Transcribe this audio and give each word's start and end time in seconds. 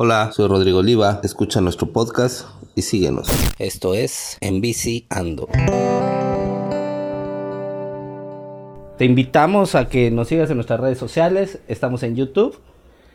Hola, 0.00 0.30
soy 0.30 0.46
Rodrigo 0.46 0.78
Oliva, 0.78 1.18
escucha 1.24 1.60
nuestro 1.60 1.88
podcast 1.88 2.46
y 2.76 2.82
síguenos. 2.82 3.26
Esto 3.58 3.94
es 3.94 4.38
En 4.40 4.60
Bici 4.60 5.06
Ando. 5.10 5.48
Te 8.96 9.04
invitamos 9.04 9.74
a 9.74 9.88
que 9.88 10.12
nos 10.12 10.28
sigas 10.28 10.50
en 10.50 10.56
nuestras 10.56 10.78
redes 10.78 10.98
sociales, 10.98 11.58
estamos 11.66 12.04
en 12.04 12.14
YouTube 12.14 12.60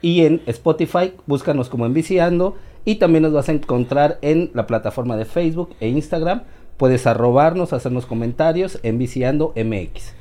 y 0.02 0.26
en 0.26 0.42
Spotify, 0.46 1.14
búscanos 1.26 1.70
como 1.70 1.86
En 1.86 1.94
Bici 1.94 2.20
Ando 2.20 2.58
y 2.84 2.96
también 2.96 3.24
nos 3.24 3.32
vas 3.32 3.48
a 3.48 3.54
encontrar 3.54 4.20
en 4.22 4.52
la 4.54 4.68
plataforma 4.68 5.16
de 5.16 5.24
Facebook 5.24 5.70
e 5.80 5.88
Instagram. 5.88 6.44
Puedes 6.76 7.08
arrobarnos, 7.08 7.72
hacernos 7.72 8.06
comentarios 8.06 8.80
en 8.84 8.98
Viciando 8.98 9.54
MX. 9.56 10.16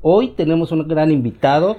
Hoy 0.00 0.28
tenemos 0.28 0.72
un 0.72 0.88
gran 0.88 1.10
invitado, 1.10 1.76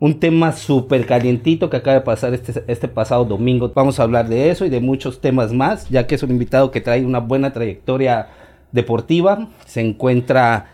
un 0.00 0.18
tema 0.20 0.52
súper 0.52 1.06
calientito 1.06 1.70
que 1.70 1.76
acaba 1.76 1.94
de 1.94 2.00
pasar 2.02 2.34
este, 2.34 2.64
este 2.66 2.88
pasado 2.88 3.24
domingo. 3.24 3.72
Vamos 3.74 4.00
a 4.00 4.02
hablar 4.02 4.28
de 4.28 4.50
eso 4.50 4.64
y 4.64 4.70
de 4.70 4.80
muchos 4.80 5.20
temas 5.20 5.52
más, 5.52 5.88
ya 5.88 6.06
que 6.06 6.14
es 6.16 6.22
un 6.22 6.30
invitado 6.30 6.70
que 6.70 6.80
trae 6.80 7.04
una 7.04 7.20
buena 7.20 7.52
trayectoria 7.52 8.28
deportiva. 8.72 9.48
Se 9.66 9.80
encuentra 9.80 10.66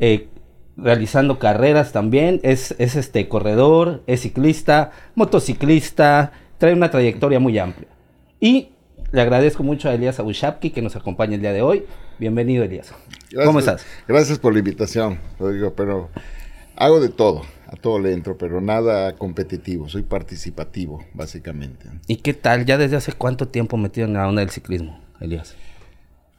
eh, 0.00 0.28
realizando 0.76 1.38
carreras 1.38 1.92
también. 1.92 2.40
Es, 2.42 2.74
es 2.78 2.94
este 2.94 3.28
corredor, 3.28 4.02
es 4.06 4.22
ciclista, 4.22 4.92
motociclista, 5.14 6.32
trae 6.58 6.74
una 6.74 6.90
trayectoria 6.90 7.40
muy 7.40 7.58
amplia. 7.58 7.88
Y 8.38 8.68
le 9.10 9.22
agradezco 9.22 9.62
mucho 9.62 9.88
a 9.88 9.94
Elías 9.94 10.20
Abushapki 10.20 10.70
que 10.70 10.82
nos 10.82 10.94
acompaña 10.94 11.34
el 11.34 11.40
día 11.40 11.52
de 11.52 11.62
hoy. 11.62 11.84
Bienvenido, 12.18 12.64
Elías. 12.64 12.92
¿Cómo 13.44 13.58
estás? 13.58 13.84
Gracias 14.06 14.38
por 14.38 14.52
la 14.52 14.58
invitación, 14.58 15.18
Rodrigo, 15.38 15.72
pero 15.74 16.10
hago 16.78 17.00
de 17.00 17.08
todo, 17.08 17.42
a 17.66 17.76
todo 17.76 17.98
le 17.98 18.12
entro, 18.12 18.38
pero 18.38 18.60
nada 18.60 19.16
competitivo, 19.16 19.88
soy 19.88 20.02
participativo, 20.02 21.04
básicamente. 21.12 21.88
¿Y 22.06 22.16
qué 22.16 22.34
tal? 22.34 22.64
¿Ya 22.64 22.78
desde 22.78 22.96
hace 22.96 23.12
cuánto 23.12 23.48
tiempo 23.48 23.76
metido 23.76 24.06
en 24.06 24.14
la 24.14 24.28
onda 24.28 24.40
del 24.40 24.50
ciclismo, 24.50 25.00
Elías? 25.20 25.56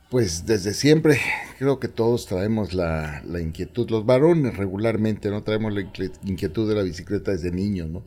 Pues 0.09 0.45
desde 0.45 0.73
siempre 0.73 1.19
creo 1.59 1.79
que 1.79 1.87
todos 1.87 2.25
traemos 2.25 2.73
la, 2.73 3.21
la, 3.27 3.41
inquietud, 3.41 3.89
los 3.91 4.05
varones 4.05 4.57
regularmente, 4.57 5.29
¿no? 5.29 5.43
Traemos 5.43 5.73
la 5.73 5.81
inquietud 5.81 6.67
de 6.67 6.75
la 6.75 6.81
bicicleta 6.81 7.31
desde 7.31 7.51
niños, 7.51 7.89
¿no? 7.89 8.03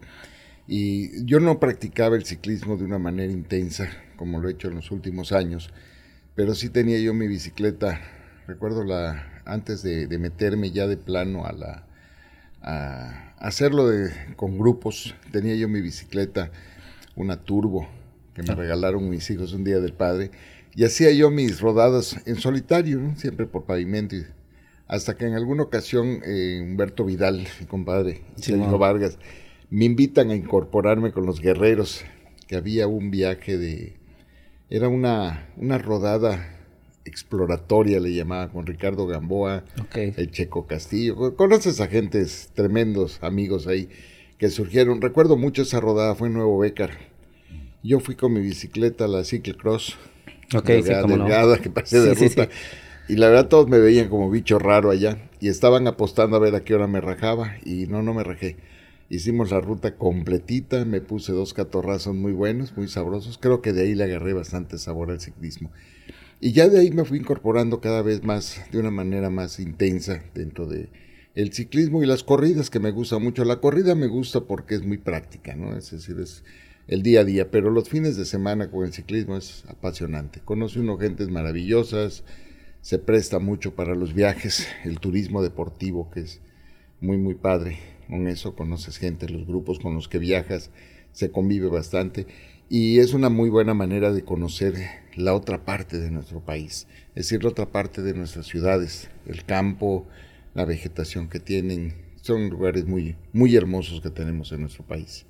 Y 0.67 1.25
yo 1.27 1.39
no 1.39 1.61
practicaba 1.61 2.17
el 2.17 2.25
ciclismo 2.25 2.77
de 2.77 2.85
una 2.85 2.99
manera 2.99 3.31
intensa, 3.31 3.89
como 4.17 4.41
lo 4.41 4.49
he 4.49 4.53
hecho 4.53 4.69
en 4.69 4.77
los 4.77 4.91
últimos 4.91 5.33
años, 5.33 5.71
pero 6.35 6.55
sí 6.55 6.71
tenía 6.71 6.99
yo 6.99 7.15
mi 7.15 7.29
bicicleta, 7.29 8.01
recuerdo 8.47 8.85
la, 8.85 9.43
antes 9.45 9.83
de, 9.83 10.07
de 10.07 10.19
meterme 10.19 10.71
ya 10.71 10.87
de 10.87 10.97
plano 10.97 11.45
a 11.45 11.53
la, 11.53 11.87
a 12.63 13.35
hacerlo 13.39 13.89
de, 13.89 14.11
con 14.37 14.59
grupos, 14.59 15.15
tenía 15.31 15.55
yo 15.57 15.69
mi 15.69 15.81
bicicleta, 15.81 16.51
una 17.17 17.37
turbo, 17.37 17.89
que 18.35 18.43
me 18.43 18.55
regalaron 18.55 19.11
mis 19.11 19.29
hijos 19.31 19.53
un 19.53 19.65
día 19.65 19.81
del 19.81 19.93
padre, 19.93 20.31
y 20.75 20.85
hacía 20.85 21.11
yo 21.13 21.31
mis 21.31 21.61
rodadas 21.61 22.17
en 22.25 22.37
solitario, 22.37 22.99
¿no? 22.99 23.17
siempre 23.17 23.47
por 23.47 23.65
pavimento, 23.65 24.17
y 24.17 24.25
hasta 24.87 25.17
que 25.17 25.27
en 25.27 25.35
alguna 25.35 25.65
ocasión 25.65 26.21
eh, 26.25 26.61
Humberto 26.63 27.05
Vidal, 27.05 27.47
mi 27.61 27.67
compadre, 27.67 28.23
sí, 28.37 28.53
Sergio 28.53 28.79
Vargas, 28.79 29.19
me 29.71 29.85
invitan 29.85 30.31
a 30.31 30.37
incorporarme 30.37 31.13
con 31.13 31.27
los 31.27 31.41
guerreros, 31.41 32.05
que 32.47 32.57
había 32.57 32.87
un 32.87 33.11
viaje 33.11 33.57
de... 33.57 33.97
Era 34.69 34.89
una, 34.89 35.49
una 35.57 35.79
rodada 35.79 36.62
exploratoria, 37.05 38.01
le 38.01 38.15
llamaba, 38.15 38.51
con 38.51 38.67
Ricardo 38.67 39.07
Gamboa, 39.07 39.65
okay. 39.81 40.15
el 40.17 40.31
Checo 40.31 40.67
Castillo. 40.67 41.37
Conoces 41.37 41.81
a 41.81 41.87
gentes 41.87 42.51
tremendos, 42.55 43.19
amigos 43.23 43.67
ahí, 43.67 43.89
que 44.39 44.51
surgieron. 44.51 45.01
Recuerdo 45.01 45.37
mucho 45.37 45.63
esa 45.63 45.81
rodada, 45.81 46.15
fue 46.15 46.29
en 46.29 46.35
Nuevo 46.35 46.59
Bécar. 46.59 46.91
Yo 47.83 48.01
fui 48.01 48.15
con 48.15 48.33
mi 48.33 48.41
bicicleta 48.41 49.07
a 49.07 49.09
la 49.09 49.25
Cyclecross, 49.25 49.97
okay, 50.55 50.83
delgada, 50.83 51.03
sí, 51.03 51.09
delgada 51.09 51.57
no. 51.57 51.63
que 51.63 51.71
pasé 51.71 52.01
de 52.01 52.15
sí, 52.15 52.29
ruta. 52.29 52.49
Y 53.09 53.17
la 53.17 53.29
verdad 53.29 53.49
todos 53.49 53.69
me 53.69 53.79
veían 53.79 54.09
como 54.09 54.31
bicho 54.31 54.59
raro 54.59 54.91
allá. 54.91 55.31
Y 55.41 55.49
estaban 55.49 55.87
apostando 55.89 56.37
a 56.37 56.41
ver 56.41 56.55
a 56.55 56.63
qué 56.63 56.75
hora 56.75 56.87
me 56.87 57.01
rajaba. 57.01 57.57
Y 57.65 57.87
no, 57.89 58.03
no 58.03 58.15
me 58.15 58.23
rajé. 58.23 58.57
Hicimos 59.09 59.51
la 59.51 59.61
ruta 59.61 59.97
completita, 59.97 60.87
me 60.87 61.03
puse 61.03 61.33
dos 61.33 61.53
catorrazos 61.53 62.15
muy 62.15 62.33
buenos, 62.33 62.75
muy 62.77 62.89
sabrosos. 62.89 63.37
Creo 63.37 63.61
que 63.61 63.73
de 63.73 63.83
ahí 63.83 63.95
le 63.95 64.05
agarré 64.05 64.33
bastante 64.33 64.79
sabor 64.79 65.11
al 65.11 65.21
ciclismo. 65.21 65.71
Y 66.45 66.51
ya 66.51 66.69
de 66.69 66.81
ahí 66.81 66.91
me 66.91 67.05
fui 67.05 67.19
incorporando 67.19 67.81
cada 67.81 68.03
vez 68.03 68.25
más, 68.25 68.61
de 68.73 68.81
una 68.81 68.91
manera 68.91 69.31
más 69.31 69.61
intensa 69.61 70.25
dentro 70.35 70.67
de 70.67 70.89
el 71.37 71.53
ciclismo 71.53 72.03
y 72.03 72.07
las 72.07 72.25
corridas, 72.25 72.69
que 72.69 72.81
me 72.81 72.91
gusta 72.91 73.21
mucho. 73.21 73.45
La 73.45 73.61
corrida 73.61 73.95
me 73.95 74.09
gusta 74.09 74.41
porque 74.41 74.75
es 74.75 74.85
muy 74.85 74.99
práctica, 74.99 75.55
¿no? 75.55 75.77
Es 75.77 75.93
decir, 75.93 76.19
es 76.19 76.43
el 76.89 77.05
día 77.05 77.21
a 77.21 77.25
día, 77.25 77.53
pero 77.53 77.71
los 77.71 77.89
fines 77.89 78.17
de 78.17 78.25
semana 78.25 78.73
con 78.73 78.85
el 78.85 78.93
ciclismo 78.93 79.37
es 79.37 79.65
apasionante. 79.69 80.41
Conoce 80.45 80.81
uno 80.81 80.99
gentes 80.99 81.29
maravillosas, 81.29 82.25
se 82.81 82.99
presta 82.99 83.39
mucho 83.39 83.77
para 83.77 83.95
los 83.95 84.13
viajes, 84.13 84.67
el 84.83 84.99
turismo 84.99 85.45
deportivo, 85.45 86.11
que 86.11 86.23
es 86.23 86.41
muy, 87.01 87.19
muy 87.19 87.35
padre. 87.35 87.79
Con 88.09 88.27
eso 88.27 88.57
conoces 88.57 88.99
gente, 88.99 89.29
los 89.29 89.47
grupos 89.47 89.79
con 89.79 89.95
los 89.95 90.09
que 90.09 90.19
viajas, 90.19 90.71
se 91.13 91.31
convive 91.31 91.69
bastante 91.69 92.27
y 92.75 93.01
es 93.01 93.13
una 93.13 93.29
muy 93.29 93.51
buena 93.51 93.75
manera 93.75 94.15
de 94.15 94.25
conocer 94.25 94.73
la 95.15 95.35
otra 95.35 95.63
parte 95.63 95.99
de 95.99 96.11
nuestro 96.11 96.41
país, 96.41 96.87
es 97.11 97.27
decir, 97.27 97.45
la 97.45 97.51
otra 97.51 97.71
parte 97.71 98.01
de 98.01 98.15
nuestras 98.15 98.47
ciudades, 98.47 99.11
el 99.27 99.45
campo, 99.45 100.07
la 100.55 100.65
vegetación 100.65 101.29
que 101.29 101.39
tienen, 101.39 101.93
son 102.23 102.49
lugares 102.49 102.87
muy, 102.87 103.17
muy 103.35 103.55
hermosos 103.57 104.01
que 104.01 104.09
tenemos 104.09 104.53
en 104.53 104.63
nuestro 104.63 104.87
país. 104.87 105.27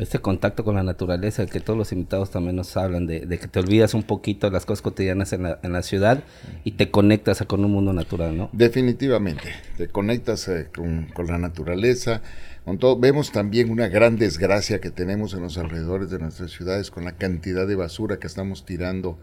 Este 0.00 0.18
contacto 0.18 0.64
con 0.64 0.76
la 0.76 0.82
naturaleza, 0.82 1.42
el 1.42 1.50
que 1.50 1.60
todos 1.60 1.78
los 1.78 1.92
invitados 1.92 2.30
también 2.30 2.56
nos 2.56 2.74
hablan, 2.78 3.06
de, 3.06 3.20
que 3.28 3.48
te 3.48 3.58
olvidas 3.60 3.92
un 3.92 4.02
poquito 4.02 4.46
de 4.46 4.52
las 4.52 4.64
cosas 4.64 4.80
cotidianas 4.80 5.34
en 5.34 5.42
la, 5.42 5.82
ciudad 5.82 6.24
y 6.64 6.72
te 6.72 6.90
conectas 6.90 7.44
con 7.46 7.62
un 7.66 7.72
mundo 7.72 7.92
natural, 7.92 8.34
¿no? 8.34 8.48
Definitivamente, 8.54 9.52
te 9.76 9.88
conectas 9.88 10.48
eh, 10.48 10.68
con, 10.74 11.04
con, 11.12 11.26
la 11.26 11.36
naturaleza, 11.36 12.22
con 12.64 12.78
todo. 12.78 12.98
Vemos 12.98 13.30
también 13.30 13.70
una 13.70 13.88
gran 13.88 14.16
desgracia 14.16 14.80
que 14.80 14.90
tenemos 14.90 15.34
en 15.34 15.42
los 15.42 15.58
alrededores 15.58 16.08
de 16.08 16.18
nuestras 16.18 16.50
ciudades 16.50 16.90
con 16.90 17.04
la 17.04 17.12
cantidad 17.12 17.66
de 17.66 17.74
basura 17.74 18.18
que 18.18 18.26
estamos 18.26 18.64
tirando 18.64 19.18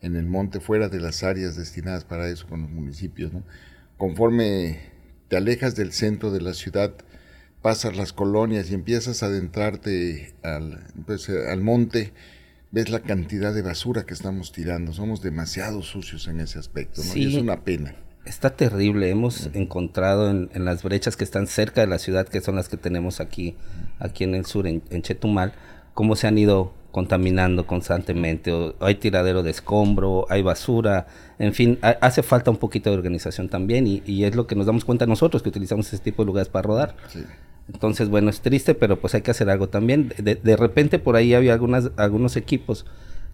en 0.00 0.16
el 0.16 0.24
monte 0.24 0.60
fuera 0.60 0.88
de 0.88 0.98
las 0.98 1.24
áreas 1.24 1.56
destinadas 1.56 2.04
para 2.04 2.28
eso 2.30 2.46
con 2.48 2.62
los 2.62 2.70
municipios, 2.70 3.34
¿no? 3.34 3.42
Conforme 3.98 4.80
te 5.28 5.36
alejas 5.36 5.76
del 5.76 5.92
centro 5.92 6.30
de 6.30 6.40
la 6.40 6.54
ciudad, 6.54 6.94
pasas 7.62 7.96
las 7.96 8.12
colonias 8.12 8.70
y 8.70 8.74
empiezas 8.74 9.22
a 9.22 9.26
adentrarte 9.26 10.34
al, 10.42 10.84
pues, 11.06 11.28
al 11.28 11.60
monte, 11.60 12.12
ves 12.72 12.90
la 12.90 13.00
cantidad 13.00 13.54
de 13.54 13.62
basura 13.62 14.04
que 14.04 14.14
estamos 14.14 14.52
tirando. 14.52 14.92
Somos 14.92 15.22
demasiado 15.22 15.82
sucios 15.82 16.26
en 16.26 16.40
ese 16.40 16.58
aspecto, 16.58 17.02
¿no? 17.02 17.12
Sí, 17.12 17.22
y 17.22 17.36
es 17.36 17.40
una 17.40 17.62
pena. 17.62 17.94
Está 18.24 18.50
terrible. 18.50 19.10
Hemos 19.10 19.46
uh 19.46 19.50
-huh. 19.50 19.56
encontrado 19.56 20.30
en, 20.30 20.50
en, 20.54 20.64
las 20.64 20.82
brechas 20.82 21.16
que 21.16 21.24
están 21.24 21.46
cerca 21.46 21.80
de 21.80 21.86
la 21.86 21.98
ciudad, 21.98 22.28
que 22.28 22.40
son 22.40 22.56
las 22.56 22.68
que 22.68 22.76
tenemos 22.76 23.20
aquí, 23.20 23.56
aquí 23.98 24.24
en 24.24 24.34
el 24.34 24.44
sur, 24.44 24.66
en, 24.66 24.82
en 24.90 25.02
Chetumal, 25.02 25.52
cómo 25.94 26.16
se 26.16 26.26
han 26.26 26.38
ido 26.38 26.72
contaminando 26.92 27.66
constantemente. 27.66 28.52
O 28.52 28.74
hay 28.80 28.96
tiradero 28.96 29.42
de 29.42 29.50
escombro, 29.50 30.26
hay 30.28 30.42
basura, 30.42 31.06
en 31.38 31.52
fin, 31.52 31.78
ha, 31.82 31.90
hace 32.00 32.22
falta 32.22 32.50
un 32.50 32.58
poquito 32.58 32.90
de 32.90 32.96
organización 32.96 33.48
también 33.48 33.86
y, 33.86 34.02
y, 34.06 34.24
es 34.24 34.36
lo 34.36 34.46
que 34.46 34.54
nos 34.54 34.66
damos 34.66 34.84
cuenta 34.84 35.06
nosotros 35.06 35.42
que 35.42 35.48
utilizamos 35.48 35.86
ese 35.92 36.02
tipo 36.02 36.22
de 36.22 36.26
lugares 36.26 36.48
para 36.48 36.62
rodar. 36.62 36.96
Sí. 37.08 37.24
Entonces, 37.72 38.08
bueno, 38.08 38.30
es 38.30 38.40
triste, 38.40 38.74
pero 38.74 39.00
pues 39.00 39.14
hay 39.14 39.22
que 39.22 39.30
hacer 39.30 39.50
algo 39.50 39.68
también. 39.68 40.12
De, 40.18 40.34
de 40.34 40.56
repente 40.56 40.98
por 40.98 41.16
ahí 41.16 41.34
había 41.34 41.52
algunas, 41.52 41.90
algunos 41.96 42.36
equipos 42.36 42.86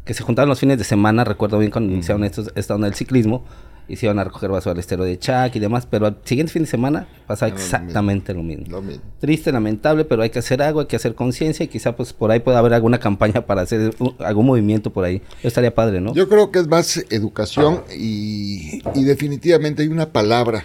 que 0.05 0.15
se 0.15 0.23
juntaban 0.23 0.49
los 0.49 0.61
fines 0.61 0.79
de 0.79 0.85
semana, 0.85 1.25
recuerdo 1.25 1.59
bien 1.59 1.71
cuando 1.71 1.89
uh 1.89 1.93
-huh. 1.93 1.97
iniciaron 1.97 2.25
estos, 2.25 2.51
esta 2.55 2.75
onda 2.75 2.87
del 2.87 2.95
ciclismo, 2.95 3.45
y 3.89 3.97
se 3.97 4.07
iban 4.07 4.19
a 4.19 4.25
recoger 4.25 4.51
basura 4.51 4.73
al 4.73 4.79
estero 4.79 5.03
de 5.05 5.19
Chac 5.19 5.57
y 5.57 5.59
demás, 5.59 5.87
pero 5.87 6.07
al 6.07 6.19
siguiente 6.25 6.53
fin 6.53 6.63
de 6.63 6.69
semana 6.69 7.09
pasa 7.27 7.49
exactamente 7.49 8.35
lo 8.35 8.43
mismo. 8.43 8.67
Lo 8.69 8.83
mismo. 8.83 9.03
Triste, 9.19 9.51
lamentable, 9.51 10.05
pero 10.05 10.23
hay 10.23 10.31
que 10.31 10.39
hacer 10.39 10.61
algo, 10.61 10.81
hay 10.81 10.87
que 10.87 10.97
hacer 10.97 11.15
conciencia 11.15 11.65
y 11.65 11.69
quizá 11.69 11.97
pues 11.97 12.13
por 12.13 12.31
ahí 12.31 12.41
pueda 12.41 12.59
haber 12.59 12.75
alguna 12.75 12.99
campaña 12.99 13.47
para 13.47 13.63
hacer 13.63 13.95
un, 13.99 14.15
algún 14.19 14.47
movimiento 14.47 14.93
por 14.93 15.05
ahí. 15.05 15.23
Eso 15.39 15.49
estaría 15.49 15.75
padre, 15.75 16.03
¿no? 16.03 16.13
Yo 16.13 16.29
creo 16.29 16.51
que 16.51 16.59
es 16.59 16.69
más 16.69 17.03
educación 17.11 17.83
y, 17.97 18.83
y 18.95 19.05
definitivamente 19.05 19.83
hay 19.83 19.89
una 19.89 20.13
palabra 20.13 20.65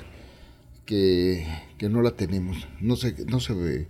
que, 0.85 1.45
que 1.83 1.89
no 1.89 2.01
la 2.01 2.11
tenemos, 2.11 2.65
no 2.79 2.95
se, 2.95 3.13
no 3.25 3.41
se 3.41 3.51
ve, 3.53 3.87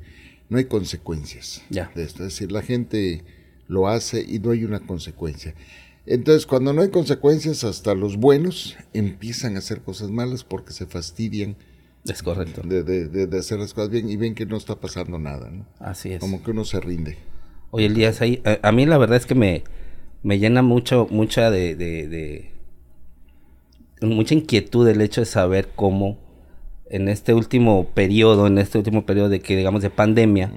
no 0.50 0.58
hay 0.58 0.66
consecuencias 0.66 1.62
Ya. 1.70 1.92
de 1.94 2.02
esto. 2.02 2.24
Es 2.26 2.34
decir, 2.34 2.52
la 2.52 2.64
gente 2.64 3.24
lo 3.68 3.88
hace 3.88 4.26
y 4.28 4.40
no 4.40 4.50
hay 4.50 4.64
una 4.64 4.80
consecuencia. 4.80 5.54
Entonces, 6.08 6.48
cuando 6.48 6.74
no 6.74 6.82
hay 6.82 6.90
consecuencias, 6.90 7.64
hasta 7.64 7.94
los 7.94 8.18
buenos 8.18 8.76
empiezan 8.94 9.58
a 9.58 9.60
hacer 9.60 9.82
cosas 9.82 10.10
malas 10.10 10.44
porque 10.44 10.74
se 10.74 10.88
fastidian 10.88 11.56
Es 12.04 12.24
correcto. 12.24 12.64
de, 12.66 12.82
de, 12.82 13.08
de, 13.10 13.28
de 13.28 13.38
hacer 13.38 13.60
las 13.60 13.76
cosas 13.76 13.92
bien 13.92 14.10
y 14.10 14.16
ven 14.18 14.34
que 14.34 14.48
no 14.48 14.58
está 14.58 14.80
pasando 14.80 15.20
nada, 15.20 15.52
¿no? 15.52 15.68
Así 15.78 16.14
es. 16.14 16.20
Como 16.20 16.42
que 16.44 16.50
uno 16.50 16.66
se 16.66 16.80
rinde. 16.80 17.20
Oye, 17.70 17.86
Elías, 17.86 18.22
ahí, 18.22 18.42
a, 18.44 18.68
a 18.68 18.72
mí 18.72 18.88
la 18.88 18.98
verdad 18.98 19.18
es 19.18 19.28
que 19.28 19.36
me, 19.36 19.64
me 20.24 20.40
llena 20.40 20.64
mucho, 20.64 21.08
mucha 21.12 21.52
de, 21.52 22.50
mucha 24.02 24.34
inquietud 24.34 24.88
el 24.88 25.00
hecho 25.02 25.22
de 25.22 25.26
saber 25.26 25.70
cómo 25.76 26.23
en 26.94 27.10
este 27.10 27.34
último 27.34 27.88
periodo, 27.96 28.46
en 28.46 28.60
este 28.60 28.78
último 28.78 29.04
periodo 29.04 29.28
de 29.28 29.40
que 29.40 29.58
digamos 29.58 29.82
de 29.82 29.90
pandemia, 29.90 30.52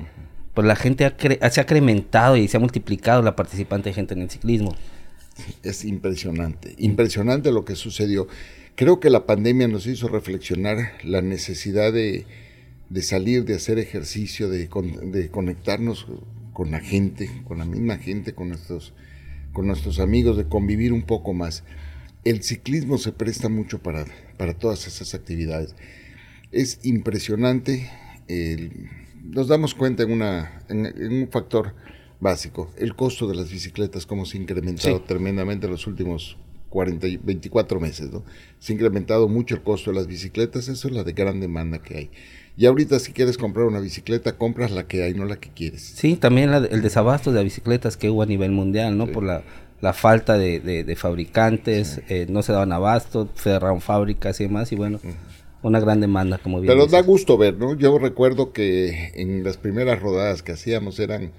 pues 0.53 0.67
la 0.67 0.77
gente 0.77 1.11
se 1.19 1.61
ha 1.61 1.63
incrementado 1.63 2.37
y 2.37 2.47
se 2.47 2.59
ha 2.59 2.61
multiplicado 2.61 3.23
la 3.23 3.35
participante 3.35 3.89
de 3.89 3.95
gente 3.95 4.13
en 4.13 4.21
el 4.21 4.29
ciclismo. 4.29 4.77
Es 5.63 5.87
impresionante, 5.87 6.75
impresionante 6.77 7.51
lo 7.51 7.65
que 7.65 7.75
sucedió. 7.75 8.29
Creo 8.75 9.01
que 9.01 9.09
la 9.09 9.25
pandemia 9.25 9.67
nos 9.67 9.87
hizo 9.87 10.09
reflexionar 10.09 10.93
la 11.03 11.23
necesidad 11.23 11.91
de, 11.91 12.27
salir, 13.01 13.47
de 13.47 13.55
hacer 13.55 13.79
ejercicio, 13.79 14.51
de, 14.51 14.69
de, 15.05 15.31
conectarnos 15.31 16.07
con 16.53 16.71
la 16.71 16.81
gente, 16.81 17.31
con 17.45 17.57
la 17.57 17.65
misma 17.65 17.97
gente, 17.97 18.35
con 18.35 18.51
nuestros, 18.51 18.93
con 19.55 19.67
nuestros 19.67 20.01
amigos, 20.01 20.37
de 20.37 20.45
convivir 20.45 20.93
un 20.93 21.03
poco 21.03 21.33
más. 21.33 21.65
El 22.25 22.43
ciclismo 22.43 22.99
se 22.99 23.13
presta 23.13 23.49
mucho 23.49 23.79
para, 23.79 24.05
para 24.37 24.53
todas 24.53 24.87
esas 24.87 25.15
actividades. 25.15 25.75
Es 26.57 26.81
impresionante 26.85 27.91
el 28.29 28.89
nos 29.31 29.49
damos 29.49 29.75
cuenta 29.75 30.03
en, 30.03 30.13
una, 30.13 30.63
en, 30.69 31.23
un 31.23 31.29
factor 31.29 31.75
básico, 32.21 32.71
el 32.79 32.95
costo 32.95 33.27
de 33.27 33.35
las 33.35 33.51
bicicletas, 33.51 34.07
cómo 34.07 34.25
se 34.25 34.39
ha 34.39 34.41
incrementado 34.41 35.03
tremendamente 35.03 35.67
en 35.67 35.73
los 35.73 35.87
últimos 35.87 36.37
40, 36.71 37.07
24 37.23 37.81
meses, 37.81 38.13
¿no? 38.13 38.23
Se 38.59 38.73
ha 38.73 38.75
incrementado 38.75 39.29
mucho 39.29 39.55
el 39.55 39.63
costo 39.63 39.91
de 39.91 39.97
las 39.97 40.07
bicicletas, 40.07 40.69
eso 40.69 40.89
es 40.89 40.95
la 40.95 41.05
de 41.05 41.13
gran 41.13 41.41
demanda 41.41 41.79
que 41.83 41.99
hay. 41.99 42.11
Y 42.57 42.67
ahorita 42.67 42.99
si 42.99 43.13
quieres 43.13 43.37
comprar 43.37 43.67
una 43.67 43.81
bicicleta, 43.81 44.39
compras 44.39 44.71
la 44.71 44.87
que 44.87 45.03
hay, 45.03 45.13
no 45.13 45.27
la 45.27 45.37
que 45.37 45.51
quieres. 45.51 45.83
Sí, 45.83 46.17
también 46.17 46.51
el 46.55 46.83
desabasto 46.83 47.33
de 47.33 47.45
bicicletas 47.45 47.97
que 47.97 48.09
hubo 48.09 48.23
a 48.23 48.27
nivel 48.27 48.53
mundial, 48.53 48.97
¿no? 48.97 49.07
Por 49.07 49.25
la, 49.25 49.43
la, 49.83 49.93
falta 49.93 50.39
de, 50.39 50.61
de, 50.61 50.97
fabricantes, 50.97 52.01
eh, 52.09 52.27
no 52.31 52.43
se 52.43 52.53
daban 52.53 52.73
abasto, 52.73 53.29
cerraron 53.37 53.83
fábricas 53.83 54.41
y 54.41 54.45
demás, 54.45 54.73
y 54.73 54.77
bueno 54.77 55.01
una 55.63 55.81
gran 55.81 56.01
demanda, 56.01 56.39
como 56.39 56.61
bien 56.61 56.73
Pero 56.73 56.87
da 56.87 57.03
gusto 57.03 57.37
ver, 57.37 57.57
¿no? 57.57 57.75
Yo 57.75 57.99
recuerdo 57.99 58.53
que 58.53 59.13
en 59.15 59.43
las 59.43 59.57
primeras 59.57 60.01
rodadas 60.01 60.43
que 60.43 60.53
hacíamos 60.53 61.01
eran 61.01 61.33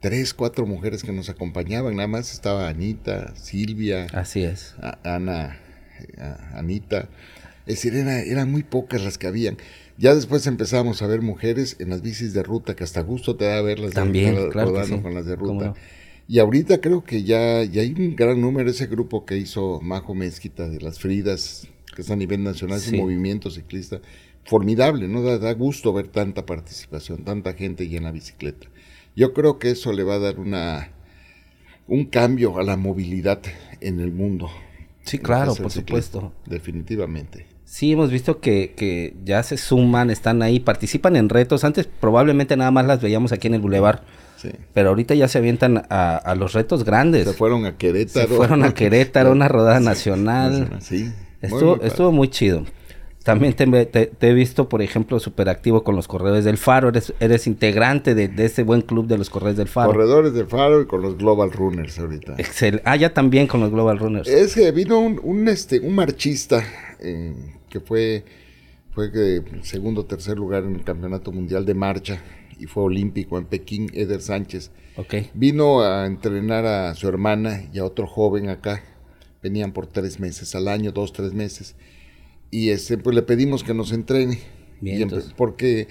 tres, 0.00 0.34
cuatro 0.34 0.66
mujeres 0.66 1.02
que 1.02 1.12
nos 1.12 1.28
acompañaban, 1.28 1.96
nada 1.96 2.08
más 2.08 2.32
estaba 2.32 2.68
Anita, 2.68 3.34
Silvia. 3.36 4.06
Así 4.12 4.42
es. 4.42 4.74
Ana, 5.04 5.58
Anita. 6.54 7.08
Es 7.66 7.82
decir, 7.82 7.94
eran 7.94 8.50
muy 8.50 8.62
pocas 8.62 9.04
las 9.04 9.18
que 9.18 9.26
habían. 9.26 9.58
Ya 9.98 10.14
después 10.14 10.46
empezamos 10.46 11.02
a 11.02 11.06
ver 11.06 11.22
mujeres 11.22 11.76
en 11.80 11.90
las 11.90 12.02
bicis 12.02 12.32
de 12.32 12.42
ruta, 12.42 12.74
que 12.76 12.84
hasta 12.84 13.00
gusto 13.02 13.36
te 13.36 13.46
da 13.46 13.60
verlas 13.62 13.92
También, 13.92 14.36
rodando 14.52 15.02
con 15.02 15.14
las 15.14 15.26
de 15.26 15.36
ruta. 15.36 15.74
Y 16.28 16.38
ahorita 16.38 16.80
creo 16.80 17.04
que 17.04 17.24
ya, 17.24 17.64
ya 17.64 17.82
hay 17.82 17.92
un 17.92 18.14
gran 18.14 18.40
número, 18.40 18.70
ese 18.70 18.86
grupo 18.86 19.24
que 19.24 19.36
hizo 19.36 19.80
Majo 19.80 20.14
Mezquita 20.14 20.68
de 20.68 20.80
las 20.80 20.98
Fridas, 20.98 21.66
que 21.98 22.02
es 22.02 22.12
a 22.12 22.14
nivel 22.14 22.44
nacional, 22.44 22.78
es 22.78 22.92
un 22.92 22.98
movimiento 22.98 23.50
ciclista 23.50 24.00
formidable, 24.44 25.08
¿no? 25.08 25.20
Da, 25.20 25.52
gusto 25.54 25.92
ver 25.92 26.06
tanta 26.06 26.46
participación, 26.46 27.24
tanta 27.24 27.54
gente 27.54 27.92
en 27.96 28.04
la 28.04 28.12
bicicleta. 28.12 28.68
Yo 29.16 29.34
creo 29.34 29.58
que 29.58 29.72
eso 29.72 29.92
le 29.92 30.04
va 30.04 30.14
a 30.14 30.18
dar 30.20 30.38
una 30.38 30.92
un 31.88 32.04
cambio 32.04 32.56
a 32.56 32.62
la 32.62 32.76
movilidad 32.76 33.40
en 33.80 33.98
el 33.98 34.12
mundo. 34.12 34.48
Sí, 35.02 35.18
claro, 35.18 35.56
por 35.56 35.72
supuesto. 35.72 36.32
Definitivamente. 36.46 37.46
Sí, 37.64 37.90
hemos 37.90 38.12
visto 38.12 38.38
que, 38.38 38.74
que, 38.76 39.16
ya 39.24 39.42
se 39.42 39.56
suman, 39.56 40.10
están 40.10 40.40
ahí, 40.42 40.60
participan 40.60 41.16
en 41.16 41.28
retos. 41.28 41.64
Antes 41.64 41.88
probablemente 41.88 42.56
nada 42.56 42.70
más 42.70 42.86
las 42.86 43.00
veíamos 43.00 43.32
aquí 43.32 43.48
en 43.48 43.54
el 43.54 43.60
Boulevard. 43.60 44.02
Sí. 44.36 44.50
Pero 44.72 44.90
ahorita 44.90 45.16
ya 45.16 45.26
se 45.26 45.38
avientan 45.38 45.82
a, 45.90 46.14
a, 46.16 46.36
los 46.36 46.52
retos 46.52 46.84
grandes. 46.84 47.26
Se 47.26 47.34
fueron 47.34 47.66
a 47.66 47.76
Querétaro. 47.76 48.28
Se 48.28 48.34
fueron 48.36 48.62
a 48.62 48.72
Querétaro, 48.72 49.32
una 49.32 49.48
rodada 49.48 49.80
nacional. 49.80 50.78
Sí. 50.80 51.10
Estuvo, 51.40 51.80
estuvo 51.82 52.12
muy 52.12 52.28
chido. 52.28 52.64
También 53.28 53.52
te, 53.52 54.10
he 54.20 54.32
visto, 54.32 54.70
por 54.70 54.80
ejemplo, 54.80 55.20
súper 55.20 55.50
activo 55.50 55.84
con 55.84 55.94
los 55.94 56.08
corredores 56.08 56.46
del 56.46 56.56
Faro. 56.56 56.88
Eres, 56.88 57.12
eres 57.20 57.46
integrante 57.46 58.14
de, 58.14 58.30
ese 58.42 58.62
buen 58.62 58.80
club 58.80 59.06
de 59.06 59.18
los 59.18 59.28
corredores 59.28 59.58
del 59.58 59.68
Faro. 59.68 59.90
Corredores 59.90 60.32
del 60.32 60.46
Faro 60.46 60.80
y 60.80 60.86
con 60.86 61.02
los 61.02 61.18
Global 61.18 61.52
Runners 61.52 61.98
ahorita. 61.98 62.36
Excel. 62.38 62.80
Ah, 62.84 62.96
ya 62.96 63.12
también 63.12 63.46
con 63.46 63.60
los 63.60 63.70
Global 63.70 63.98
Runners. 63.98 64.28
Es 64.28 64.54
que 64.54 64.70
vino 64.72 64.98
un, 65.00 65.46
este, 65.48 65.78
un 65.80 65.94
marchista 65.94 66.64
eh, 67.00 67.34
que 67.68 67.80
fue, 67.80 68.24
fue 68.92 69.12
que 69.12 69.42
segundo 69.60 70.02
o 70.02 70.04
tercer 70.06 70.38
lugar 70.38 70.64
en 70.64 70.76
el 70.76 70.84
Campeonato 70.84 71.30
Mundial 71.30 71.66
de 71.66 71.74
Marcha 71.74 72.22
y 72.58 72.64
fue 72.64 72.84
olímpico 72.84 73.36
en 73.36 73.44
Pekín, 73.44 73.90
Eder 73.92 74.22
Sánchez. 74.22 74.70
Okay. 74.96 75.30
Vino 75.34 75.82
a 75.82 76.06
entrenar 76.06 76.64
a 76.64 76.94
su 76.94 77.06
hermana 77.06 77.64
y 77.74 77.78
a 77.78 77.84
otro 77.84 78.06
joven 78.06 78.48
acá 78.48 78.82
venían 79.42 79.72
por 79.72 79.86
tres 79.86 80.20
meses 80.20 80.54
al 80.54 80.68
año, 80.68 80.92
dos, 80.92 81.12
tres 81.12 81.32
meses. 81.32 81.74
Y 82.50 82.70
este, 82.70 82.98
pues 82.98 83.14
le 83.14 83.22
pedimos 83.22 83.64
que 83.64 83.74
nos 83.74 83.92
entrene. 83.92 84.40
porque 85.36 85.88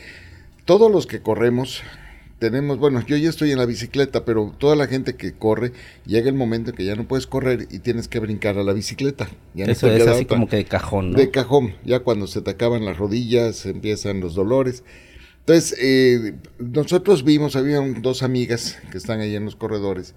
todos 0.65 0.91
los 0.91 1.07
que 1.07 1.21
corremos 1.21 1.81
tenemos, 2.39 2.77
bueno, 2.77 3.03
yo 3.05 3.17
ya 3.17 3.29
estoy 3.29 3.51
en 3.51 3.57
la 3.57 3.65
bicicleta, 3.65 4.23
pero 4.23 4.53
toda 4.57 4.75
la 4.75 4.87
gente 4.87 5.15
que 5.15 5.33
corre, 5.33 5.71
llega 6.05 6.29
el 6.29 6.35
momento 6.35 6.73
que 6.73 6.85
ya 6.85 6.95
no 6.95 7.07
puedes 7.07 7.25
correr 7.25 7.67
y 7.71 7.79
tienes 7.79 8.07
que 8.07 8.19
brincar 8.19 8.57
a 8.57 8.63
la 8.63 8.73
bicicleta. 8.73 9.27
Ya 9.55 9.65
Eso 9.65 9.91
es 9.91 10.05
así 10.05 10.25
como 10.25 10.47
que 10.47 10.57
de 10.57 10.65
cajón, 10.65 11.11
¿no? 11.11 11.17
De 11.17 11.31
cajón, 11.31 11.75
ya 11.83 11.99
cuando 12.01 12.27
se 12.27 12.41
te 12.41 12.51
acaban 12.51 12.85
las 12.85 12.97
rodillas, 12.97 13.65
empiezan 13.65 14.19
los 14.19 14.35
dolores. 14.35 14.83
Entonces, 15.39 15.77
eh, 15.81 16.35
nosotros 16.59 17.23
vimos, 17.23 17.55
había 17.55 17.79
dos 18.01 18.21
amigas 18.21 18.77
que 18.91 18.97
están 18.97 19.19
ahí 19.19 19.35
en 19.35 19.45
los 19.45 19.55
corredores, 19.55 20.13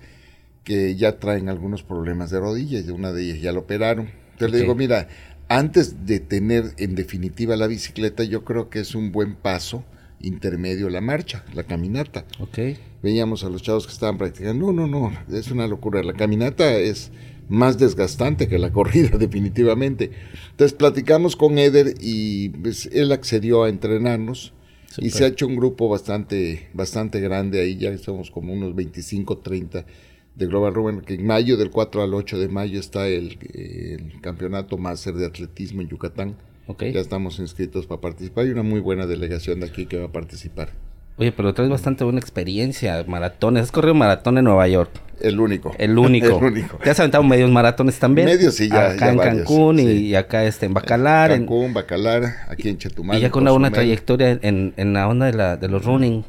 que 0.65 0.95
ya 0.97 1.19
traen 1.19 1.49
algunos 1.49 1.83
problemas 1.83 2.31
de 2.31 2.41
rodillas, 2.41 2.87
y 2.87 2.91
una 2.91 3.13
de 3.13 3.25
ellas 3.25 3.41
ya 3.41 3.53
lo 3.53 3.61
operaron. 3.61 4.11
Entonces 4.33 4.53
le 4.53 4.61
digo, 4.61 4.75
mira, 4.75 5.09
antes 5.49 6.07
de 6.07 6.21
tener 6.21 6.75
en 6.79 6.95
definitiva 6.95 7.57
la 7.57 7.67
bicicleta, 7.67 8.25
yo 8.25 8.45
creo 8.45 8.71
que 8.71 8.81
es 8.81 8.95
un 8.95 9.13
buen 9.13 9.35
paso 9.35 9.85
intermedio 10.21 10.89
la 10.91 11.01
marcha, 11.01 11.45
la 11.55 11.65
caminata. 11.65 12.25
Okay. 12.39 12.79
Veíamos 13.03 13.45
a 13.45 13.49
los 13.49 13.63
chavos 13.63 13.87
que 13.87 13.93
estaban 13.93 14.19
practicando, 14.19 14.73
no, 14.73 14.87
no, 14.87 15.11
no, 15.11 15.37
es 15.37 15.51
una 15.51 15.67
locura. 15.67 16.03
La 16.03 16.13
caminata 16.13 16.73
es 16.75 17.11
más 17.49 17.79
desgastante 17.79 18.49
que 18.49 18.59
la 18.59 18.73
corrida, 18.73 19.19
definitivamente. 19.19 20.11
Entonces 20.51 20.77
platicamos 20.77 21.37
con 21.37 21.59
Eder 21.59 21.95
y 22.01 22.51
pues, 22.51 22.89
él 22.93 23.13
accedió 23.13 23.65
a 23.65 23.69
entrenarnos. 23.69 24.53
Y 24.99 25.11
se 25.11 25.25
ha 25.25 25.29
hecho 25.29 25.47
un 25.47 25.55
grupo 25.55 25.89
bastante, 25.89 26.69
bastante 26.75 27.21
grande 27.21 27.61
ahí, 27.61 27.77
ya 27.77 27.97
somos 27.97 28.29
como 28.29 28.53
unos 28.53 28.75
25, 28.75 29.39
30 29.39 29.87
de 30.35 30.47
Global 30.47 30.75
Ruben, 30.75 31.01
que 31.01 31.15
en 31.15 31.27
mayo, 31.27 31.57
del 31.57 31.71
4 31.71 32.03
al 32.03 32.15
8 32.15 32.39
de 32.39 32.49
mayo, 32.49 32.81
está 32.81 33.09
el, 33.09 33.39
campeonato 34.21 34.79
máster 34.79 35.15
de 35.15 35.27
atletismo 35.27 35.83
en 35.83 35.89
Yucatán. 35.89 36.37
Okay. 36.67 36.93
Ya 36.93 37.01
estamos 37.01 37.39
inscritos 37.41 37.87
para 37.87 38.01
participar. 38.01 38.45
Hay 38.45 38.51
una 38.51 38.63
muy 38.63 38.81
buena 38.81 39.07
delegación 39.07 39.61
de 39.61 39.67
aquí 39.67 39.87
que 39.87 39.99
va 39.99 40.07
a 40.07 40.13
participar. 40.13 40.71
Oye, 41.21 41.33
pero 41.33 41.53
traes 41.53 41.69
bastante 41.69 42.05
buena 42.05 42.21
experiencia, 42.21 43.05
maratones. 43.07 43.65
Has 43.65 43.73
corrido 43.73 43.95
maratón 43.95 44.39
en 44.39 44.45
Nueva 44.45 44.67
York. 44.69 44.91
El 45.21 45.39
único. 45.39 45.75
El 45.79 45.99
único. 45.99 46.27
el 46.39 46.45
único. 46.45 46.79
¿Te 46.79 46.89
has 46.89 46.99
aventado 46.99 47.23
medios 47.25 47.51
maratones 47.51 47.99
también? 47.99 48.27
Medios, 48.27 48.55
sí, 48.55 48.71
ya. 48.71 48.93
Acá 48.93 49.11
en 49.11 49.19
Cancún 49.19 49.81
y, 49.81 50.15
acá 50.15 50.45
este, 50.45 50.65
en 50.65 50.73
Bacalar. 50.73 51.31
Cancún, 51.31 51.75
Bacalar, 51.75 52.47
aquí 52.49 52.71
en 52.71 52.79
Chetumal. 52.79 53.19
Y 53.19 53.21
ya 53.21 53.31
con 53.31 53.43
una 53.43 53.51
buena 53.51 53.71
trayectoria 53.71 54.39
en, 54.41 54.73
en 54.79 54.93
la 54.95 55.09
onda 55.09 55.27
de, 55.27 55.35
la, 55.35 55.57
de 55.59 55.69
los 55.69 55.85
running. 55.85 56.25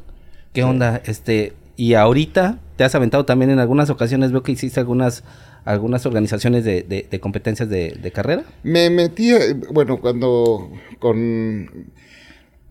¿Qué 0.52 0.62
onda? 0.62 1.00
Este, 1.06 1.54
y 1.76 1.94
ahorita 1.94 2.58
te 2.76 2.84
has 2.84 2.94
aventado 2.94 3.24
también 3.24 3.50
en 3.50 3.58
algunas 3.58 3.90
ocasiones, 3.90 4.32
veo 4.32 4.42
que 4.42 4.52
hiciste 4.52 4.80
algunas 4.80 5.24
algunas 5.64 6.06
organizaciones 6.06 6.64
de, 6.64 6.82
de, 6.82 7.20
competencias 7.20 7.68
de, 7.68 8.12
carrera. 8.12 8.44
Me 8.62 8.90
metí, 8.90 9.30
bueno, 9.72 10.00
cuando 10.00 10.72
con... 10.98 11.90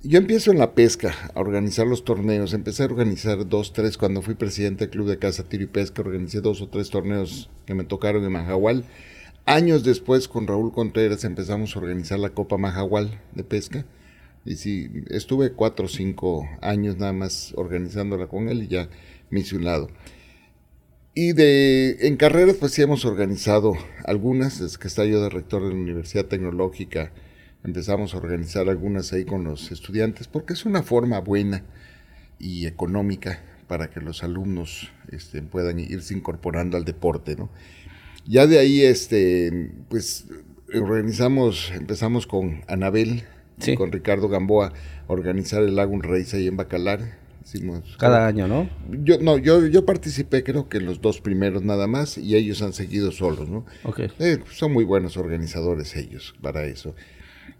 Yo 0.03 0.17
empiezo 0.17 0.51
en 0.51 0.57
la 0.57 0.73
pesca 0.73 1.13
a 1.35 1.39
organizar 1.39 1.85
los 1.85 2.03
torneos. 2.03 2.53
Empecé 2.53 2.83
a 2.83 2.87
organizar 2.87 3.47
dos, 3.47 3.71
tres. 3.71 3.97
Cuando 3.97 4.23
fui 4.23 4.33
presidente 4.33 4.85
del 4.85 4.89
Club 4.89 5.07
de 5.07 5.19
Casa 5.19 5.43
Tiro 5.43 5.63
y 5.63 5.67
Pesca, 5.67 6.01
organicé 6.01 6.41
dos 6.41 6.59
o 6.61 6.69
tres 6.69 6.89
torneos 6.89 7.51
que 7.67 7.75
me 7.75 7.83
tocaron 7.83 8.25
en 8.25 8.31
Majahual. 8.31 8.83
Años 9.45 9.83
después, 9.83 10.27
con 10.27 10.47
Raúl 10.47 10.73
Contreras, 10.73 11.23
empezamos 11.23 11.75
a 11.75 11.79
organizar 11.79 12.17
la 12.17 12.31
Copa 12.31 12.57
Majahual 12.57 13.21
de 13.35 13.43
Pesca 13.43 13.85
y 14.45 14.55
sí, 14.55 14.89
estuve 15.09 15.51
cuatro 15.51 15.85
o 15.85 15.89
cinco 15.89 16.47
años 16.61 16.97
nada 16.97 17.13
más 17.13 17.53
organizándola 17.55 18.27
con 18.27 18.49
él 18.49 18.63
y 18.63 18.67
ya 18.67 18.89
me 19.29 19.41
hice 19.41 19.55
un 19.55 19.65
lado. 19.65 19.89
Y 21.13 21.33
de, 21.33 22.07
en 22.07 22.15
carreras 22.15 22.55
pues 22.55 22.71
sí 22.71 22.81
hemos 22.81 23.05
organizado 23.05 23.73
algunas, 24.05 24.59
desde 24.59 24.79
que 24.79 24.87
está 24.87 25.05
yo 25.05 25.21
de 25.21 25.29
rector 25.29 25.61
de 25.63 25.69
la 25.69 25.75
Universidad 25.75 26.25
Tecnológica, 26.25 27.11
empezamos 27.63 28.13
a 28.13 28.17
organizar 28.17 28.69
algunas 28.69 29.13
ahí 29.13 29.25
con 29.25 29.43
los 29.43 29.71
estudiantes, 29.71 30.27
porque 30.27 30.53
es 30.53 30.65
una 30.65 30.83
forma 30.83 31.19
buena 31.19 31.63
y 32.39 32.65
económica 32.65 33.43
para 33.67 33.89
que 33.89 34.01
los 34.01 34.23
alumnos 34.23 34.91
este, 35.11 35.41
puedan 35.41 35.79
irse 35.79 36.13
incorporando 36.13 36.77
al 36.77 36.85
deporte, 36.85 37.35
¿no? 37.35 37.49
Ya 38.25 38.47
de 38.47 38.59
ahí, 38.59 38.81
este, 38.81 39.71
pues 39.89 40.27
organizamos, 40.73 41.71
empezamos 41.75 42.27
con 42.27 42.63
Anabel, 42.67 43.23
con 43.77 43.91
Ricardo 43.91 44.27
Gamboa 44.29 44.73
organizar 45.07 45.63
el 45.63 45.75
Lagun 45.75 46.03
Race 46.03 46.35
ahí 46.35 46.47
en 46.47 46.57
Bacalar. 46.57 47.19
Hicimos, 47.43 47.97
Cada 47.97 48.27
año, 48.27 48.47
¿no? 48.47 48.69
Yo, 48.89 49.17
no, 49.19 49.37
yo, 49.37 49.65
yo 49.65 49.83
participé 49.83 50.43
creo 50.43 50.69
que 50.69 50.77
en 50.77 50.85
los 50.85 51.01
dos 51.01 51.21
primeros 51.21 51.63
nada 51.63 51.87
más 51.87 52.17
y 52.17 52.35
ellos 52.35 52.61
han 52.61 52.71
seguido 52.71 53.11
solos, 53.11 53.49
¿no? 53.49 53.65
Okay. 53.83 54.11
Eh, 54.19 54.39
son 54.51 54.71
muy 54.71 54.83
buenos 54.83 55.17
organizadores 55.17 55.95
ellos 55.95 56.35
para 56.41 56.65
eso. 56.65 56.93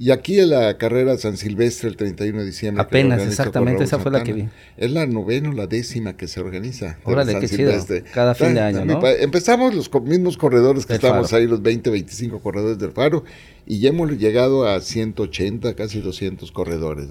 Y 0.02 0.10
aquí 0.10 0.40
en 0.40 0.50
la 0.50 0.80
carrera 0.80 1.16
San 1.20 1.38
Silvestre 1.38 1.88
el 1.88 1.96
31 1.96 2.40
de 2.40 2.46
diciembre. 2.48 2.82
Apenas, 2.82 3.22
exactamente, 3.22 3.84
esa 3.84 4.00
fue 4.00 4.10
la 4.10 4.24
que 4.24 4.34
vi. 4.34 4.50
Es 4.76 4.90
la 4.90 5.06
novena 5.06 5.52
o 5.52 5.54
la 5.54 5.68
décima 5.68 6.18
que 6.18 6.28
se 6.28 6.40
organiza. 6.40 6.98
Órale, 7.04 7.38
qué 7.40 7.48
chido. 7.48 7.72
Cada 8.12 8.34
fin 8.34 8.56
de 8.56 8.62
año, 8.62 8.84
¿no? 8.84 9.00
Empezamos 9.06 9.76
los 9.76 9.92
mismos 10.02 10.38
corredores 10.38 10.88
que 10.88 10.96
estamos 10.96 11.32
ahí, 11.34 11.46
los 11.46 11.62
20, 11.62 11.92
25 11.92 12.40
corredores 12.40 12.80
del 12.80 12.94
Faro, 12.94 13.26
y 13.68 13.80
ya 13.80 13.90
hemos 13.90 14.10
llegado 14.18 14.68
a 14.68 14.82
180, 14.82 15.76
casi 15.76 16.02
200 16.02 16.52
corredores. 16.52 17.10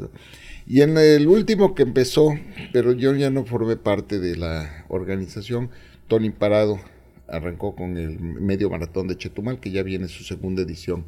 Y 0.66 0.80
en 0.80 0.98
el 0.98 1.28
último 1.28 1.76
que 1.76 1.84
empezó, 1.84 2.34
pero 2.72 2.90
yo 2.90 3.14
ya 3.14 3.30
no 3.30 3.44
formé 3.44 3.76
parte 3.76 4.18
de 4.18 4.34
la 4.36 4.84
organización, 4.88 5.70
Tony 6.08 6.30
Parado 6.30 6.80
arrancó 7.28 7.76
con 7.76 7.96
el 7.96 8.18
medio 8.18 8.68
maratón 8.68 9.06
de 9.06 9.16
Chetumal, 9.16 9.60
que 9.60 9.70
ya 9.70 9.84
viene 9.84 10.08
su 10.08 10.24
segunda 10.24 10.62
edición, 10.62 11.04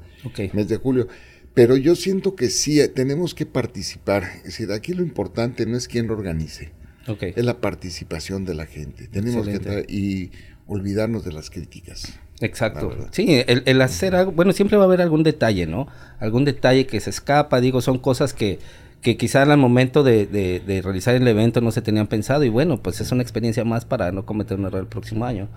mes 0.53 0.69
de 0.69 0.77
julio. 0.77 1.09
Pero 1.55 1.77
yo 1.77 1.95
siento 1.97 2.35
que 2.35 2.49
sí, 2.49 2.81
eh, 2.81 2.89
tenemos 2.89 3.35
que 3.35 3.47
participar. 3.47 4.25
Es 4.39 4.45
decir, 4.45 4.73
aquí 4.73 4.95
lo 4.95 5.03
importante 5.03 5.67
no 5.67 5.77
es 5.77 5.87
quién 5.87 6.07
lo 6.07 6.15
organice, 6.15 6.73
es 7.07 7.45
la 7.45 7.61
participación 7.61 8.45
de 8.45 8.55
la 8.55 8.67
gente. 8.67 9.07
Tenemos 9.09 9.47
que 9.47 9.85
y 9.89 10.31
olvidarnos 10.67 11.25
de 11.25 11.33
las 11.33 11.51
críticas. 11.51 12.19
Exacto. 12.41 12.97
Sí, 13.13 13.43
el, 13.47 13.83
hacer 13.83 14.15
algo, 14.17 14.33
bueno, 14.33 14.53
siempre 14.53 14.77
va 14.77 14.85
a 14.85 14.87
haber 14.87 15.03
algún 15.03 15.23
detalle, 15.23 15.67
¿no? 15.67 15.89
Algún 16.19 16.45
detalle 16.45 16.87
que 16.87 17.01
se 17.01 17.11
escapa, 17.11 17.61
digo, 17.61 17.83
son 17.83 17.99
cosas 17.99 18.33
que, 18.33 18.59
que 19.01 19.17
quizá 19.17 19.43
al 19.43 19.57
momento 19.59 20.03
de, 20.03 20.27
de, 20.27 20.83
realizar 20.83 21.15
el 21.15 21.29
evento 21.29 21.61
no 21.61 21.71
se 21.71 21.83
tenían 21.83 22.09
pensado 22.09 22.45
y 22.45 22.49
bueno, 22.49 22.83
pues 22.83 23.01
es 23.01 23.13
una 23.13 23.23
experiencia 23.23 23.65
más 23.65 23.85
para 23.85 24.11
no 24.11 24.25
cometer 24.25 24.59
un 24.59 24.65
error 24.65 24.81
el 24.81 24.89
próximo 24.89 25.25
año. 25.25 25.49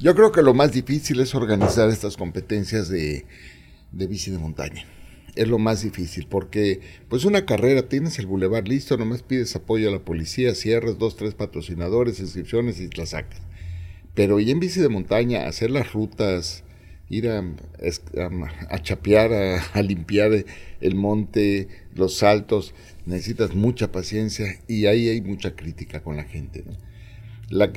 Yo 0.00 0.14
creo 0.14 0.32
que 0.32 0.42
lo 0.42 0.52
más 0.52 0.72
difícil 0.72 1.20
es 1.20 1.34
organizar 1.34 1.88
estas 1.88 2.16
competencias 2.18 2.88
de, 2.88 3.24
de 3.92 4.06
bici 4.06 4.30
de 4.30 4.38
montaña 4.38 4.84
es 5.36 5.48
lo 5.48 5.58
más 5.58 5.82
difícil, 5.82 6.26
porque 6.28 6.80
pues 7.08 7.24
una 7.24 7.46
carrera, 7.46 7.88
tienes 7.88 8.18
el 8.18 8.26
bulevar 8.26 8.66
listo, 8.66 8.96
nomás 8.96 9.22
pides 9.22 9.54
apoyo 9.54 9.88
a 9.88 9.92
la 9.92 10.00
policía, 10.00 10.54
cierras 10.54 10.98
dos, 10.98 11.16
tres 11.16 11.34
patrocinadores, 11.34 12.20
inscripciones 12.20 12.80
y 12.80 12.88
la 12.88 13.06
sacas. 13.06 13.40
Pero 14.14 14.40
y 14.40 14.50
en 14.50 14.60
bici 14.60 14.80
de 14.80 14.88
montaña, 14.88 15.46
hacer 15.46 15.70
las 15.70 15.92
rutas, 15.92 16.64
ir 17.08 17.28
a, 17.28 17.44
a, 18.70 18.82
chapear, 18.82 19.32
a, 19.72 19.82
limpiar 19.82 20.44
el 20.80 20.94
monte, 20.94 21.68
los 21.94 22.16
saltos, 22.16 22.74
necesitas 23.04 23.54
mucha 23.54 23.92
paciencia 23.92 24.58
y 24.66 24.86
ahí 24.86 25.08
hay 25.08 25.20
mucha 25.20 25.54
crítica 25.54 26.02
con 26.02 26.16
la 26.16 26.24
gente. 26.24 26.64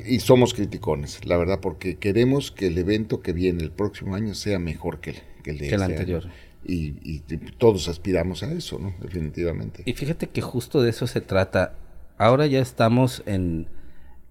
y 0.06 0.20
somos 0.20 0.54
criticones, 0.54 1.24
la 1.26 1.36
verdad, 1.36 1.60
porque 1.60 1.96
queremos 1.96 2.50
que 2.50 2.68
el 2.68 2.78
evento 2.78 3.20
que 3.20 3.32
viene 3.32 3.62
el 3.62 3.70
próximo 3.70 4.14
año 4.14 4.34
sea 4.34 4.58
mejor 4.58 5.00
que 5.00 5.10
el, 5.10 5.16
que 5.42 5.50
el 5.50 5.58
de 5.58 5.68
que 5.68 5.74
el 5.74 5.82
este 5.82 5.92
anterior. 5.92 6.30
Y, 6.64 7.20
todos 7.58 7.88
aspiramos 7.88 8.42
a 8.42 8.52
eso, 8.52 8.78
¿no? 8.78 8.94
Definitivamente. 9.00 9.82
Y 9.86 9.94
fíjate 9.94 10.28
que 10.28 10.40
justo 10.40 10.82
de 10.82 10.90
eso 10.90 11.06
se 11.06 11.20
trata. 11.20 11.74
Ahora 12.18 12.46
ya 12.46 12.60
estamos 12.60 13.22
en, 13.26 13.66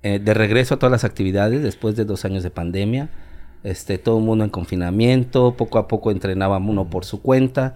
eh, 0.03 0.19
de 0.19 0.33
regreso 0.33 0.75
a 0.75 0.79
todas 0.79 0.91
las 0.91 1.03
actividades 1.03 1.63
después 1.63 1.95
de 1.95 2.05
dos 2.05 2.25
años 2.25 2.43
de 2.43 2.51
pandemia. 2.51 3.09
Este, 3.63 3.97
todo 3.97 4.19
el 4.19 4.23
mundo 4.23 4.43
en 4.45 4.49
confinamiento, 4.49 5.55
poco 5.57 5.79
a 5.79 5.87
poco 5.87 6.11
entrenaba 6.11 6.57
uno 6.59 6.89
por 6.89 7.03
su 7.03 7.21
cuenta 7.21 7.75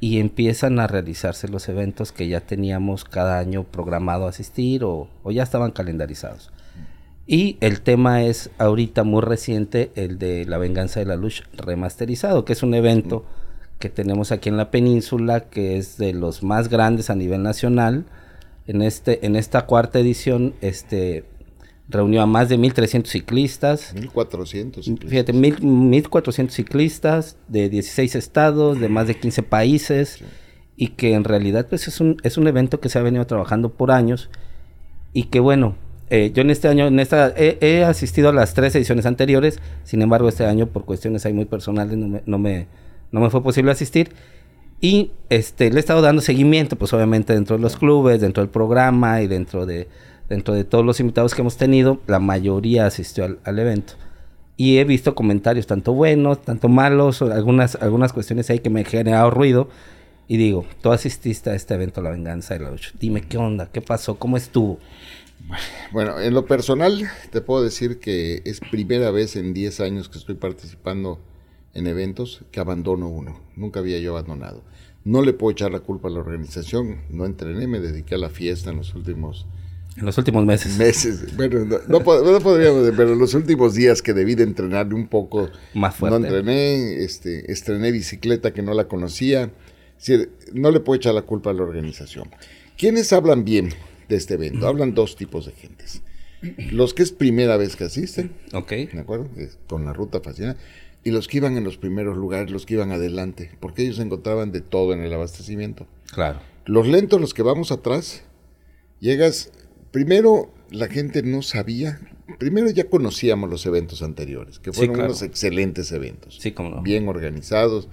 y 0.00 0.18
empiezan 0.18 0.80
a 0.80 0.88
realizarse 0.88 1.46
los 1.46 1.68
eventos 1.68 2.10
que 2.10 2.26
ya 2.26 2.40
teníamos 2.40 3.04
cada 3.04 3.38
año 3.38 3.62
programado 3.62 4.26
asistir 4.26 4.82
o, 4.82 5.08
o 5.22 5.30
ya 5.30 5.44
estaban 5.44 5.70
calendarizados. 5.70 6.50
Y 7.24 7.56
el 7.60 7.82
tema 7.82 8.24
es 8.24 8.50
ahorita 8.58 9.04
muy 9.04 9.20
reciente 9.20 9.92
el 9.94 10.18
de 10.18 10.44
La 10.44 10.58
Venganza 10.58 10.98
de 10.98 11.06
la 11.06 11.14
Luz 11.14 11.44
remasterizado, 11.52 12.44
que 12.44 12.52
es 12.52 12.64
un 12.64 12.74
evento 12.74 13.24
que 13.82 13.90
tenemos 13.90 14.30
aquí 14.30 14.48
en 14.48 14.56
la 14.56 14.70
península, 14.70 15.40
que 15.40 15.76
es 15.76 15.98
de 15.98 16.12
los 16.12 16.44
más 16.44 16.68
grandes 16.68 17.10
a 17.10 17.16
nivel 17.16 17.42
nacional. 17.42 18.04
En, 18.68 18.80
este, 18.80 19.26
en 19.26 19.34
esta 19.34 19.66
cuarta 19.66 19.98
edición 19.98 20.54
este, 20.60 21.24
reunió 21.88 22.22
a 22.22 22.26
más 22.26 22.48
de 22.48 22.60
1.300 22.60 23.06
ciclistas. 23.06 23.92
1.400 23.96 24.84
ciclistas. 24.84 25.10
Fíjate, 25.10 25.34
1.400 25.34 26.50
ciclistas 26.50 27.36
de 27.48 27.68
16 27.68 28.14
estados, 28.14 28.78
de 28.78 28.88
más 28.88 29.08
de 29.08 29.16
15 29.16 29.42
países, 29.42 30.20
y 30.76 30.90
que 30.90 31.14
en 31.14 31.24
realidad 31.24 31.66
pues, 31.68 31.88
es, 31.88 32.00
un, 32.00 32.18
es 32.22 32.38
un 32.38 32.46
evento 32.46 32.78
que 32.78 32.88
se 32.88 33.00
ha 33.00 33.02
venido 33.02 33.26
trabajando 33.26 33.70
por 33.70 33.90
años, 33.90 34.30
y 35.12 35.24
que 35.24 35.40
bueno, 35.40 35.74
eh, 36.08 36.30
yo 36.32 36.42
en 36.42 36.50
este 36.50 36.68
año, 36.68 36.86
en 36.86 37.00
esta, 37.00 37.34
he, 37.36 37.82
asistido 37.82 38.28
a 38.28 38.32
las 38.32 38.54
tres 38.54 38.76
ediciones 38.76 39.06
anteriores, 39.06 39.58
sin 39.82 40.02
embargo 40.02 40.28
este 40.28 40.46
año 40.46 40.68
por 40.68 40.84
cuestiones 40.84 41.26
ahí 41.26 41.32
muy 41.32 41.46
personales 41.46 41.98
no 41.98 42.06
me 42.06 42.22
no 42.26 42.38
me 42.38 42.68
fue 43.30 43.42
posible 43.42 43.70
asistir. 43.70 44.12
Y 44.80 45.12
este, 45.28 45.70
le 45.70 45.76
he 45.76 45.80
estado 45.80 46.02
dando 46.02 46.22
seguimiento, 46.22 46.76
pues 46.76 46.92
obviamente 46.92 47.34
dentro 47.34 47.56
de 47.56 47.62
los 47.62 47.76
clubes, 47.76 48.20
dentro 48.20 48.42
del 48.42 48.50
programa 48.50 49.22
y 49.22 49.28
dentro 49.28 49.64
de, 49.64 49.88
dentro 50.28 50.54
de 50.54 50.64
todos 50.64 50.84
los 50.84 50.98
invitados 50.98 51.34
que 51.34 51.42
hemos 51.42 51.56
tenido, 51.56 52.00
la 52.08 52.18
mayoría 52.18 52.86
asistió 52.86 53.38
al, 53.44 53.58
evento. 53.60 53.94
Y 54.56 54.78
he 54.78 54.84
visto 54.84 55.14
comentarios 55.14 55.68
tanto 55.68 55.92
buenos, 55.92 56.42
tanto 56.42 56.68
malos, 56.68 57.22
algunas, 57.22 57.76
algunas 57.76 58.12
cuestiones 58.12 58.50
ahí 58.50 58.58
que 58.58 58.70
me 58.70 58.80
han 58.80 58.86
generado 58.86 59.30
ruido. 59.30 59.68
Y 60.26 60.36
digo, 60.36 60.66
tú 60.82 60.90
asististe 60.90 61.50
a 61.50 61.54
este 61.54 61.74
evento 61.74 62.02
La 62.02 62.10
Venganza 62.10 62.54
de 62.54 62.60
la 62.60 62.70
Lucha. 62.70 62.90
Dime 62.98 63.22
qué 63.22 63.38
onda, 63.38 63.68
qué 63.72 63.82
pasó, 63.82 64.16
cómo 64.16 64.36
estuvo. 64.36 64.78
Bueno, 65.92 66.18
en 66.20 66.34
lo 66.34 66.46
personal 66.46 67.08
te 67.30 67.40
puedo 67.40 67.62
decir 67.62 68.00
que 68.00 68.42
es 68.44 68.58
primera 68.58 69.10
vez 69.10 69.36
en 69.36 69.54
10 69.54 69.80
años 69.80 70.08
que 70.08 70.18
estoy 70.18 70.34
participando 70.34 71.20
en 71.74 71.86
eventos 71.86 72.42
que 72.50 72.60
abandono 72.60 73.08
uno. 73.08 73.40
Nunca 73.56 73.80
había 73.80 73.98
yo 73.98 74.16
abandonado. 74.16 74.62
No 75.04 75.22
le 75.22 75.32
puedo 75.32 75.52
echar 75.52 75.72
la 75.72 75.80
culpa 75.80 76.08
a 76.08 76.10
la 76.10 76.20
organización. 76.20 77.02
No 77.10 77.26
entrené, 77.26 77.66
me 77.66 77.80
dediqué 77.80 78.14
a 78.14 78.18
la 78.18 78.30
fiesta 78.30 78.70
en 78.70 78.76
los 78.76 78.94
últimos... 78.94 79.46
En 79.96 80.06
los 80.06 80.16
últimos 80.16 80.46
meses. 80.46 80.78
Meses. 80.78 81.36
Bueno, 81.36 81.66
no, 81.86 82.00
podríamos, 82.02 82.90
pero 82.96 83.12
en 83.12 83.18
los 83.18 83.34
últimos 83.34 83.74
días 83.74 84.00
que 84.00 84.14
debí 84.14 84.34
de 84.34 84.44
entrenar 84.44 84.94
un 84.94 85.06
poco. 85.06 85.50
Más 85.74 85.94
fuerte. 85.94 86.18
No 86.18 86.24
entrené, 86.24 87.02
este, 87.04 87.52
estrené 87.52 87.92
bicicleta 87.92 88.54
que 88.54 88.62
no 88.62 88.72
la 88.72 88.88
conocía. 88.88 89.50
no 90.54 90.70
le 90.70 90.80
puedo 90.80 90.96
echar 90.96 91.14
la 91.14 91.22
culpa 91.22 91.50
a 91.50 91.52
la 91.52 91.62
organización. 91.62 92.30
¿Quiénes 92.78 93.12
hablan 93.12 93.44
bien 93.44 93.68
de 94.08 94.16
este 94.16 94.34
evento? 94.34 94.66
Hablan 94.66 94.94
dos 94.94 95.14
tipos 95.14 95.44
de 95.44 95.52
gentes. 95.52 96.00
Los 96.70 96.94
que 96.94 97.02
es 97.02 97.12
primera 97.12 97.58
vez 97.58 97.76
que 97.76 97.84
asisten. 97.84 98.32
Ok. 98.54 98.70
¿De 98.70 98.98
acuerdo? 98.98 99.28
Con 99.68 99.84
la 99.84 99.92
ruta 99.92 100.22
fascinante 100.22 100.58
y 101.04 101.10
los 101.10 101.28
que 101.28 101.38
iban 101.38 101.56
en 101.56 101.64
los 101.64 101.78
primeros 101.78 102.16
lugares, 102.16 102.50
los 102.50 102.66
que 102.66 102.74
iban 102.74 102.92
adelante, 102.92 103.50
porque 103.60 103.82
ellos 103.82 103.98
encontraban 103.98 104.52
de 104.52 104.60
todo 104.60 104.92
en 104.92 105.00
el 105.00 105.12
abastecimiento. 105.12 105.86
Claro. 106.12 106.40
Los 106.64 106.86
lentos, 106.86 107.20
los 107.20 107.34
que 107.34 107.42
vamos 107.42 107.72
atrás, 107.72 108.22
llegas, 109.00 109.50
primero 109.90 110.52
la 110.70 110.88
gente 110.88 111.22
no 111.22 111.42
sabía, 111.42 112.00
primero 112.38 112.70
ya 112.70 112.88
conocíamos 112.88 113.50
los 113.50 113.66
eventos 113.66 114.02
anteriores, 114.02 114.58
que 114.58 114.72
fueron 114.72 115.00
unos 115.00 115.22
excelentes 115.22 115.90
eventos, 115.92 116.38
sí, 116.40 116.52
como 116.52 116.82
bien 116.82 117.08
organizados, 117.08 117.88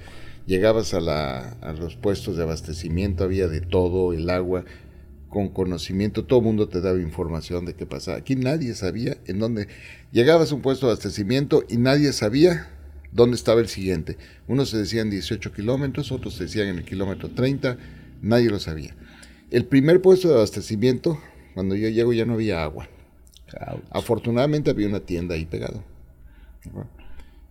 llegabas 0.45 0.93
a, 0.93 0.99
la, 0.99 1.51
a 1.61 1.73
los 1.73 1.95
puestos 1.95 2.37
de 2.37 2.43
abastecimiento, 2.43 3.23
había 3.23 3.47
de 3.47 3.61
todo, 3.61 4.13
el 4.13 4.29
agua, 4.29 4.65
con 5.29 5.49
conocimiento, 5.49 6.25
todo 6.25 6.39
el 6.39 6.45
mundo 6.45 6.69
te 6.69 6.81
daba 6.81 6.99
información 6.99 7.65
de 7.65 7.75
qué 7.75 7.85
pasaba. 7.85 8.17
Aquí 8.17 8.35
nadie 8.35 8.73
sabía 8.73 9.17
en 9.25 9.39
dónde 9.39 9.67
llegabas 10.11 10.51
a 10.51 10.55
un 10.55 10.61
puesto 10.61 10.87
de 10.87 10.93
abastecimiento 10.93 11.63
y 11.69 11.77
nadie 11.77 12.13
sabía 12.13 12.78
dónde 13.11 13.35
estaba 13.35 13.61
el 13.61 13.67
siguiente. 13.67 14.17
Unos 14.47 14.69
se 14.69 14.77
decían 14.77 15.09
18 15.09 15.51
kilómetros, 15.51 16.11
otros 16.11 16.35
se 16.35 16.43
decían 16.43 16.67
en 16.67 16.77
el 16.77 16.85
kilómetro 16.85 17.29
30, 17.29 17.77
nadie 18.21 18.49
lo 18.49 18.59
sabía. 18.59 18.95
El 19.51 19.65
primer 19.65 20.01
puesto 20.01 20.27
de 20.27 20.35
abastecimiento, 20.35 21.19
cuando 21.53 21.75
yo 21.75 21.89
llego 21.89 22.13
ya 22.13 22.25
no 22.25 22.33
había 22.33 22.63
agua. 22.63 22.87
Afortunadamente 23.89 24.69
había 24.69 24.87
una 24.87 24.99
tienda 24.99 25.35
ahí 25.35 25.45
pegado. 25.45 25.83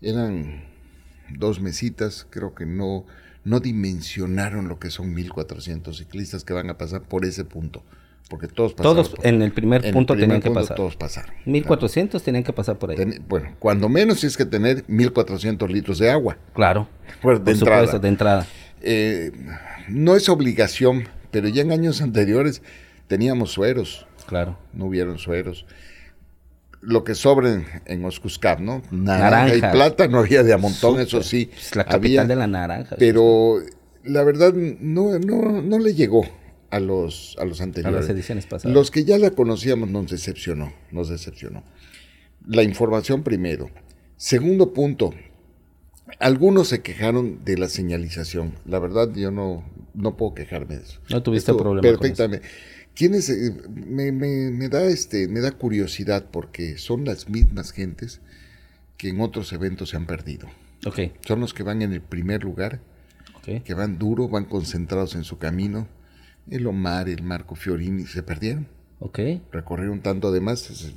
Eran 0.01 0.65
dos 1.37 1.61
mesitas, 1.61 2.27
creo 2.31 2.55
que 2.55 2.67
no, 2.67 3.05
no 3.45 3.61
dimensionaron 3.61 4.69
lo 4.69 4.79
que 4.79 4.91
son 4.91 5.13
1400 5.13 5.97
ciclistas 5.97 6.45
que 6.45 6.53
van 6.53 6.71
a 6.71 6.79
pasar 6.79 7.03
por 7.03 7.25
ese 7.25 7.45
punto. 7.45 7.83
Porque 8.29 8.47
todos 8.47 8.75
pasaron. 8.75 8.97
Todos 8.97 9.15
en 9.23 9.41
el 9.41 9.53
primer 9.53 9.91
punto 9.91 10.15
tenían 10.15 10.41
que 10.41 10.51
pasar. 10.51 10.77
Todos 10.77 10.97
pasaron. 10.97 11.35
1400 11.47 12.23
tenían 12.23 12.45
que 12.45 12.53
pasar 12.53 12.79
por 12.79 12.91
ahí. 12.91 13.19
bueno, 13.27 13.55
cuando 13.59 13.89
menos 13.89 14.23
es 14.23 14.37
que 14.37 14.45
tener 14.45 14.85
1400 14.87 15.71
litros 15.71 15.99
de 15.99 16.11
agua. 16.11 16.37
Claro. 16.55 16.89
Pues, 17.23 17.43
de, 17.43 17.53
entrada. 17.53 17.99
de 17.99 18.09
entrada. 18.09 18.47
Eh, 18.83 19.33
no 19.89 20.15
es 20.15 20.29
obligación, 20.29 21.09
pero 21.31 21.49
ya 21.49 21.63
en 21.63 21.73
años 21.73 22.03
anteriores 22.03 22.63
teníamos 23.07 23.51
sueros. 23.51 24.07
Claro. 24.27 24.59
No 24.75 24.85
hubieron 24.85 25.19
sueros. 25.19 25.65
Lo 26.81 27.03
que 27.03 27.15
sobren 27.15 27.67
en 27.87 28.05
Oscuscap, 28.05 28.61
¿no? 28.61 28.83
Naranja, 28.91 29.57
y 29.57 29.61
plata 29.61 30.07
no 30.07 30.19
había 30.21 30.43
de 30.43 30.53
a 30.53 30.59
montón, 30.59 31.01
eso 31.01 31.23
sí. 31.23 31.51
Es 31.57 31.75
la 31.75 31.85
capital 31.85 32.29
de 32.29 32.37
la 32.37 32.47
naranja. 32.47 32.95
Pero 32.99 33.57
la 34.05 34.23
verdad 34.23 34.53
no, 34.53 35.19
no, 35.19 35.63
no 35.63 35.79
le 35.79 35.95
llegó 35.95 36.25
a 36.71 36.81
los, 36.81 37.37
a 37.39 37.45
los 37.45 37.61
anteriores. 37.61 37.97
A 37.97 38.01
las 38.03 38.11
ediciones 38.11 38.47
pasadas. 38.47 38.75
Los 38.75 38.91
que 38.91 39.05
ya 39.05 39.19
la 39.19 39.31
conocíamos 39.31 39.91
nos 39.91 40.11
decepcionó, 40.11 40.73
nos 40.91 41.09
decepcionó. 41.09 41.63
La 42.47 42.63
información 42.63 43.23
primero. 43.23 43.71
Segundo 44.17 44.73
punto, 44.73 45.13
algunos 46.19 46.69
se 46.69 46.81
quejaron 46.83 47.45
de 47.45 47.59
la 47.59 47.69
señalización. 47.69 48.55
La 48.65 48.79
verdad 48.79 49.13
yo 49.15 49.31
no, 49.31 49.65
no 49.95 50.17
puedo 50.17 50.35
quejarme 50.35 50.77
de 50.77 50.83
eso. 50.83 51.01
No 51.11 51.23
tuviste 51.23 51.51
Estuvo 51.53 51.63
problema 51.65 51.83
con 51.83 51.91
eso. 51.91 52.01
Perfectamente. 52.01 52.47
¿Quiénes, 52.95 53.29
eh, 53.31 53.55
me, 53.69 54.11
me- 54.11 54.51
me 54.51 54.69
da 54.69 54.85
este, 54.85 55.29
me 55.29 55.41
da 55.41 55.53
curiosidad 55.53 56.27
porque 56.33 56.79
son 56.79 57.05
las 57.05 57.29
mismas 57.29 57.71
gentes 57.73 58.21
que 58.97 59.11
en 59.11 59.21
otros 59.21 59.53
eventos 59.53 59.91
se 59.91 59.97
han 59.97 60.07
perdido. 60.07 60.49
Ok, 60.87 60.99
Son 61.27 61.39
los 61.41 61.55
que 61.55 61.63
van 61.63 61.83
en 61.83 61.93
el 61.93 62.01
primer 62.01 62.43
lugar, 62.43 62.81
ok. 63.37 63.63
que 63.63 63.75
van 63.75 63.99
duro, 63.99 64.29
van 64.29 64.45
concentrados 64.47 65.15
en 65.15 65.23
su 65.25 65.39
camino. 65.39 65.87
El 66.51 66.67
Omar, 66.67 67.09
el 67.09 67.23
Marco 67.23 67.55
Fiorini 67.55 68.07
se 68.07 68.23
perdieron. 68.23 68.67
Ok. 69.01 69.19
Recorrieron 69.53 70.01
tanto 70.01 70.33
de 70.33 70.41
más, 70.41 70.61
se- 70.61 70.75
se- 70.75 70.93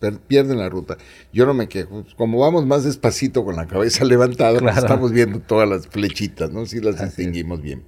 per- 0.00 0.18
pierden 0.18 0.58
la 0.58 0.68
ruta. 0.68 0.96
Yo 1.32 1.46
no 1.46 1.54
me 1.54 1.68
quejo. 1.68 2.04
Como 2.16 2.38
vamos 2.40 2.66
más 2.66 2.84
despacito 2.84 3.44
con 3.44 3.56
la 3.56 3.66
cabeza 3.66 4.04
levantada, 4.04 4.58
pues 4.60 4.76
estamos 4.76 5.12
viendo 5.12 5.40
todas 5.40 5.68
las 5.68 5.86
flechitas, 5.88 6.50
¿no? 6.50 6.66
Sí 6.66 6.80
las 6.80 6.96
Así 6.96 7.04
es. 7.04 7.16
distinguimos 7.16 7.62
bien. 7.62 7.84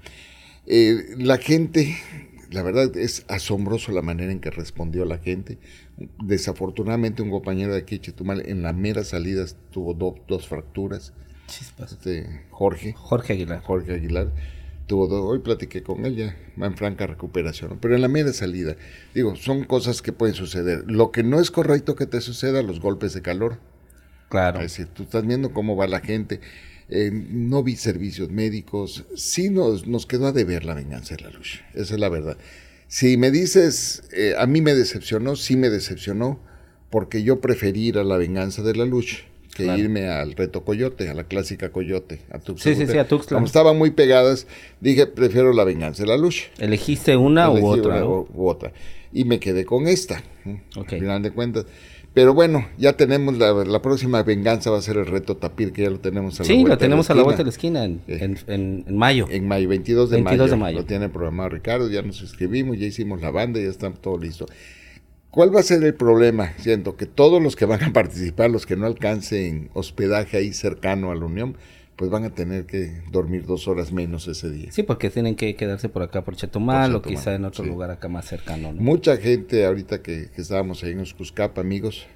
Eh, 0.67 1.15
la 1.19 1.39
gente, 1.39 1.97
la 2.51 2.63
verdad 2.63 2.97
es 2.97 3.25
asombroso 3.29 3.93
la 3.93 4.03
manera 4.03 4.31
en 4.33 4.41
que 4.41 4.51
respondió 4.51 5.05
la 5.05 5.19
gente. 5.19 5.59
Desafortunadamente 6.23 7.23
un 7.23 7.31
compañero 7.31 7.73
de 7.73 7.81
aquí, 7.81 7.99
Chetumal, 7.99 8.43
en 8.49 8.63
la 8.63 8.73
mera 8.73 9.05
salida 9.05 9.45
tuvo 9.71 9.95
do- 9.95 10.17
dos 10.29 10.47
fracturas. 10.49 11.13
Chispas. 11.47 11.93
Este, 11.93 12.45
Jorge, 12.51 12.93
Jorge 12.97 13.35
Aguilar. 13.35 13.63
Jorge 13.63 13.95
Aguilar, 13.95 14.33
hoy 14.95 15.39
platiqué 15.41 15.83
con 15.83 16.05
él 16.05 16.17
ya, 16.17 16.37
va 16.61 16.67
en 16.67 16.77
franca 16.77 17.07
recuperación, 17.07 17.79
pero 17.81 17.95
en 17.95 18.03
la 18.03 18.09
mera 18.09 18.33
salida, 18.33 18.77
digo, 19.15 19.35
son 19.37 19.65
cosas 19.65 20.03
que 20.03 20.13
pueden 20.13 20.35
suceder. 20.35 20.85
Lo 20.87 21.11
que 21.11 21.23
no 21.23 21.41
es 21.41 21.51
correcto 21.51 21.97
que 21.97 22.07
te 22.07 22.21
suceda, 22.21 22.63
los 22.63 22.81
golpes 22.81 23.13
de 23.15 23.23
calor. 23.23 23.59
Claro. 24.29 24.61
Es 24.61 24.73
decir, 24.73 24.87
tú 24.87 25.05
estás 25.05 25.27
viendo 25.27 25.53
cómo 25.53 25.77
va 25.77 25.87
la 25.87 26.01
gente. 26.01 26.41
Eh, 26.89 27.11
no 27.13 27.63
vi 27.63 27.77
servicios 27.77 28.31
médicos. 28.31 29.05
Sí 29.17 29.51
nos, 29.51 29.87
nos 29.87 30.07
quedó 30.07 30.29
a 30.29 30.33
deber 30.33 30.65
la 30.65 30.75
venganza 30.75 31.17
de 31.17 31.23
la 31.25 31.31
luz. 31.31 31.63
Esa 31.75 31.95
es 31.95 32.01
la 32.01 32.09
verdad. 32.09 32.37
Si 32.89 33.17
me 33.17 33.31
dices, 33.31 34.05
eh, 34.13 34.35
a 34.39 34.47
mí 34.47 34.61
me 34.61 34.75
decepcionó, 34.75 35.35
sí 35.35 35.57
me 35.57 35.71
decepcionó, 35.71 36.41
porque 36.91 37.25
yo 37.25 37.41
preferí 37.41 37.89
ir 37.89 37.99
a 37.99 38.05
la 38.05 38.17
venganza 38.17 38.63
de 38.63 38.77
la 38.77 38.85
luz 38.85 39.25
que 39.57 39.65
Claro. 39.65 39.79
irme 39.81 40.09
al 40.09 40.33
reto 40.35 40.65
Coyote, 40.65 41.09
a 41.09 41.15
la 41.15 41.25
clásica 41.25 41.71
Coyote, 41.73 42.21
a 42.31 42.39
Tuxtla 42.39 42.75
Sí, 42.75 42.79
sí, 42.79 42.93
sí, 42.93 42.99
a 42.99 43.09
Tuxtla. 43.09 43.37
Como 43.37 43.47
estaban 43.47 43.77
muy 43.79 43.91
pegadas, 43.91 44.47
dije, 44.81 45.07
prefiero 45.07 45.53
la 45.53 45.65
venganza 45.65 46.03
de 46.03 46.09
la 46.09 46.17
luz. 46.17 46.45
¿Elegiste 46.59 47.17
una 47.17 47.47
Elegí 47.47 47.63
u 47.63 47.67
otra? 47.69 47.91
una 47.97 48.01
¿no? 48.01 48.27
u- 48.35 48.49
otra. 48.49 48.73
Y 49.13 49.25
me 49.25 49.41
quedé 49.41 49.65
con 49.65 49.89
esta, 49.89 50.23
¿no? 50.45 50.61
Ok. 50.77 50.93
al 50.93 50.99
final 51.01 51.23
de 51.23 51.31
cuentas. 51.31 51.65
Pero 52.13 52.33
bueno, 52.33 52.67
ya 52.79 52.95
tenemos 52.95 53.37
la, 53.37 53.53
la 53.53 53.83
próxima 53.83 54.23
venganza, 54.23 54.71
va 54.71 54.79
a 54.79 54.83
ser 54.83 54.97
el 54.97 55.05
reto 55.07 55.37
Tapir, 55.37 55.73
que 55.73 55.83
ya 55.83 55.91
lo 55.91 56.01
tenemos 56.01 56.41
a 56.41 56.43
la 56.43 56.47
Sí, 56.47 56.53
vuelta 56.55 56.69
lo 56.71 56.77
de 56.77 56.81
tenemos 56.81 57.11
a 57.11 57.15
la 57.15 57.23
vuelta 57.23 57.39
de 57.43 57.45
la 57.45 57.51
esquina. 57.51 57.85
en, 57.85 58.01
Eh. 58.09 58.19
en- 58.23 58.39
en- 58.47 58.85
en 58.89 58.97
mayo. 58.97 59.27
En 59.31 59.47
mayo, 59.47 59.69
22 59.69 60.09
de, 60.11 60.17
22 60.17 60.51
de 60.51 60.57
mayo, 60.57 60.65
mayo. 60.65 60.79
Lo 60.79 60.85
tiene 60.87 61.09
programado 61.11 61.51
Ricardo, 61.51 61.91
ya 61.91 62.01
nos 62.03 62.23
escribimos, 62.23 62.79
ya 62.79 62.87
hicimos 62.87 63.21
la 63.21 63.31
banda, 63.31 63.61
ya 63.61 63.69
está 63.69 63.91
todo 63.93 64.17
listo. 64.19 64.47
¿Cuál 65.31 65.55
va 65.55 65.61
a 65.61 65.63
ser 65.63 65.83
el 65.85 65.95
problema? 65.95 66.53
Siento 66.59 66.97
que 66.97 67.07
todos 67.07 67.43
los 67.43 67.57
que 67.57 67.67
van 67.67 67.83
a 67.83 67.93
participar, 67.93 68.51
los 68.51 68.65
que 68.65 68.77
no 68.77 68.87
alcancen 68.87 69.71
hospedaje 69.75 70.39
ahí 70.39 70.53
cercano 70.53 71.11
a 71.11 71.15
la 71.15 71.27
Unión, 71.27 71.57
pues 71.97 72.11
van 72.11 72.25
a 72.25 72.31
tener 72.31 72.67
que 72.67 73.03
dormir 73.11 73.47
dos 73.47 73.69
horas 73.69 73.93
menos 73.93 74.29
ese 74.29 74.51
día. 74.51 74.71
Sí, 74.71 74.83
porque 74.83 75.11
tienen 75.11 75.35
que 75.35 75.57
quedarse 75.57 75.89
por 75.89 76.03
acá 76.03 76.25
por 76.25 76.37
Chetumal 76.37 76.93
Por 76.93 77.01
o 77.01 77.03
quizá 77.03 77.35
en 77.35 77.45
otro 77.45 77.65
sí. 77.65 77.71
lugar 77.71 77.91
acá 77.91 78.09
más 78.09 78.27
cercano. 78.27 78.73
¿no? 78.73 78.81
Mucha 78.81 79.17
gente 79.17 79.65
ahorita 79.65 80.03
que, 80.03 80.31
que 80.35 80.43
estábamos 80.43 80.85
ahí 80.85 80.93
en 80.93 81.01
Oscuscap, 81.01 81.59
amigos, 81.59 82.07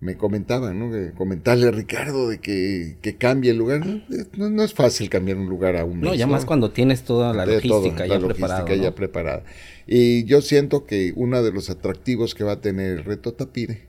me 0.00 0.16
comentaban, 0.16 0.78
¿no? 0.78 0.90
Que 0.90 1.12
comentarle 1.12 1.68
a 1.68 1.70
Ricardo 1.70 2.28
de 2.28 2.38
que, 2.38 2.96
que 3.02 3.16
cambie 3.16 3.50
el 3.50 3.58
lugar. 3.58 3.84
No, 4.36 4.48
no 4.48 4.62
es 4.62 4.72
fácil 4.72 5.10
cambiar 5.10 5.36
un 5.36 5.46
lugar 5.48 5.76
a 5.76 5.84
un 5.84 6.00
mes. 6.00 6.10
No, 6.10 6.14
ya 6.14 6.26
más 6.26 6.46
cuando 6.46 6.70
tienes 6.70 7.02
toda 7.02 7.34
la 7.34 7.44
De 7.44 7.60
todo, 7.60 7.80
logística 7.80 8.06
la 8.06 8.14
ya 8.14 8.18
logística 8.18 8.46
preparada. 8.46 8.76
ya 8.76 8.90
¿no? 8.90 8.94
preparada. 8.94 9.42
Y 9.86 10.24
yo 10.24 10.40
siento 10.40 10.86
que 10.86 11.12
uno 11.16 11.42
de 11.42 11.52
los 11.52 11.68
atractivos 11.68 12.34
que 12.34 12.44
va 12.44 12.52
a 12.52 12.60
tener 12.62 12.98
el 12.98 13.04
reto 13.04 13.34
Tapire, 13.34 13.88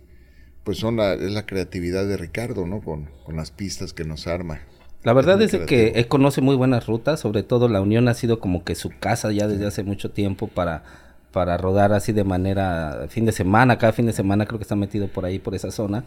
pues 0.66 0.78
son 0.78 0.98
la, 0.98 1.14
es 1.14 1.32
la 1.32 1.46
creatividad 1.46 2.06
de 2.06 2.18
Ricardo, 2.18 2.68
¿no? 2.68 2.82
Con, 2.82 3.10
con 3.24 3.38
las 3.38 3.52
pistas 3.52 3.94
que 3.94 4.04
nos 4.04 4.28
arma. 4.28 4.62
La 5.04 5.14
verdad 5.14 5.42
es 5.42 5.54
de 5.54 5.66
que 5.66 5.94
él 5.96 6.08
conoce 6.08 6.42
muy 6.42 6.56
buenas 6.56 6.86
rutas, 6.86 7.22
sobre 7.22 7.42
todo 7.42 7.68
la 7.70 7.82
Unión 7.82 8.08
ha 8.08 8.14
sido 8.14 8.40
como 8.40 8.64
que 8.64 8.76
su 8.76 8.92
casa 9.00 9.32
ya 9.32 9.48
desde 9.48 9.66
hace 9.66 9.82
mucho 9.84 10.12
tiempo 10.12 10.48
para, 10.48 10.84
para 11.32 11.58
rodar 11.58 11.94
así 11.94 12.12
de 12.12 12.24
manera 12.24 13.06
fin 13.10 13.26
de 13.26 13.32
semana, 13.32 13.78
cada 13.78 13.94
fin 13.94 14.06
de 14.06 14.14
semana 14.14 14.46
creo 14.46 14.60
que 14.60 14.64
está 14.64 14.76
metido 14.76 15.08
por 15.08 15.26
ahí, 15.26 15.40
por 15.40 15.56
esa 15.56 15.72
zona. 15.72 16.04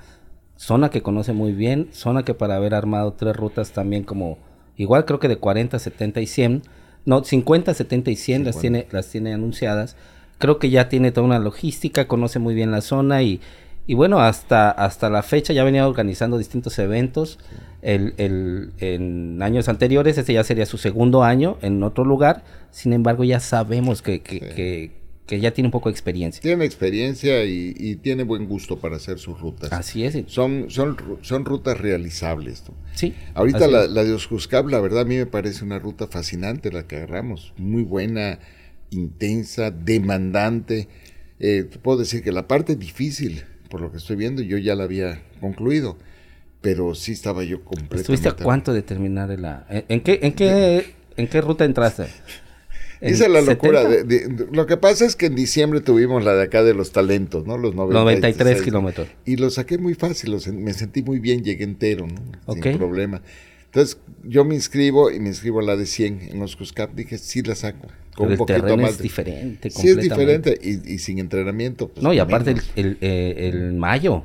Zona 0.56 0.90
que 0.90 1.02
conoce 1.02 1.32
muy 1.32 1.52
bien, 1.52 1.88
zona 1.92 2.24
que 2.24 2.34
para 2.34 2.56
haber 2.56 2.74
armado 2.74 3.12
tres 3.14 3.34
rutas 3.34 3.72
también 3.72 4.04
como, 4.04 4.38
igual 4.76 5.04
creo 5.04 5.18
que 5.18 5.28
de 5.28 5.36
40, 5.36 5.78
70 5.78 6.20
y 6.20 6.26
100, 6.26 6.62
no, 7.06 7.24
50, 7.24 7.74
70 7.74 8.10
y 8.10 8.16
100 8.16 8.44
las 8.44 8.54
50. 8.56 8.60
tiene, 8.60 8.86
las 8.92 9.08
tiene 9.10 9.34
anunciadas. 9.34 9.96
Creo 10.38 10.58
que 10.58 10.70
ya 10.70 10.88
tiene 10.88 11.10
toda 11.12 11.26
una 11.26 11.38
logística, 11.38 12.06
conoce 12.06 12.38
muy 12.38 12.54
bien 12.54 12.70
la 12.70 12.80
zona 12.82 13.22
y, 13.22 13.40
y 13.86 13.94
bueno, 13.94 14.20
hasta, 14.20 14.70
hasta 14.70 15.10
la 15.10 15.22
fecha 15.22 15.52
ya 15.52 15.64
venía 15.64 15.86
organizando 15.88 16.38
distintos 16.38 16.78
eventos. 16.78 17.38
El, 17.82 18.14
el- 18.16 18.72
en 18.78 19.42
años 19.42 19.68
anteriores, 19.68 20.16
este 20.18 20.32
ya 20.32 20.44
sería 20.44 20.64
su 20.66 20.78
segundo 20.78 21.22
año 21.24 21.58
en 21.62 21.82
otro 21.82 22.04
lugar. 22.04 22.42
Sin 22.70 22.92
embargo, 22.92 23.24
ya 23.24 23.40
sabemos 23.40 24.00
que, 24.02 24.20
que, 24.22 24.40
que- 24.40 25.03
que 25.26 25.40
ya 25.40 25.52
tiene 25.52 25.68
un 25.68 25.72
poco 25.72 25.88
de 25.88 25.92
experiencia. 25.92 26.42
Tiene 26.42 26.64
experiencia 26.64 27.44
y, 27.44 27.74
y 27.78 27.96
tiene 27.96 28.24
buen 28.24 28.46
gusto 28.46 28.78
para 28.78 28.96
hacer 28.96 29.18
sus 29.18 29.40
rutas. 29.40 29.72
Así 29.72 30.04
es. 30.04 30.16
Son, 30.26 30.66
son, 30.68 30.96
son 31.22 31.44
rutas 31.44 31.78
realizables. 31.80 32.64
¿no? 32.68 32.74
Sí. 32.94 33.14
Ahorita 33.32 33.66
la, 33.66 33.86
la 33.86 34.04
de 34.04 34.12
Oscuscab, 34.12 34.68
la 34.68 34.80
verdad 34.80 35.00
a 35.00 35.04
mí 35.04 35.16
me 35.16 35.26
parece 35.26 35.64
una 35.64 35.78
ruta 35.78 36.08
fascinante 36.08 36.70
la 36.70 36.86
que 36.86 36.96
agarramos. 36.96 37.54
Muy 37.56 37.82
buena, 37.84 38.38
intensa, 38.90 39.70
demandante. 39.70 40.88
Eh, 41.40 41.68
puedo 41.82 41.98
decir 41.98 42.22
que 42.22 42.30
la 42.30 42.46
parte 42.46 42.76
difícil, 42.76 43.44
por 43.70 43.80
lo 43.80 43.90
que 43.90 43.96
estoy 43.96 44.16
viendo, 44.16 44.42
yo 44.42 44.58
ya 44.58 44.74
la 44.74 44.84
había 44.84 45.22
concluido. 45.40 45.96
Pero 46.60 46.94
sí 46.94 47.12
estaba 47.12 47.44
yo 47.44 47.62
completamente... 47.62 48.00
¿Estuviste 48.00 48.28
a 48.28 48.32
cuánto 48.32 48.72
de 48.72 48.82
terminar 48.82 49.28
la... 49.38 49.66
¿En, 49.68 49.84
en 49.88 50.00
qué, 50.00 50.18
en, 50.22 50.32
qué, 50.32 50.94
¿En 51.16 51.28
qué 51.28 51.40
ruta 51.40 51.64
entraste? 51.64 52.06
¿En 53.04 53.14
Esa 53.14 53.26
es 53.26 53.30
la 53.30 53.40
locura. 53.42 53.82
70? 53.82 54.04
de- 54.04 54.28
de- 54.28 54.46
lo 54.56 54.66
que 54.66 54.76
pasa 54.76 55.04
es 55.04 55.14
que 55.16 55.26
en 55.26 55.34
diciembre 55.34 55.80
tuvimos 55.80 56.24
la 56.24 56.34
de 56.34 56.42
acá 56.44 56.62
de 56.64 56.74
los 56.74 56.90
talentos, 56.92 57.46
¿no? 57.46 57.58
Los 57.58 57.74
93 57.74 58.36
96. 58.38 58.62
kilómetros. 58.62 59.08
Y 59.26 59.36
lo 59.36 59.50
saqué 59.50 59.78
muy 59.78 59.94
fácil, 59.94 60.36
me 60.54 60.72
sentí 60.72 61.02
muy 61.02 61.18
bien, 61.18 61.44
llegué 61.44 61.64
entero, 61.64 62.06
¿no? 62.06 62.20
Ok. 62.46 62.62
Sin 62.62 62.78
problema. 62.78 63.20
Entonces, 63.66 63.98
yo 64.22 64.44
me 64.44 64.54
inscribo 64.54 65.10
y 65.10 65.18
me 65.20 65.28
inscribo 65.28 65.60
a 65.60 65.62
la 65.64 65.76
de 65.76 65.86
100 65.86 66.20
en 66.30 66.40
Oscuscap. 66.42 66.94
Dije, 66.94 67.18
sí 67.18 67.42
la 67.42 67.54
saco. 67.56 67.88
Pero 67.88 68.14
Con 68.14 68.26
un 68.26 68.32
el 68.32 68.38
poquito 68.38 68.60
terreno 68.60 68.82
más. 68.82 68.92
es 68.92 68.98
de- 68.98 69.02
diferente. 69.02 69.70
Sí, 69.70 69.88
es 69.88 69.96
diferente 69.96 70.58
y, 70.62 70.94
y 70.94 70.98
sin 70.98 71.18
entrenamiento. 71.18 71.88
pues, 71.88 72.02
No, 72.02 72.12
y 72.12 72.20
aparte 72.20 72.52
el, 72.52 72.60
el, 72.76 72.98
eh, 73.00 73.34
el 73.52 73.72
mayo. 73.74 74.24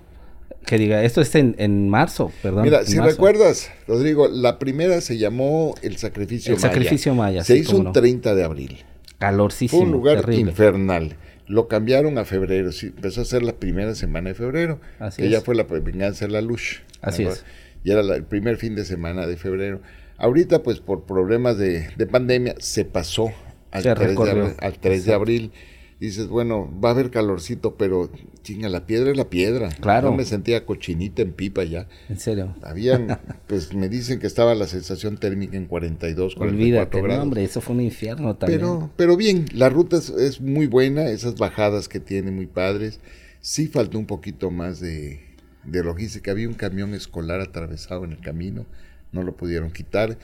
Que 0.66 0.78
diga, 0.78 1.04
esto 1.04 1.22
es 1.22 1.34
en, 1.36 1.56
en 1.58 1.90
marzo, 1.90 2.32
perdón. 2.44 2.64
Mira, 2.64 2.86
si 2.86 2.98
marzo. 2.98 3.12
recuerdas, 3.12 3.72
Rodrigo, 3.88 4.28
la 4.28 4.60
primera 4.60 5.02
se 5.02 5.18
llamó 5.18 5.74
el 5.82 5.98
Sacrificio 5.98 6.54
El 6.54 6.60
Maya. 6.60 6.68
Sacrificio 6.74 7.16
Maya, 7.16 7.44
Se 7.44 7.56
sí, 7.56 7.60
hizo 7.62 7.78
un 7.78 7.86
no. 7.86 7.92
30 7.92 8.36
de 8.36 8.44
abril. 8.44 8.78
Calorcísimo. 9.18 9.82
Fue 9.82 9.86
un 9.88 9.92
lugar 9.94 10.22
terrible. 10.22 10.52
infernal. 10.52 11.16
Lo 11.48 11.68
cambiaron 11.68 12.18
a 12.20 12.26
febrero. 12.26 12.72
Sí, 12.72 12.88
empezó 12.88 13.22
a 13.22 13.26
ser 13.26 13.42
la 13.44 13.54
primera 13.54 13.96
semana 13.96 14.30
de 14.30 14.36
febrero. 14.36 14.80
Así 15.00 15.24
que 15.24 15.30
ya 15.30 15.40
es. 15.40 15.44
fue 15.44 15.56
la 15.56 15.64
venganza 15.64 16.26
de 16.28 16.32
la 16.32 16.42
luz. 16.42 16.82
Así 17.02 17.24
¿no? 17.24 17.32
es. 17.32 17.44
Y 17.84 17.92
era 17.92 18.04
la- 18.04 18.16
el 18.16 18.24
primer 18.24 18.58
fin 18.58 18.76
de 18.76 18.86
semana 18.86 19.26
de 19.26 19.36
febrero. 19.38 19.82
Ahorita, 20.18 20.62
pues 20.62 20.80
por 20.80 21.06
problemas 21.06 21.58
de, 21.58 21.88
de 21.98 22.06
pandemia, 22.06 22.56
se 22.60 22.86
pasó 22.86 23.32
al 23.72 23.84
Se 23.84 23.96
3, 23.96 24.16
de, 24.18 24.54
al 24.60 24.74
3 24.80 25.06
de 25.06 25.14
abril. 25.14 25.52
Dices, 26.00 26.28
bueno, 26.30 26.72
va 26.82 26.90
a 26.90 26.92
haber 26.94 27.12
calorcito, 27.12 27.76
pero 27.76 28.10
chinga, 28.42 28.70
la 28.70 28.88
piedra 28.88 29.12
es 29.12 29.18
la 29.18 29.30
piedra. 29.30 29.68
Claro. 29.82 30.12
Yo 30.12 30.16
me 30.16 30.24
sentía 30.24 30.66
cochinita 30.66 31.22
en 31.22 31.34
pipa 31.34 31.66
ya. 31.66 31.90
En 32.08 32.18
serio. 32.18 32.56
Habían, 32.64 33.20
pues 33.48 33.74
me 33.74 33.90
dicen 33.90 34.20
que 34.20 34.28
estaba 34.28 34.56
la 34.56 34.68
sensación 34.68 35.18
térmica 35.18 35.58
en 35.58 35.66
42, 35.66 36.36
44 36.36 36.40
Olvídate, 36.58 36.98
no, 36.98 37.04
grados. 37.04 37.24
hombre, 37.24 37.44
eso 37.44 37.60
fue 37.60 37.76
un 37.76 37.82
infierno 37.82 38.38
también. 38.38 38.62
Pero, 38.62 38.90
pero 38.96 39.18
bien, 39.18 39.46
la 39.54 39.68
ruta 39.68 39.98
es, 39.98 40.10
es 40.10 40.40
muy 40.40 40.68
buena, 40.68 41.10
esas 41.10 41.36
bajadas 41.36 41.90
que 41.90 42.00
tiene 42.00 42.32
muy 42.32 42.48
padres. 42.48 43.02
Sí 43.42 43.68
faltó 43.68 44.00
un 44.00 44.06
poquito 44.06 44.52
más 44.52 44.80
de, 44.80 45.20
de 45.66 45.84
logística. 45.84 46.32
Había 46.32 46.48
un 46.48 46.54
camión 46.54 46.94
escolar 46.94 47.42
atravesado 47.42 48.06
en 48.06 48.14
el 48.14 48.22
camino, 48.22 48.66
no 49.12 49.24
lo 49.24 49.36
pudieron 49.36 49.72
quitar. 49.72 50.18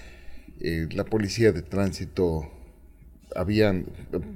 Eh, 0.61 0.87
la 0.93 1.03
policía 1.03 1.51
de 1.51 1.61
tránsito, 1.61 2.49
habían, 3.35 3.85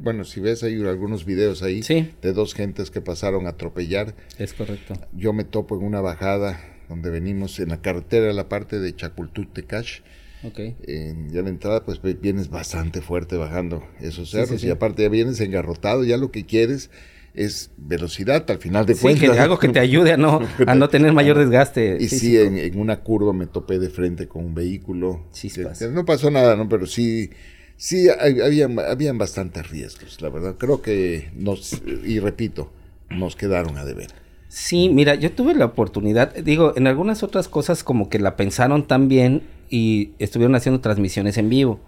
bueno, 0.02 0.24
si 0.26 0.40
ves 0.40 0.64
hay 0.64 0.82
algunos 0.86 1.26
videos 1.26 1.64
ahí 1.64 1.82
Sí. 1.84 2.12
de 2.22 2.34
dos 2.34 2.54
gentes 2.54 2.92
que 2.92 3.02
pasaron 3.02 3.46
a 3.48 3.52
atropellar. 3.52 4.14
Es 4.38 4.54
correcto. 4.54 4.94
Yo 5.16 5.34
me 5.34 5.44
topo 5.44 5.78
en 5.78 5.84
una 5.84 6.02
bajada 6.02 6.60
donde 6.90 7.10
venimos 7.10 7.60
en 7.60 7.70
la 7.70 7.82
carretera 7.82 8.34
la 8.34 8.50
parte 8.50 8.80
de 8.80 8.96
Chapultepec. 8.96 10.04
Ok. 10.44 10.60
En, 10.88 11.30
ya 11.32 11.42
la 11.42 11.50
entrada, 11.50 11.84
pues 11.84 12.00
vienes 12.22 12.50
bastante 12.50 13.02
fuerte 13.02 13.36
bajando 13.36 13.84
esos 14.00 14.32
cerros 14.32 14.50
sí, 14.52 14.58
sí. 14.60 14.68
y 14.68 14.70
aparte 14.70 15.04
ya 15.04 15.10
vienes 15.10 15.40
engarrotado, 15.42 16.04
ya 16.04 16.18
lo 16.18 16.32
que 16.32 16.46
quieres 16.46 16.90
es 17.34 17.72
velocidad 17.78 18.50
al 18.50 18.58
final 18.58 18.86
de 18.86 18.96
cuentas. 18.96 19.30
que, 19.32 19.40
algo 19.40 19.60
que 19.60 19.70
te 19.70 19.80
ayude 19.80 20.14
a 20.14 20.18
no, 20.18 20.40
a 20.68 20.76
no 20.76 20.90
tener 20.90 21.14
mayor 21.14 21.38
desgaste. 21.40 21.98
Y 22.00 22.08
sí, 22.08 22.38
en, 22.38 22.58
en 22.58 22.80
una 22.80 23.02
curva 23.02 23.34
me 23.34 23.48
topé 23.48 23.80
de 23.80 23.90
frente 23.90 24.28
con 24.28 24.46
un 24.46 24.56
vehículo. 24.56 25.26
Que 25.42 25.88
no 25.90 26.06
pasó 26.06 26.32
nada, 26.32 26.56
¿no? 26.56 26.68
Pero 26.70 26.86
sí, 26.86 27.30
Sí, 27.80 28.10
había, 28.10 28.68
habían 28.92 29.18
bastantes 29.18 29.70
riesgos, 29.70 30.22
la 30.22 30.28
verdad. 30.28 30.56
Creo 30.58 30.82
que 30.82 31.32
nos, 31.34 31.82
y 32.04 32.20
repito, 32.20 32.70
nos 33.10 33.38
quedaron 33.38 33.78
a 33.78 33.86
deber. 33.86 34.10
Sí, 34.50 34.90
mira, 34.90 35.16
yo 35.16 35.32
tuve 35.32 35.56
la 35.56 35.64
oportunidad, 35.64 36.36
digo, 36.36 36.74
en 36.76 36.88
algunas 36.88 37.24
otras 37.24 37.48
cosas 37.48 37.86
como 37.86 38.10
que 38.10 38.20
la 38.20 38.36
pensaron 38.36 38.86
tan 38.86 39.08
bien 39.08 39.44
y 39.70 40.12
estuvieron 40.20 40.56
haciendo 40.56 40.82
transmisiones 40.82 41.38
en 41.38 41.48
vivo. 41.48 41.80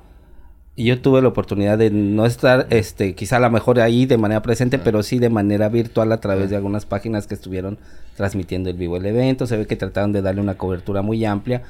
Y 0.78 0.86
yo 0.86 1.02
tuve 1.02 1.22
la 1.22 1.28
oportunidad 1.28 1.78
de 1.78 1.92
no 1.92 2.26
estar, 2.26 2.68
este, 2.70 3.14
quizá 3.14 3.36
a 3.36 3.40
lo 3.42 3.52
mejor 3.52 3.82
ahí 3.82 4.06
de 4.06 4.18
manera 4.18 4.42
presente, 4.42 4.78
ah. 4.78 4.82
pero 4.86 5.04
sí 5.04 5.20
de 5.20 5.30
manera 5.30 5.68
virtual 5.68 6.14
a 6.14 6.22
través 6.22 6.50
de 6.50 6.56
ah. 6.56 6.60
algunas 6.60 6.86
páginas 6.86 7.28
que 7.28 7.34
estuvieron 7.34 7.80
transmitiendo 8.16 8.70
el 8.70 8.78
vivo 8.78 8.96
el 8.96 9.06
evento. 9.06 9.46
Se 9.46 9.58
ve 9.58 9.68
que 9.68 9.76
trataron 9.76 10.14
de 10.14 10.22
darle 10.22 10.40
una 10.40 10.58
cobertura 10.58 11.02
muy 11.02 11.26
amplia, 11.26 11.64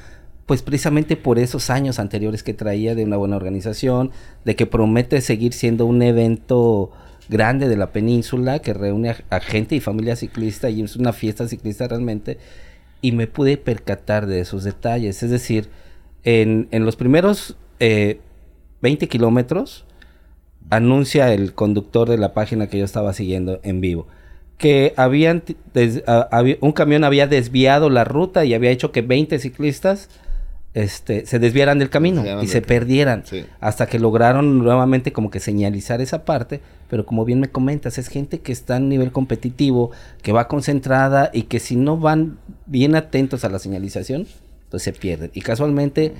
pues 0.45 0.61
precisamente 0.61 1.15
por 1.15 1.39
esos 1.39 1.69
años 1.69 1.99
anteriores 1.99 2.43
que 2.43 2.53
traía 2.53 2.95
de 2.95 3.03
una 3.03 3.17
buena 3.17 3.35
organización, 3.35 4.11
de 4.43 4.55
que 4.55 4.65
promete 4.65 5.21
seguir 5.21 5.53
siendo 5.53 5.85
un 5.85 6.01
evento 6.01 6.91
grande 7.29 7.69
de 7.69 7.77
la 7.77 7.91
península 7.91 8.59
que 8.59 8.73
reúne 8.73 9.15
a, 9.29 9.39
gente 9.39 9.75
y 9.75 9.79
familia 9.79 10.15
ciclista 10.15 10.69
y 10.69 10.81
es 10.81 10.95
una 10.95 11.13
fiesta 11.13 11.47
ciclista 11.47 11.87
realmente 11.87 12.37
y 13.01 13.13
me 13.13 13.27
pude 13.27 13.57
percatar 13.57 14.27
de 14.27 14.41
esos 14.41 14.63
detalles. 14.63 15.23
Es 15.23 15.29
decir, 15.29 15.69
en, 16.23 16.67
los 16.71 16.95
primeros 16.95 17.55
eh, 17.79 18.19
20 18.81 19.07
kilómetros 19.07 19.85
anuncia 20.69 21.33
el 21.33 21.53
conductor 21.53 22.09
de 22.09 22.17
la 22.17 22.33
página 22.33 22.67
que 22.67 22.77
yo 22.77 22.85
estaba 22.85 23.13
siguiendo 23.13 23.59
en 23.63 23.81
vivo 23.81 24.07
que 24.61 24.93
habían 24.95 25.41
un 26.59 26.71
camión 26.71 27.03
había 27.03 27.25
desviado 27.25 27.89
la 27.89 28.03
ruta 28.03 28.45
y 28.45 28.53
había 28.53 28.69
hecho 28.69 28.91
que 28.91 29.01
20 29.01 29.39
ciclistas 29.39 30.07
este, 30.73 31.25
se 31.25 31.39
desviaran 31.39 31.79
del 31.79 31.89
camino 31.89 32.23
y 32.41 32.47
se 32.47 32.61
perdieran 32.61 33.23
hasta 33.59 33.87
que 33.87 33.99
lograron 33.99 34.59
nuevamente 34.59 35.11
como 35.11 35.29
que 35.29 35.39
señalizar 35.39 35.99
esa 35.99 36.23
parte, 36.23 36.61
pero 36.89 37.05
como 37.05 37.25
bien 37.25 37.39
me 37.39 37.49
comentas, 37.49 37.97
es 37.97 38.07
gente 38.07 38.39
que 38.39 38.51
está 38.51 38.77
a 38.77 38.79
nivel 38.79 39.11
competitivo, 39.11 39.91
que 40.21 40.31
va 40.31 40.47
concentrada 40.47 41.29
y 41.33 41.43
que 41.43 41.59
si 41.59 41.75
no 41.75 41.97
van 41.97 42.37
bien 42.67 42.95
atentos 42.95 43.43
a 43.43 43.49
la 43.49 43.59
señalización, 43.59 44.27
pues 44.69 44.83
se 44.83 44.93
pierden. 44.93 45.31
Y 45.33 45.41
casualmente, 45.41 46.13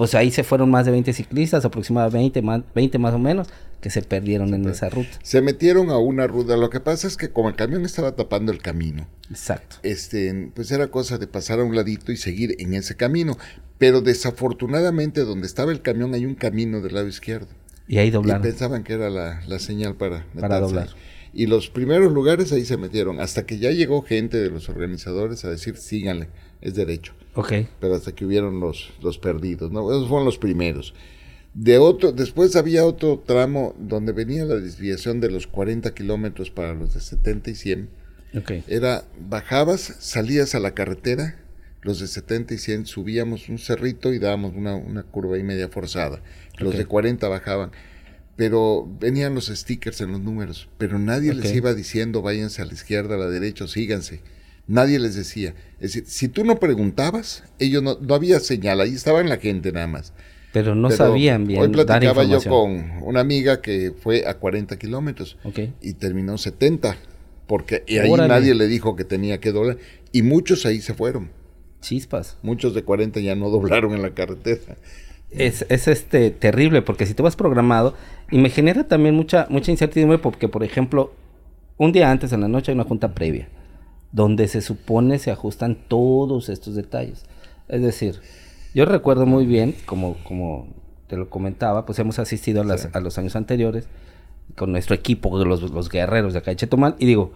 pues 0.00 0.14
ahí 0.14 0.30
se 0.30 0.44
fueron 0.44 0.70
más 0.70 0.86
de 0.86 0.92
20 0.92 1.12
ciclistas, 1.12 1.62
aproximadamente 1.66 2.40
20 2.40 2.40
más, 2.40 2.62
20 2.74 2.98
más 2.98 3.12
o 3.12 3.18
menos, 3.18 3.48
que 3.82 3.90
se 3.90 4.00
perdieron 4.00 4.54
en 4.54 4.66
esa 4.66 4.88
ruta. 4.88 5.10
Se 5.22 5.42
metieron 5.42 5.90
a 5.90 5.98
una 5.98 6.26
ruta. 6.26 6.56
Lo 6.56 6.70
que 6.70 6.80
pasa 6.80 7.06
es 7.06 7.18
que 7.18 7.28
como 7.28 7.50
el 7.50 7.54
camión 7.54 7.84
estaba 7.84 8.16
tapando 8.16 8.50
el 8.50 8.62
camino. 8.62 9.06
Exacto. 9.28 9.76
Este, 9.82 10.52
pues 10.54 10.70
era 10.70 10.86
cosa 10.86 11.18
de 11.18 11.26
pasar 11.26 11.60
a 11.60 11.64
un 11.64 11.76
ladito 11.76 12.12
y 12.12 12.16
seguir 12.16 12.56
en 12.60 12.72
ese 12.72 12.96
camino. 12.96 13.36
Pero 13.76 14.00
desafortunadamente 14.00 15.20
donde 15.20 15.46
estaba 15.46 15.70
el 15.70 15.82
camión 15.82 16.14
hay 16.14 16.24
un 16.24 16.34
camino 16.34 16.80
del 16.80 16.94
lado 16.94 17.06
izquierdo. 17.06 17.48
Y 17.86 17.98
ahí 17.98 18.10
doblaron. 18.10 18.40
Y 18.40 18.48
pensaban 18.48 18.84
que 18.84 18.94
era 18.94 19.10
la, 19.10 19.42
la 19.46 19.58
señal 19.58 19.96
para, 19.96 20.24
para 20.32 20.60
doblar. 20.60 20.88
Y 21.34 21.44
los 21.44 21.68
primeros 21.68 22.10
lugares 22.10 22.52
ahí 22.52 22.64
se 22.64 22.78
metieron, 22.78 23.20
hasta 23.20 23.44
que 23.44 23.58
ya 23.58 23.70
llegó 23.70 24.00
gente 24.00 24.38
de 24.38 24.48
los 24.48 24.70
organizadores 24.70 25.44
a 25.44 25.50
decir, 25.50 25.76
síganle, 25.76 26.30
es 26.62 26.74
derecho. 26.74 27.12
Ok. 27.34 27.52
Pero 27.80 27.94
hasta 27.94 28.12
que 28.12 28.24
hubieron 28.24 28.60
los, 28.60 28.90
los 29.02 29.18
perdidos, 29.18 29.70
¿no? 29.70 29.90
Esos 29.90 30.08
fueron 30.08 30.24
los 30.24 30.38
primeros. 30.38 30.94
De 31.54 31.78
otro, 31.78 32.12
después 32.12 32.54
había 32.54 32.84
otro 32.84 33.22
tramo 33.26 33.74
donde 33.78 34.12
venía 34.12 34.44
la 34.44 34.56
desviación 34.56 35.20
de 35.20 35.30
los 35.30 35.46
40 35.46 35.92
kilómetros 35.94 36.50
para 36.50 36.74
los 36.74 36.94
de 36.94 37.00
70 37.00 37.50
y 37.50 37.54
100. 37.54 37.88
Okay. 38.38 38.64
Era, 38.68 39.04
bajabas, 39.28 39.96
salías 39.98 40.54
a 40.54 40.60
la 40.60 40.74
carretera, 40.74 41.40
los 41.82 41.98
de 41.98 42.06
70 42.06 42.54
y 42.54 42.58
100 42.58 42.86
subíamos 42.86 43.48
un 43.48 43.58
cerrito 43.58 44.12
y 44.12 44.18
dábamos 44.18 44.54
una, 44.54 44.76
una 44.76 45.02
curva 45.02 45.38
y 45.38 45.42
media 45.42 45.68
forzada. 45.68 46.22
Los 46.58 46.76
de 46.76 46.84
40 46.84 47.26
bajaban. 47.28 47.72
Pero 48.36 48.88
venían 49.00 49.34
los 49.34 49.46
stickers 49.46 50.00
en 50.00 50.12
los 50.12 50.20
números, 50.20 50.68
pero 50.78 50.98
nadie 50.98 51.34
les 51.34 51.54
iba 51.54 51.74
diciendo 51.74 52.22
váyanse 52.22 52.62
a 52.62 52.64
la 52.64 52.72
izquierda, 52.72 53.16
a 53.16 53.18
la 53.18 53.28
derecha, 53.28 53.66
síganse. 53.66 54.20
Nadie 54.70 55.00
les 55.00 55.16
decía. 55.16 55.54
Es 55.80 55.94
decir, 55.94 56.04
si 56.06 56.28
tú 56.28 56.44
no 56.44 56.60
preguntabas, 56.60 57.42
ellos 57.58 57.82
no, 57.82 57.98
no 58.00 58.14
había 58.14 58.38
señal, 58.38 58.80
ahí 58.80 58.94
estaba 58.94 59.20
en 59.20 59.28
la 59.28 59.38
gente 59.38 59.72
nada 59.72 59.88
más. 59.88 60.12
Pero 60.52 60.76
no 60.76 60.92
sabían 60.92 61.44
bien. 61.44 61.60
Hoy 61.60 61.68
platicaba 61.70 62.22
yo 62.22 62.40
con 62.44 63.02
una 63.02 63.18
amiga 63.18 63.60
que 63.60 63.92
fue 64.00 64.26
a 64.26 64.34
40 64.34 64.78
kilómetros 64.78 65.38
y 65.80 65.94
terminó 65.94 66.38
70, 66.38 66.96
porque 67.48 67.82
ahí 67.88 68.12
nadie 68.12 68.54
le 68.54 68.68
dijo 68.68 68.94
que 68.94 69.04
tenía 69.04 69.40
que 69.40 69.50
doblar. 69.50 69.78
Y 70.12 70.22
muchos 70.22 70.64
ahí 70.66 70.80
se 70.80 70.94
fueron. 70.94 71.30
Chispas. 71.80 72.36
Muchos 72.42 72.72
de 72.72 72.84
40 72.84 73.18
ya 73.18 73.34
no 73.34 73.50
doblaron 73.50 73.92
en 73.94 74.02
la 74.02 74.14
carretera. 74.14 74.76
Es, 75.32 75.66
es 75.68 75.88
este 75.88 76.30
terrible, 76.30 76.82
porque 76.82 77.06
si 77.06 77.14
tú 77.14 77.24
vas 77.24 77.34
programado, 77.34 77.96
y 78.30 78.38
me 78.38 78.50
genera 78.50 78.86
también 78.86 79.16
mucha, 79.16 79.48
mucha 79.50 79.72
incertidumbre, 79.72 80.18
porque 80.18 80.46
por 80.46 80.62
ejemplo, 80.62 81.12
un 81.76 81.90
día 81.90 82.08
antes 82.08 82.32
en 82.32 82.42
la 82.42 82.48
noche 82.48 82.70
hay 82.70 82.76
una 82.76 82.84
junta 82.84 83.14
previa, 83.14 83.48
donde 84.12 84.48
se 84.48 84.60
supone 84.60 85.18
se 85.18 85.30
ajustan 85.30 85.76
todos 85.88 86.48
estos 86.48 86.74
detalles. 86.74 87.24
Es 87.68 87.82
decir, 87.82 88.20
yo 88.74 88.84
recuerdo 88.84 89.26
muy 89.26 89.46
bien, 89.46 89.74
como, 89.86 90.16
como 90.24 90.68
te 91.06 91.16
lo 91.16 91.28
comentaba, 91.28 91.86
pues 91.86 91.98
hemos 91.98 92.18
asistido 92.18 92.62
a, 92.62 92.64
las, 92.64 92.88
a 92.94 93.00
los 93.00 93.18
años 93.18 93.36
anteriores 93.36 93.88
con 94.56 94.72
nuestro 94.72 94.94
equipo 94.94 95.38
de 95.38 95.44
los, 95.44 95.62
los 95.62 95.88
guerreros 95.88 96.32
de 96.32 96.40
acá 96.40 96.50
de 96.50 96.56
Chetumal 96.56 96.96
y 96.98 97.06
digo, 97.06 97.32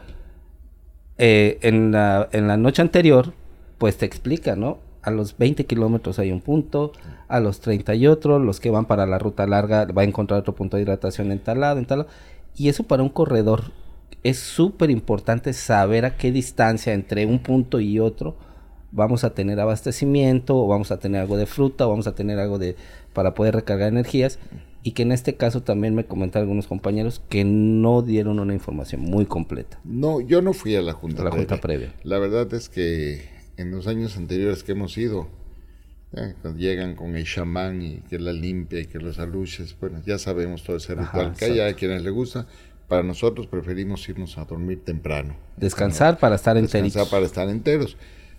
eh, 1.18 1.58
en, 1.62 1.92
la, 1.92 2.28
en 2.32 2.48
la 2.48 2.56
noche 2.56 2.82
anterior, 2.82 3.32
pues 3.78 3.96
te 3.96 4.06
explica, 4.06 4.56
¿no? 4.56 4.78
A 5.02 5.10
los 5.10 5.36
20 5.36 5.66
kilómetros 5.66 6.18
hay 6.18 6.32
un 6.32 6.40
punto, 6.40 6.92
a 7.28 7.38
los 7.38 7.60
30 7.60 7.94
y 7.94 8.06
otro, 8.06 8.38
los 8.38 8.58
que 8.58 8.70
van 8.70 8.86
para 8.86 9.06
la 9.06 9.18
ruta 9.18 9.46
larga 9.46 9.86
va 9.86 10.02
a 10.02 10.04
encontrar 10.04 10.40
otro 10.40 10.54
punto 10.54 10.76
de 10.76 10.82
hidratación 10.82 11.30
en 11.30 11.38
tal 11.38 11.60
lado, 11.60 11.78
en 11.78 11.86
tal 11.86 12.00
lado. 12.00 12.10
Y 12.56 12.68
eso 12.68 12.84
para 12.84 13.02
un 13.02 13.10
corredor 13.10 13.72
es 14.22 14.38
súper 14.38 14.90
importante 14.90 15.52
saber 15.52 16.04
a 16.04 16.16
qué 16.16 16.32
distancia 16.32 16.92
entre 16.92 17.26
un 17.26 17.38
punto 17.40 17.80
y 17.80 18.00
otro 18.00 18.36
vamos 18.94 19.24
a 19.24 19.34
tener 19.34 19.58
abastecimiento, 19.60 20.56
o 20.56 20.68
vamos 20.68 20.92
a 20.92 20.98
tener 20.98 21.20
algo 21.20 21.36
de 21.36 21.46
fruta, 21.46 21.86
o 21.86 21.90
vamos 21.90 22.06
a 22.06 22.14
tener 22.14 22.38
algo 22.38 22.58
de 22.58 22.76
para 23.12 23.34
poder 23.34 23.54
recargar 23.54 23.88
energías. 23.88 24.38
Y 24.82 24.92
que 24.92 25.02
en 25.02 25.12
este 25.12 25.34
caso 25.36 25.62
también 25.62 25.94
me 25.94 26.04
comentaron 26.04 26.46
algunos 26.46 26.66
compañeros 26.66 27.22
que 27.30 27.42
no 27.44 28.02
dieron 28.02 28.38
una 28.38 28.52
información 28.52 29.00
muy 29.00 29.24
completa. 29.24 29.80
No, 29.82 30.20
yo 30.20 30.42
no 30.42 30.52
fui 30.52 30.76
a 30.76 30.82
la 30.82 30.92
junta, 30.92 31.22
a 31.22 31.24
la 31.24 31.30
junta 31.30 31.58
previa. 31.58 31.94
La 32.02 32.18
verdad 32.18 32.52
es 32.52 32.68
que 32.68 33.28
en 33.56 33.70
los 33.70 33.86
años 33.86 34.16
anteriores 34.18 34.62
que 34.62 34.72
hemos 34.72 34.96
ido, 34.98 35.26
cuando 36.42 36.60
llegan 36.60 36.94
con 36.94 37.16
el 37.16 37.24
chamán 37.24 37.82
y 37.82 38.00
que 38.08 38.18
la 38.18 38.32
limpia 38.32 38.80
y 38.80 38.86
que 38.86 38.98
los 38.98 39.18
aluches, 39.18 39.74
bueno, 39.80 40.02
ya 40.04 40.18
sabemos 40.18 40.62
todo 40.62 40.76
ese 40.76 40.94
ritual 40.94 41.34
que 41.34 41.46
hay, 41.46 41.60
a 41.60 41.74
quienes 41.74 42.02
les 42.02 42.12
gusta. 42.12 42.46
Para 42.88 43.02
nosotros 43.02 43.46
preferimos 43.46 44.08
irnos 44.08 44.36
a 44.38 44.44
dormir 44.44 44.84
temprano. 44.84 45.36
Descansar 45.56 46.18
para 46.18 46.34
estar 46.36 46.56
enteros. 46.56 46.84
Descansar 46.84 47.10
para 47.10 47.26
estar 47.26 47.48
enteros 47.48 47.96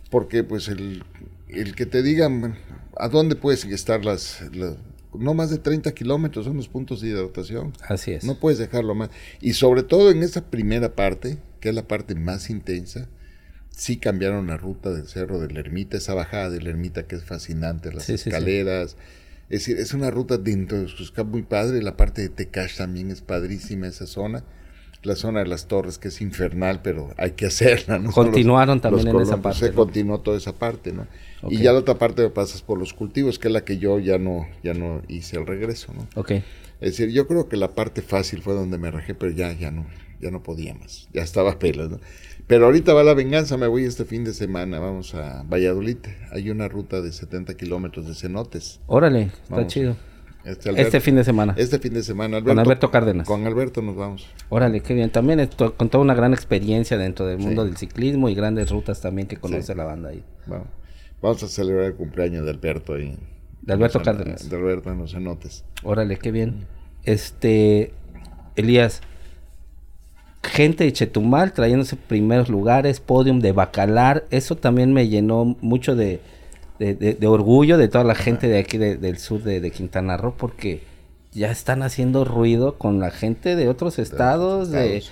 porque 0.09 0.43
pues 0.43 0.67
el, 0.67 1.03
el 1.49 1.75
que 1.75 1.85
te 1.85 2.03
digan 2.03 2.55
a 2.97 3.09
dónde 3.09 3.35
puedes 3.35 3.65
estar 3.65 4.05
las, 4.05 4.39
no 5.13 5.33
más 5.33 5.49
de 5.49 5.57
30 5.57 5.91
kilómetros 5.93 6.45
son 6.45 6.57
los 6.57 6.67
puntos 6.67 7.01
de 7.01 7.09
hidratación. 7.09 7.73
Así 7.87 8.11
es. 8.11 8.23
No 8.23 8.39
puedes 8.39 8.59
dejarlo 8.59 8.95
más. 8.95 9.09
Y 9.41 9.53
sobre 9.53 9.83
todo 9.83 10.11
en 10.11 10.23
esa 10.23 10.45
primera 10.45 10.95
parte, 10.95 11.37
que 11.59 11.69
es 11.69 11.75
la 11.75 11.87
parte 11.87 12.15
más 12.15 12.49
intensa, 12.49 13.07
sí 13.71 13.97
cambiaron 13.97 14.47
la 14.47 14.57
ruta 14.57 14.91
del 14.91 15.07
cerro 15.07 15.39
de 15.39 15.53
la 15.53 15.59
ermita, 15.59 15.97
esa 15.97 16.13
bajada 16.13 16.49
de 16.49 16.61
la 16.61 16.69
ermita 16.69 17.07
que 17.07 17.15
es 17.15 17.23
fascinante, 17.23 17.91
las 17.91 18.09
escaleras. 18.09 18.95
Es 19.49 19.59
decir, 19.61 19.77
es 19.77 19.93
una 19.93 20.09
ruta 20.11 20.37
dentro 20.37 20.79
de 20.79 20.87
Suscap 20.87 21.27
muy 21.27 21.43
padre, 21.43 21.81
la 21.81 21.97
parte 21.97 22.21
de 22.21 22.29
Tecash 22.29 22.77
también 22.77 23.11
es 23.11 23.21
padrísima 23.21 23.87
esa 23.87 24.07
zona 24.07 24.43
la 25.05 25.15
zona 25.15 25.39
de 25.41 25.47
las 25.47 25.67
torres, 25.67 25.97
que 25.97 26.09
es 26.09 26.21
infernal, 26.21 26.81
pero 26.81 27.13
hay 27.17 27.31
que 27.31 27.45
hacerla. 27.45 27.99
¿no? 27.99 28.11
Continuaron 28.11 28.81
también 28.81 29.07
en 29.07 29.21
esa 29.21 29.41
parte. 29.41 29.59
Se 29.59 29.71
continuó 29.71 30.19
toda 30.19 30.37
esa 30.37 30.53
parte, 30.53 30.91
¿no? 30.91 31.07
Y 31.47 31.59
ya 31.59 31.73
la 31.73 31.79
otra 31.79 31.95
parte 31.95 32.27
pasas 32.29 32.61
por 32.61 32.79
los 32.79 32.93
cultivos, 32.93 33.37
que 33.37 33.47
es 33.47 33.53
la 33.53 33.63
que 33.63 33.77
yo 33.77 33.99
ya 33.99 34.17
no, 34.17 34.47
ya 34.63 34.73
no 34.73 35.03
hice 35.07 35.37
el 35.37 35.45
regreso, 35.45 35.93
¿no? 35.93 36.07
Ok. 36.19 36.31
Es 36.81 36.97
decir, 36.97 37.09
yo 37.09 37.27
creo 37.27 37.47
que 37.47 37.55
la 37.55 37.69
parte 37.69 38.01
fácil 38.01 38.41
fue 38.41 38.53
donde 38.53 38.77
me 38.77 38.89
rajé, 38.91 39.13
pero 39.13 39.31
ya, 39.31 39.53
ya 39.53 39.69
no, 39.71 39.85
ya 40.19 40.31
no 40.31 40.41
podía 40.41 40.73
más. 40.73 41.07
Ya 41.13 41.21
estaba 41.21 41.59
pelas, 41.59 41.89
¿no? 41.89 41.99
Pero 42.47 42.65
ahorita 42.65 42.93
va 42.93 43.03
la 43.03 43.15
venganza, 43.15 43.57
me 43.57 43.65
voy 43.65 43.85
este 43.85 44.05
fin 44.05 44.23
de 44.23 44.33
semana, 44.33 44.79
vamos 44.79 45.15
a 45.15 45.43
Valladolid. 45.43 45.97
Hay 46.31 46.51
una 46.51 46.67
ruta 46.67 47.01
de 47.01 47.11
70 47.11 47.55
kilómetros 47.55 48.07
de 48.07 48.13
cenotes. 48.13 48.79
Órale, 48.85 49.31
está 49.43 49.65
chido. 49.65 49.95
Este, 50.45 50.79
este, 50.79 50.99
fin 50.99 51.15
de 51.15 51.23
semana. 51.23 51.55
Este 51.57 51.79
fin 51.79 51.95
de 51.95 52.03
semana. 52.03 52.39
con 52.43 52.59
Alberto 52.59 52.91
Cárdenas. 52.91 53.27
Con 53.27 53.47
Alberto 53.47 53.81
nos 53.81 53.95
vamos. 53.95 54.27
Órale, 54.49 54.81
qué 54.81 54.93
bien. 54.93 55.09
También 55.09 55.49
con 55.75 55.89
toda 55.89 56.03
una 56.03 56.13
gran 56.13 56.33
experiencia 56.33 56.99
dentro 56.99 57.25
del 57.25 57.39
mundo 57.39 57.65
del 57.65 57.77
ciclismo 57.77 58.29
y 58.29 58.35
grandes 58.35 58.69
rutas 58.69 59.01
también 59.01 59.27
que 59.27 59.37
conoce 59.37 59.73
la 59.73 59.85
banda 59.85 60.09
ahí. 60.09 60.23
Vamos. 60.45 60.67
vamos 61.23 61.41
a 61.41 61.47
celebrar 61.47 61.85
el 61.85 61.95
cumpleaños 61.95 62.45
de 62.45 62.51
Alberto 62.51 62.93
ahí. 62.93 63.17
De 63.63 63.73
Alberto 63.73 64.03
Cárdenas. 64.03 64.47
De 64.47 64.55
Alberto 64.55 64.91
en 64.91 64.99
los 64.99 65.13
cenotes. 65.13 65.65
Órale, 65.81 66.17
qué 66.17 66.31
bien. 66.31 66.67
Este, 67.05 67.91
Elías, 68.55 69.01
gente 70.45 70.83
de 70.83 70.93
Chetumal 70.93 71.53
trayéndose 71.53 71.95
primeros 71.95 72.49
lugares, 72.49 72.99
podium 72.99 73.39
de 73.39 73.51
Bacalar, 73.51 74.25
eso 74.29 74.55
también 74.55 74.93
me 74.93 75.07
llenó 75.07 75.57
mucho 75.61 75.95
de 75.95 76.21
de, 76.79 77.27
orgullo 77.27 77.77
de 77.77 77.87
toda 77.87 78.03
la 78.03 78.15
gente 78.15 78.47
de 78.47 78.59
aquí 78.59 78.77
del 78.77 79.17
sur 79.17 79.41
de, 79.43 79.71
Quintana 79.71 80.17
Roo 80.17 80.35
porque 80.37 80.83
ya 81.31 81.51
están 81.51 81.83
haciendo 81.83 82.25
ruido 82.25 82.77
con 82.77 82.99
la 82.99 83.11
gente 83.11 83.55
de 83.55 83.67
otros 83.67 83.99
estados, 83.99 84.71
de, 84.71 85.03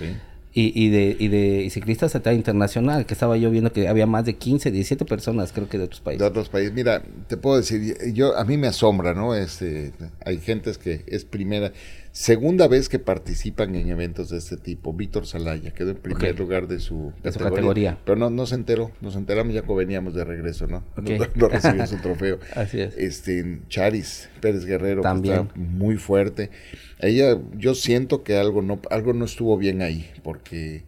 y, 0.54 0.86
y, 0.86 0.90
de, 0.90 1.18
y 1.20 1.28
de 1.28 1.70
ciclistas 1.70 2.16
a 2.16 2.34
internacional, 2.34 3.06
que 3.06 3.14
estaba 3.14 3.36
yo 3.38 3.50
viendo 3.50 3.74
que 3.74 3.88
había 3.88 4.06
más 4.06 4.24
de 4.24 4.36
15, 4.36 4.72
17 4.72 5.04
personas, 5.06 5.52
creo 5.52 5.68
que 5.68 5.78
de 5.78 5.86
otros 5.86 6.00
países. 6.00 6.20
De 6.20 6.26
otros 6.26 6.48
países. 6.48 6.74
Mira, 6.74 7.02
te 7.28 7.36
puedo 7.36 7.58
decir, 7.58 7.98
yo 8.14 8.38
a 8.38 8.46
mí 8.46 8.58
me 8.58 8.68
asombra, 8.68 9.14
¿no? 9.14 9.36
Este, 9.36 9.92
hay 10.24 10.38
gentes 10.38 10.78
que 10.78 11.04
es 11.08 11.26
primera, 11.26 11.74
segunda 12.14 12.68
vez 12.68 12.90
que 12.90 13.00
participan 13.00 13.76
en 13.76 13.90
eventos 13.90 14.30
de 14.30 14.38
este 14.38 14.56
tipo. 14.56 14.94
Víctor 14.94 15.26
Salaya 15.26 15.72
quedó 15.74 15.90
en 15.90 15.98
primer 15.98 16.40
lugar 16.40 16.68
de 16.68 16.80
su, 16.80 17.12
categoría, 17.22 17.98
Pero 18.06 18.16
no, 18.16 18.30
no 18.30 18.46
se 18.46 18.56
enteró, 18.56 18.92
nos 19.02 19.16
enteramos 19.16 19.54
ya 19.54 19.62
cuando 19.64 19.78
veníamos 19.78 20.14
de 20.14 20.24
regreso, 20.24 20.68
¿no? 20.68 20.86
No, 20.96 21.50
recibió 21.50 21.86
su 21.88 21.98
trofeo. 22.02 22.40
Así 22.56 22.80
es. 22.80 22.96
Este, 22.96 23.60
Charis 23.68 24.30
Pérez 24.40 24.66
Guerrero, 24.66 25.02
También. 25.02 25.48
está 25.48 25.54
muy 25.56 25.98
fuerte. 25.98 26.52
Ella, 27.00 27.38
yo 27.58 27.74
siento 27.74 28.24
que 28.24 28.38
algo 28.38 28.62
no, 28.62 28.80
algo 28.92 29.14
no 29.14 29.26
estuvo 29.26 29.58
bien 29.58 29.82
ahí, 29.82 30.10
porque 30.24 30.84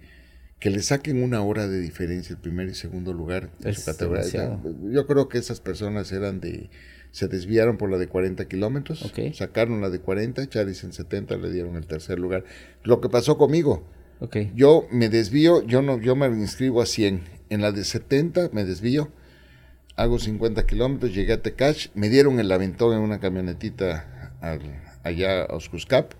que 0.60 0.70
le 0.70 0.82
saquen 0.82 1.22
una 1.22 1.42
hora 1.42 1.68
de 1.68 1.80
diferencia 1.80 2.34
el 2.34 2.40
primer 2.40 2.70
y 2.70 2.76
segundo 2.76 3.14
lugar 3.14 3.50
de 3.60 3.74
su 3.74 3.84
categoría. 3.84 4.60
Yo 4.92 5.06
creo 5.06 5.28
que 5.28 5.38
esas 5.38 5.60
personas 5.60 6.12
eran 6.12 6.40
de 6.40 6.70
se 7.16 7.30
desviaron 7.30 7.78
por 7.78 7.90
la 7.90 7.98
de 7.98 8.10
40 8.10 8.46
kilómetros, 8.50 9.10
sacaron 9.36 9.80
la 9.80 9.90
de 9.90 10.00
40, 10.00 10.50
Charis 10.50 10.84
en 10.84 10.92
70 10.92 11.38
le 11.38 11.50
dieron 11.50 11.78
el 11.78 11.88
tercer 11.88 12.20
lugar. 12.20 12.44
Lo 12.84 13.00
que 13.00 13.08
pasó 13.08 13.38
conmigo, 13.38 13.88
yo 14.54 14.86
me 14.92 15.08
desvío, 15.08 15.66
yo 15.66 15.82
no, 15.82 15.98
yo 15.98 16.18
me 16.18 16.28
inscribo 16.28 16.82
a 16.82 16.86
100, 16.86 17.24
en 17.50 17.62
la 17.62 17.72
de 17.72 17.86
70 17.86 18.50
me 18.52 18.66
desvío, 18.66 19.14
hago 19.96 20.20
50 20.20 20.66
kilómetros, 20.66 21.16
llegué 21.16 21.32
a 21.32 21.42
Tecash, 21.42 21.88
me 21.94 22.10
dieron 22.10 22.38
el 22.42 22.52
aventón 22.52 22.94
en 22.94 23.00
una 23.00 23.22
camionetita 23.22 24.34
allá 25.02 25.44
a 25.44 25.56
Oscuscap, 25.56 26.12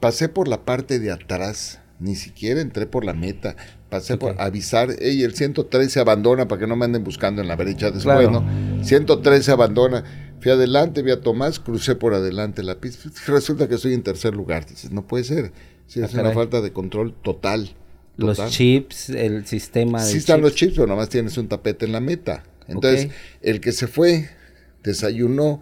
pasé 0.00 0.28
por 0.28 0.48
la 0.48 0.66
parte 0.66 0.98
de 0.98 1.12
atrás, 1.12 1.79
ni 2.00 2.16
siquiera 2.16 2.60
entré 2.60 2.86
por 2.86 3.04
la 3.04 3.12
meta, 3.12 3.56
pasé 3.90 4.16
por 4.16 4.40
avisar, 4.40 4.96
y 5.00 5.22
el 5.22 5.34
113 5.34 5.90
se 5.90 6.00
abandona 6.00 6.48
para 6.48 6.60
que 6.60 6.66
no 6.66 6.74
me 6.74 6.86
anden 6.86 7.04
buscando 7.04 7.42
en 7.42 7.48
la 7.48 7.56
brecha 7.56 7.90
después, 7.90 8.30
¿no? 8.30 8.44
113 8.82 9.42
se 9.42 9.52
abandona, 9.52 10.04
fui 10.40 10.50
adelante, 10.50 11.02
vi 11.02 11.10
a 11.10 11.20
Tomás, 11.20 11.60
crucé 11.60 11.94
por 11.94 12.14
adelante 12.14 12.62
la 12.62 12.80
pista, 12.80 13.10
resulta 13.26 13.68
que 13.68 13.74
estoy 13.74 13.94
en 13.94 14.02
tercer 14.02 14.34
lugar, 14.34 14.66
dices, 14.66 14.90
no 14.90 15.06
puede 15.06 15.24
ser, 15.24 15.52
sí, 15.86 16.00
es 16.00 16.14
ah, 16.14 16.20
una 16.22 16.32
falta 16.32 16.60
de 16.60 16.72
control 16.72 17.14
total. 17.22 17.76
Los 18.16 18.48
chips, 18.48 19.10
el 19.10 19.46
sistema 19.46 20.00
Sí 20.00 20.18
están 20.18 20.42
los 20.42 20.54
chips, 20.54 20.74
pero 20.74 20.86
nomás 20.86 21.08
tienes 21.08 21.38
un 21.38 21.48
tapete 21.48 21.86
en 21.86 21.92
la 21.92 22.00
meta. 22.00 22.42
Entonces, 22.68 23.08
el 23.40 23.60
que 23.60 23.72
se 23.72 23.86
fue, 23.86 24.28
desayunó, 24.82 25.60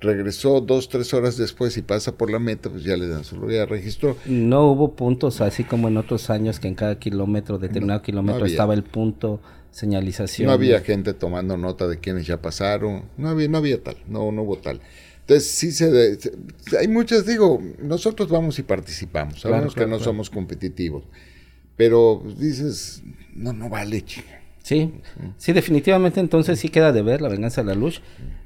regresó 0.00 0.60
dos, 0.60 0.88
tres 0.88 1.12
horas 1.14 1.36
después 1.36 1.76
y 1.76 1.82
pasa 1.82 2.16
por 2.16 2.30
la 2.30 2.38
meta, 2.38 2.70
pues 2.70 2.84
ya 2.84 2.96
le 2.96 3.06
dan 3.06 3.24
su 3.24 3.36
lugar, 3.36 3.54
ya 3.54 3.66
registró. 3.66 4.16
No 4.26 4.70
hubo 4.70 4.92
puntos 4.92 5.40
así 5.40 5.64
como 5.64 5.88
en 5.88 5.96
otros 5.98 6.30
años 6.30 6.58
que 6.58 6.68
en 6.68 6.74
cada 6.74 6.98
kilómetro, 6.98 7.58
determinado 7.58 8.02
kilómetro, 8.02 8.46
estaba 8.46 8.74
el 8.74 8.82
punto 8.82 9.40
señalización. 9.70 10.46
No 10.46 10.52
había 10.52 10.80
gente 10.80 11.14
tomando 11.14 11.56
nota 11.56 11.86
de 11.86 11.98
quienes 11.98 12.26
ya 12.26 12.40
pasaron, 12.40 13.04
no 13.16 13.28
había, 13.28 13.48
no 13.48 13.58
había 13.58 13.82
tal, 13.82 13.96
no, 14.08 14.32
no 14.32 14.42
hubo 14.42 14.56
tal. 14.56 14.80
Entonces 15.20 15.48
sí 15.48 15.70
se, 15.70 16.18
hay 16.78 16.88
muchas, 16.88 17.24
digo, 17.24 17.62
nosotros 17.80 18.28
vamos 18.28 18.58
y 18.58 18.62
participamos, 18.62 19.42
sabemos 19.42 19.74
que 19.74 19.86
no 19.86 20.00
somos 20.00 20.28
competitivos, 20.28 21.04
pero 21.76 22.22
dices, 22.38 23.02
no, 23.34 23.52
no 23.52 23.68
vale, 23.68 24.02
chica. 24.02 24.40
Sí, 24.62 24.92
sí, 25.38 25.52
definitivamente 25.52 26.20
entonces 26.20 26.58
sí 26.58 26.68
queda 26.68 26.92
de 26.92 27.02
ver 27.02 27.22
la 27.22 27.28
venganza 27.28 27.62
de 27.62 27.68
la 27.68 27.74
luz. 27.74 28.02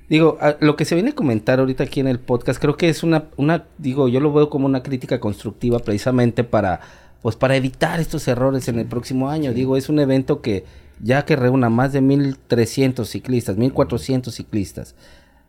Digo, 0.09 0.39
lo 0.61 0.77
que 0.77 0.85
se 0.85 0.95
viene 0.95 1.11
a 1.11 1.15
comentar 1.15 1.61
ahorita 1.61 1.85
aquí 1.85 2.01
en 2.01 2.09
el 2.09 2.19
podcast, 2.19 2.61
creo 2.61 2.77
que 2.77 2.89
es 2.89 3.03
una, 3.03 3.25
una, 3.37 3.65
digo, 3.79 4.09
yo 4.09 4.21
lo 4.21 4.33
veo 4.33 4.51
como 4.51 4.67
una 4.67 4.83
crítica 4.83 5.19
constructiva 5.19 5.79
precisamente 5.79 6.45
para, 6.45 6.81
pues 7.23 7.37
para 7.37 7.57
evitar 7.57 8.01
estos 8.01 8.29
errores 8.29 8.69
en 8.69 8.79
el 8.79 8.87
próximo 8.87 9.31
año. 9.31 9.55
Digo, 9.55 9.77
es 9.77 9.89
un 9.89 9.99
evento 9.99 10.43
que 10.43 10.65
ya 11.01 11.25
que 11.25 11.37
reúna 11.37 11.71
más 11.71 11.93
de 11.93 12.03
1.300 12.03 13.05
ciclistas, 13.07 13.57
1.400 13.57 14.31
ciclistas 14.31 14.95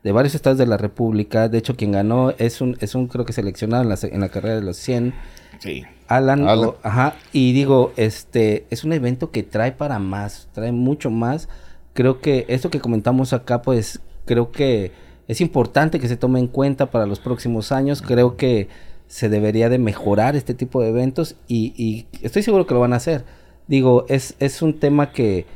de 0.02 0.12
varios 0.12 0.34
estados 0.34 0.58
de 0.58 0.66
la 0.66 0.76
República. 0.76 1.48
De 1.48 1.58
hecho, 1.58 1.76
quien 1.76 1.92
ganó 1.92 2.30
es 2.38 2.60
un, 2.60 2.76
es 2.80 2.94
un 2.94 3.08
creo 3.08 3.24
que 3.24 3.32
seleccionado 3.32 3.82
en 3.82 3.88
la, 3.90 3.98
en 4.02 4.20
la 4.20 4.28
carrera 4.28 4.56
de 4.56 4.62
los 4.62 4.76
100. 4.78 5.14
Sí. 5.58 5.84
Alan, 6.08 6.46
ajá, 6.82 7.16
y 7.32 7.52
digo, 7.52 7.92
este, 7.96 8.66
es 8.70 8.84
un 8.84 8.92
evento 8.92 9.32
que 9.32 9.42
trae 9.42 9.72
para 9.72 9.98
más, 9.98 10.48
trae 10.52 10.72
mucho 10.72 11.10
más. 11.10 11.48
Creo 11.92 12.20
que 12.20 12.44
esto 12.48 12.70
que 12.70 12.78
comentamos 12.78 13.32
acá, 13.32 13.62
pues 13.62 14.00
creo 14.26 14.52
que 14.52 14.92
es 15.28 15.40
importante 15.40 15.98
que 15.98 16.08
se 16.08 16.16
tome 16.16 16.38
en 16.38 16.48
cuenta 16.48 16.90
para 16.90 17.06
los 17.06 17.20
próximos 17.20 17.72
años. 17.72 18.02
Creo 18.02 18.36
que 18.36 18.68
se 19.08 19.28
debería 19.28 19.68
de 19.68 19.78
mejorar 19.78 20.36
este 20.36 20.52
tipo 20.52 20.82
de 20.82 20.88
eventos 20.88 21.36
y, 21.48 22.06
estoy 22.22 22.42
seguro 22.42 22.66
que 22.66 22.74
lo 22.74 22.80
van 22.80 22.92
a 22.92 22.96
hacer. 22.96 23.24
Digo, 23.66 24.04
es, 24.08 24.34
es 24.38 24.62
un 24.62 24.78
tema 24.78 25.12
que 25.12 25.46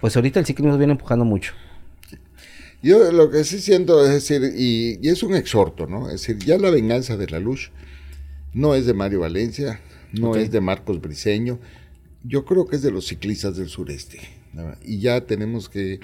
pues 0.00 0.16
ahorita 0.16 0.40
el 0.40 0.46
ciclismo 0.46 0.76
viene 0.78 0.94
empujando 0.94 1.24
mucho. 1.24 1.52
Yo 2.82 3.12
lo 3.12 3.30
que 3.30 3.44
sí 3.44 3.60
siento 3.60 4.04
es 4.04 4.10
decir, 4.10 4.42
y, 4.56 4.98
es 5.08 5.22
un 5.22 5.34
exhorto, 5.34 5.86
¿no? 5.86 6.06
Es 6.06 6.22
decir, 6.22 6.38
ya 6.38 6.58
la 6.58 6.70
venganza 6.70 7.16
de 7.16 7.28
la 7.28 7.38
luz 7.38 7.70
no 8.52 8.74
es 8.74 8.86
de 8.86 8.94
Mario 8.94 9.20
Valencia, 9.20 9.80
no 10.12 10.34
es 10.34 10.50
de 10.50 10.60
Marcos 10.60 11.00
Briceño, 11.00 11.60
yo 12.24 12.44
creo 12.44 12.66
que 12.66 12.76
es 12.76 12.82
de 12.82 12.90
los 12.90 13.06
ciclistas 13.06 13.56
del 13.56 13.68
sureste. 13.68 14.18
Y 14.84 14.98
ya 14.98 15.20
tenemos 15.22 15.68
que 15.68 16.00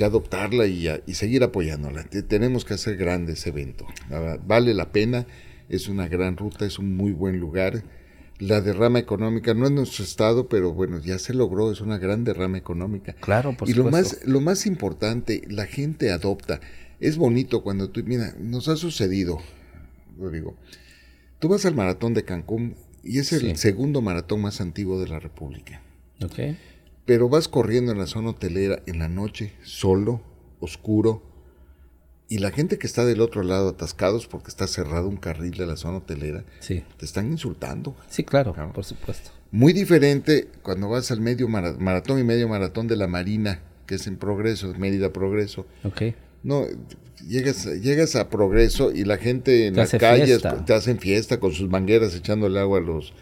que 0.00 0.06
adoptarla 0.06 0.64
y, 0.66 1.12
seguir 1.12 1.42
apoyándola. 1.42 2.04
tenemos 2.26 2.64
que 2.64 2.72
hacer 2.72 2.96
grande 2.96 3.34
ese 3.34 3.50
evento. 3.50 3.86
Vale 4.46 4.72
la 4.72 4.92
pena, 4.92 5.26
es 5.68 5.88
una 5.88 6.08
gran 6.08 6.38
ruta, 6.38 6.64
es 6.64 6.78
un 6.78 6.96
muy 6.96 7.12
buen 7.12 7.38
lugar. 7.38 7.82
La 8.38 8.62
derrama 8.62 8.98
económica 8.98 9.52
no 9.52 9.66
es 9.66 9.72
nuestro 9.72 10.02
estado, 10.02 10.48
pero 10.48 10.72
bueno, 10.72 11.00
ya 11.00 11.18
se 11.18 11.34
logró, 11.34 11.70
es 11.70 11.82
una 11.82 11.98
gran 11.98 12.24
derrama 12.24 12.56
económica. 12.56 13.12
Claro, 13.20 13.54
por 13.54 13.68
y 13.68 13.74
lo 13.74 13.90
más, 13.90 14.24
lo 14.24 14.40
más 14.40 14.64
importante, 14.64 15.42
la 15.50 15.66
gente 15.66 16.10
adopta. 16.10 16.62
Es 16.98 17.18
bonito 17.18 17.62
cuando 17.62 17.90
tú, 17.90 18.02
mira, 18.02 18.34
nos 18.40 18.68
ha 18.68 18.76
sucedido, 18.76 19.36
lo 20.18 20.30
digo, 20.30 20.56
tú 21.40 21.48
vas 21.48 21.66
al 21.66 21.74
maratón 21.74 22.14
de 22.14 22.24
Cancún 22.24 22.74
y 23.04 23.18
es 23.18 23.34
el 23.34 23.54
segundo 23.58 24.00
maratón 24.00 24.40
más 24.40 24.62
antiguo 24.62 24.98
de 24.98 25.08
la 25.08 25.20
República. 25.20 25.82
Okay 26.24 26.56
pero 27.10 27.28
vas 27.28 27.48
corriendo 27.48 27.90
en 27.90 27.98
la 27.98 28.06
zona 28.06 28.30
hotelera 28.30 28.84
en 28.86 29.00
la 29.00 29.08
noche, 29.08 29.52
solo, 29.64 30.22
oscuro, 30.60 31.24
y 32.28 32.38
la 32.38 32.52
gente 32.52 32.78
que 32.78 32.86
está 32.86 33.04
del 33.04 33.20
otro 33.20 33.42
lado 33.42 33.70
atascados 33.70 34.28
porque 34.28 34.46
está 34.46 34.68
cerrado 34.68 35.08
un 35.08 35.16
carril 35.16 35.50
de 35.54 35.66
la 35.66 35.74
zona 35.76 35.96
hotelera, 35.98 36.44
sí. 36.60 36.84
te 36.98 37.04
están 37.04 37.32
insultando. 37.32 37.96
Sí, 38.08 38.22
claro, 38.22 38.54
por 38.72 38.84
supuesto. 38.84 39.32
Muy 39.50 39.72
diferente 39.72 40.46
cuando 40.62 40.88
vas 40.88 41.10
al 41.10 41.20
medio 41.20 41.48
maratón 41.48 42.20
y 42.20 42.22
medio 42.22 42.48
maratón 42.48 42.86
de 42.86 42.94
la 42.94 43.08
Marina, 43.08 43.60
que 43.86 43.96
es 43.96 44.06
en 44.06 44.16
Progreso, 44.16 44.72
Mérida 44.74 45.12
Progreso. 45.12 45.66
Ok. 45.82 46.14
No, 46.44 46.64
llegas, 47.26 47.66
llegas 47.66 48.14
a 48.14 48.30
Progreso 48.30 48.92
y 48.92 49.02
la 49.02 49.16
gente 49.16 49.66
en 49.66 49.74
las 49.74 49.90
calles 49.90 50.42
te 50.64 50.74
hacen 50.74 51.00
fiesta 51.00 51.40
con 51.40 51.50
sus 51.50 51.68
mangueras 51.68 52.14
echándole 52.14 52.60
agua 52.60 52.78
a 52.78 52.82
los, 52.82 53.12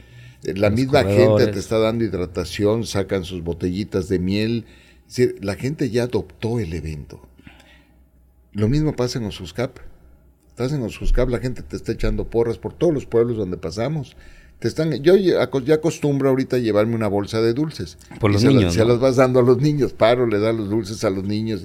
la 0.42 0.70
misma 0.70 1.04
gente 1.04 1.48
te 1.48 1.58
está 1.58 1.78
dando 1.78 2.04
hidratación, 2.04 2.84
sacan 2.84 3.24
sus 3.24 3.42
botellitas 3.42 4.08
de 4.08 4.18
miel. 4.18 4.66
Es 5.06 5.16
decir, 5.16 5.36
la 5.42 5.54
gente 5.54 5.90
ya 5.90 6.04
adoptó 6.04 6.60
el 6.60 6.72
evento. 6.74 7.20
Lo 8.52 8.68
mismo 8.68 8.94
pasa 8.94 9.18
en 9.18 9.24
Osuscap. 9.24 9.78
Estás 10.50 10.72
en 10.72 10.82
Osuscap, 10.82 11.28
la 11.28 11.38
gente 11.38 11.62
te 11.62 11.76
está 11.76 11.92
echando 11.92 12.28
porras 12.28 12.58
por 12.58 12.72
todos 12.72 12.92
los 12.92 13.06
pueblos 13.06 13.36
donde 13.36 13.56
pasamos. 13.56 14.16
Te 14.58 14.66
están, 14.66 14.92
yo 15.02 15.16
ya 15.16 15.42
acostumbro 15.42 16.30
ahorita 16.30 16.56
a 16.56 16.58
llevarme 16.58 16.96
una 16.96 17.06
bolsa 17.06 17.40
de 17.40 17.52
dulces. 17.54 17.96
Por 18.18 18.32
los 18.32 18.42
niños. 18.42 18.74
Se 18.74 18.84
las 18.84 18.98
vas 18.98 19.16
dando 19.16 19.38
a 19.38 19.42
los 19.42 19.58
niños. 19.58 19.92
Paro, 19.92 20.26
le 20.26 20.40
da 20.40 20.52
los 20.52 20.68
dulces 20.68 21.04
a 21.04 21.10
los 21.10 21.24
niños. 21.24 21.62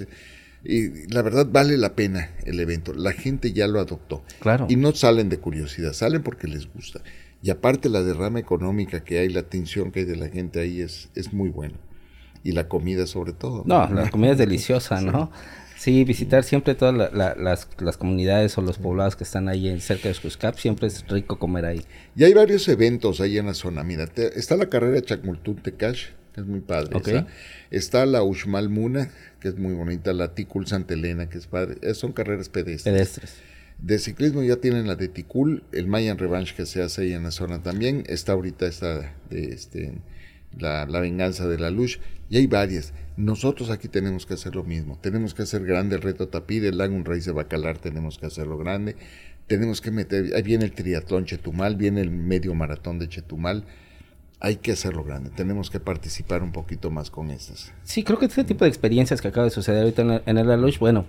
Y 0.62 1.12
la 1.12 1.22
verdad 1.22 1.46
vale 1.50 1.76
la 1.76 1.94
pena 1.94 2.30
el 2.44 2.60
evento. 2.60 2.94
La 2.94 3.12
gente 3.12 3.52
ya 3.52 3.66
lo 3.66 3.80
adoptó. 3.80 4.22
Claro. 4.40 4.66
Y 4.68 4.76
no 4.76 4.94
salen 4.94 5.28
de 5.28 5.38
curiosidad, 5.38 5.92
salen 5.92 6.22
porque 6.22 6.46
les 6.46 6.72
gusta. 6.72 7.02
Y 7.44 7.50
aparte 7.50 7.90
la 7.90 8.02
derrama 8.02 8.38
económica 8.38 9.04
que 9.04 9.18
hay, 9.18 9.28
la 9.28 9.40
atención 9.40 9.92
que 9.92 10.00
hay 10.00 10.06
de 10.06 10.16
la 10.16 10.30
gente 10.30 10.60
ahí 10.60 10.80
es, 10.80 11.10
es 11.14 11.34
muy 11.34 11.50
buena. 11.50 11.74
Y 12.42 12.52
la 12.52 12.68
comida 12.68 13.06
sobre 13.06 13.34
todo. 13.34 13.64
No, 13.66 13.86
la 13.90 14.08
comida 14.08 14.32
es 14.32 14.38
deliciosa, 14.38 14.98
¿no? 15.02 15.30
Sí, 15.76 16.04
visitar 16.04 16.42
siempre 16.42 16.74
todas 16.74 17.12
las, 17.12 17.68
las, 17.78 17.96
comunidades 17.98 18.56
o 18.56 18.62
los 18.62 18.78
poblados 18.78 19.14
que 19.16 19.24
están 19.24 19.50
ahí 19.50 19.68
en, 19.68 19.82
cerca 19.82 20.08
de 20.08 20.14
Xuscap, 20.14 20.56
siempre 20.56 20.86
es 20.86 21.06
rico 21.06 21.38
comer 21.38 21.66
ahí. 21.66 21.84
Y 22.16 22.24
hay 22.24 22.32
varios 22.32 22.66
eventos 22.68 23.20
ahí 23.20 23.36
en 23.36 23.44
la 23.44 23.54
zona. 23.54 23.84
Mira, 23.84 24.04
está 24.16 24.56
la 24.56 24.70
carrera 24.70 25.02
Chacmultún 25.02 25.56
Tecash, 25.56 26.06
que 26.32 26.40
es 26.40 26.46
muy 26.46 26.60
padre. 26.60 27.26
Está 27.70 28.06
la 28.06 28.22
Uxmal 28.22 28.70
Muna, 28.70 29.10
que 29.40 29.48
es 29.48 29.58
muy 29.58 29.74
bonita. 29.74 30.14
La 30.14 30.34
Ticul 30.34 30.66
Santa 30.66 30.94
Elena, 30.94 31.28
que 31.28 31.36
es 31.36 31.46
padre. 31.46 31.92
son 31.92 32.12
carreras 32.12 32.48
pedestres. 32.48 32.94
Pedestres. 32.94 33.34
De 33.84 33.98
ciclismo 33.98 34.42
ya 34.42 34.56
tienen 34.56 34.86
la 34.86 34.94
de 34.96 35.08
Ticul, 35.08 35.62
el 35.70 35.88
Mayan 35.88 36.16
Revanche 36.16 36.54
que 36.54 36.64
se 36.64 36.80
hace 36.80 37.02
ahí 37.02 37.12
en 37.12 37.24
la 37.24 37.30
zona 37.30 37.62
también. 37.62 38.02
Está 38.06 38.32
ahorita 38.32 38.66
esta 38.66 39.14
de 39.28 39.44
este, 39.52 40.00
la, 40.58 40.86
venganza 40.86 41.46
de 41.46 41.58
la 41.58 41.70
luz. 41.70 42.00
Y 42.30 42.38
hay 42.38 42.46
varias. 42.46 42.94
Nosotros 43.18 43.68
aquí 43.68 43.88
tenemos 43.88 44.24
que 44.24 44.32
hacer 44.32 44.54
lo 44.54 44.64
mismo. 44.64 44.98
Tenemos 45.02 45.34
que 45.34 45.42
hacer 45.42 45.66
grande 45.66 45.96
el 45.96 46.00
reto 46.00 46.28
Tapir, 46.28 46.64
el 46.64 46.78
Lagun 46.78 47.04
Raíz 47.04 47.26
de 47.26 47.32
Bacalar 47.32 47.76
tenemos 47.76 48.16
que 48.16 48.24
hacerlo 48.24 48.56
grande. 48.56 48.96
tenemos 49.48 49.82
que 49.82 49.90
meter, 49.90 50.34
ahí 50.34 50.42
viene 50.42 50.64
el 50.64 50.72
triatlón 50.72 51.26
Chetumal, 51.26 51.76
viene 51.76 52.00
el 52.00 52.10
medio 52.10 52.54
maratón 52.54 52.98
de 52.98 53.10
Chetumal, 53.10 53.66
hay 54.40 54.56
que 54.56 54.72
hacerlo 54.72 55.04
grande, 55.04 55.28
tenemos 55.28 55.68
que 55.68 55.80
participar 55.80 56.42
un 56.42 56.52
poquito 56.52 56.90
más 56.90 57.10
con 57.10 57.30
estas. 57.30 57.74
Sí, 57.82 58.02
creo 58.02 58.18
que 58.18 58.24
este 58.24 58.44
tipo 58.44 58.64
de 58.64 58.70
experiencias 58.70 59.20
que 59.20 59.28
acaba 59.28 59.44
de 59.44 59.50
suceder 59.50 59.82
ahorita 59.82 60.00
en 60.00 60.10
el, 60.10 60.22
en 60.24 60.38
el 60.38 60.50
Alush, 60.50 60.78
bueno, 60.78 61.04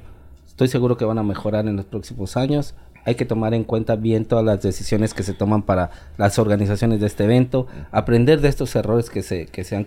estoy 0.56 0.70
seguro 0.70 0.96
que 0.96 1.04
van 1.04 1.18
a 1.18 1.24
mejorar 1.24 1.68
en 1.68 1.76
los 1.76 1.84
próximos 1.84 2.38
años. 2.38 2.76
Hay 3.04 3.16
que 3.16 3.26
tomar 3.26 3.54
en 3.54 3.66
cuenta 3.66 3.98
bien 3.98 4.24
todas 4.24 4.46
las 4.46 4.62
decisiones 4.62 5.14
que 5.14 5.22
se 5.22 5.34
toman 5.34 5.64
para 5.64 5.92
las 6.18 6.40
organizaciones 6.40 7.02
de 7.02 7.08
este 7.08 7.26
evento, 7.26 7.68
aprender 7.92 8.40
de 8.40 8.48
estos 8.48 8.74
errores 8.78 9.10
que 9.10 9.22
se, 9.22 9.48
que 9.48 9.66
se 9.66 9.76
han 9.76 9.86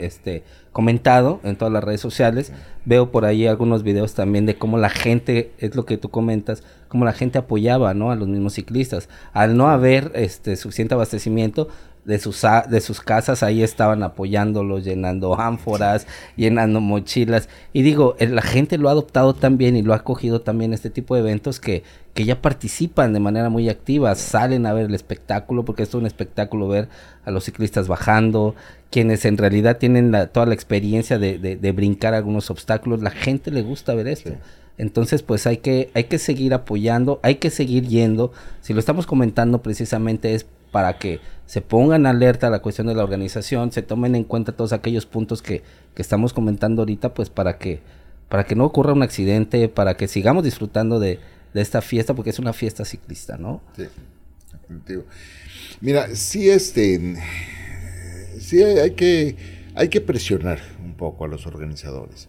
este, 0.00 0.42
comentado 0.72 1.38
en 1.44 1.54
todas 1.54 1.72
las 1.72 1.84
redes 1.84 2.00
sociales. 2.00 2.52
Veo 2.86 3.12
por 3.12 3.24
ahí 3.24 3.46
algunos 3.46 3.84
videos 3.84 4.14
también 4.14 4.46
de 4.46 4.58
cómo 4.58 4.78
la 4.78 4.90
gente, 4.90 5.52
es 5.58 5.76
lo 5.76 5.86
que 5.86 5.96
tú 5.96 6.08
comentas, 6.08 6.64
cómo 6.88 7.04
la 7.04 7.12
gente 7.12 7.38
apoyaba 7.38 7.94
¿no? 7.94 8.10
a 8.10 8.16
los 8.16 8.26
mismos 8.26 8.54
ciclistas. 8.54 9.08
Al 9.32 9.56
no 9.56 9.68
haber 9.68 10.10
este, 10.16 10.56
suficiente 10.56 10.94
abastecimiento, 10.94 11.68
de 12.08 12.18
sus, 12.18 12.40
de 12.70 12.80
sus 12.80 13.02
casas, 13.02 13.42
ahí 13.42 13.62
estaban 13.62 14.02
apoyándolos, 14.02 14.82
llenando 14.82 15.38
ánforas, 15.38 16.06
llenando 16.36 16.80
mochilas. 16.80 17.50
Y 17.74 17.82
digo, 17.82 18.16
la 18.18 18.40
gente 18.40 18.78
lo 18.78 18.88
ha 18.88 18.92
adoptado 18.92 19.34
también 19.34 19.76
y 19.76 19.82
lo 19.82 19.92
ha 19.92 20.04
cogido 20.04 20.40
también 20.40 20.72
este 20.72 20.88
tipo 20.88 21.14
de 21.14 21.20
eventos 21.20 21.60
que, 21.60 21.82
que 22.14 22.24
ya 22.24 22.40
participan 22.40 23.12
de 23.12 23.20
manera 23.20 23.50
muy 23.50 23.68
activa, 23.68 24.14
salen 24.14 24.64
a 24.64 24.72
ver 24.72 24.86
el 24.86 24.94
espectáculo, 24.94 25.66
porque 25.66 25.82
es 25.82 25.92
un 25.92 26.06
espectáculo 26.06 26.66
ver 26.66 26.88
a 27.26 27.30
los 27.30 27.44
ciclistas 27.44 27.88
bajando, 27.88 28.54
quienes 28.90 29.26
en 29.26 29.36
realidad 29.36 29.76
tienen 29.76 30.10
toda 30.32 30.46
la 30.46 30.54
experiencia 30.54 31.18
de, 31.18 31.38
de, 31.38 31.72
brincar 31.72 32.14
algunos 32.14 32.50
obstáculos, 32.50 33.02
la 33.02 33.10
gente 33.10 33.50
le 33.50 33.60
gusta 33.60 33.94
ver 33.94 34.08
esto. 34.08 34.30
Entonces, 34.78 35.22
pues 35.22 35.46
hay 35.46 35.58
que, 35.58 35.90
hay 35.92 36.04
que 36.04 36.18
seguir 36.18 36.54
apoyando, 36.54 37.20
hay 37.22 37.34
que 37.34 37.50
seguir 37.50 37.86
yendo. 37.86 38.32
Si 38.62 38.72
lo 38.72 38.80
estamos 38.80 39.06
comentando 39.06 39.60
precisamente 39.60 40.34
es 40.34 40.46
para 40.70 40.98
que 40.98 41.20
se 41.46 41.60
pongan 41.60 42.06
alerta 42.06 42.48
a 42.48 42.50
la 42.50 42.60
cuestión 42.60 42.86
de 42.86 42.94
la 42.94 43.04
organización, 43.04 43.72
se 43.72 43.82
tomen 43.82 44.14
en 44.14 44.24
cuenta 44.24 44.52
todos 44.52 44.72
aquellos 44.72 45.06
puntos 45.06 45.42
que, 45.42 45.62
que 45.94 46.02
estamos 46.02 46.32
comentando 46.32 46.82
ahorita, 46.82 47.14
pues 47.14 47.30
para 47.30 47.58
que, 47.58 47.80
para 48.28 48.44
que 48.44 48.54
no 48.54 48.64
ocurra 48.64 48.92
un 48.92 49.02
accidente, 49.02 49.68
para 49.68 49.96
que 49.96 50.08
sigamos 50.08 50.44
disfrutando 50.44 51.00
de, 51.00 51.18
de 51.54 51.60
esta 51.60 51.80
fiesta, 51.80 52.14
porque 52.14 52.30
es 52.30 52.38
una 52.38 52.52
fiesta 52.52 52.84
ciclista, 52.84 53.36
¿no? 53.38 53.62
Sí, 53.76 53.84
Mira, 55.80 56.14
sí, 56.14 56.50
este, 56.50 57.16
sí 58.38 58.62
hay 58.62 58.90
que, 58.92 59.36
hay 59.74 59.88
que 59.88 60.00
presionar 60.00 60.60
un 60.84 60.94
poco 60.94 61.24
a 61.24 61.28
los 61.28 61.46
organizadores 61.46 62.28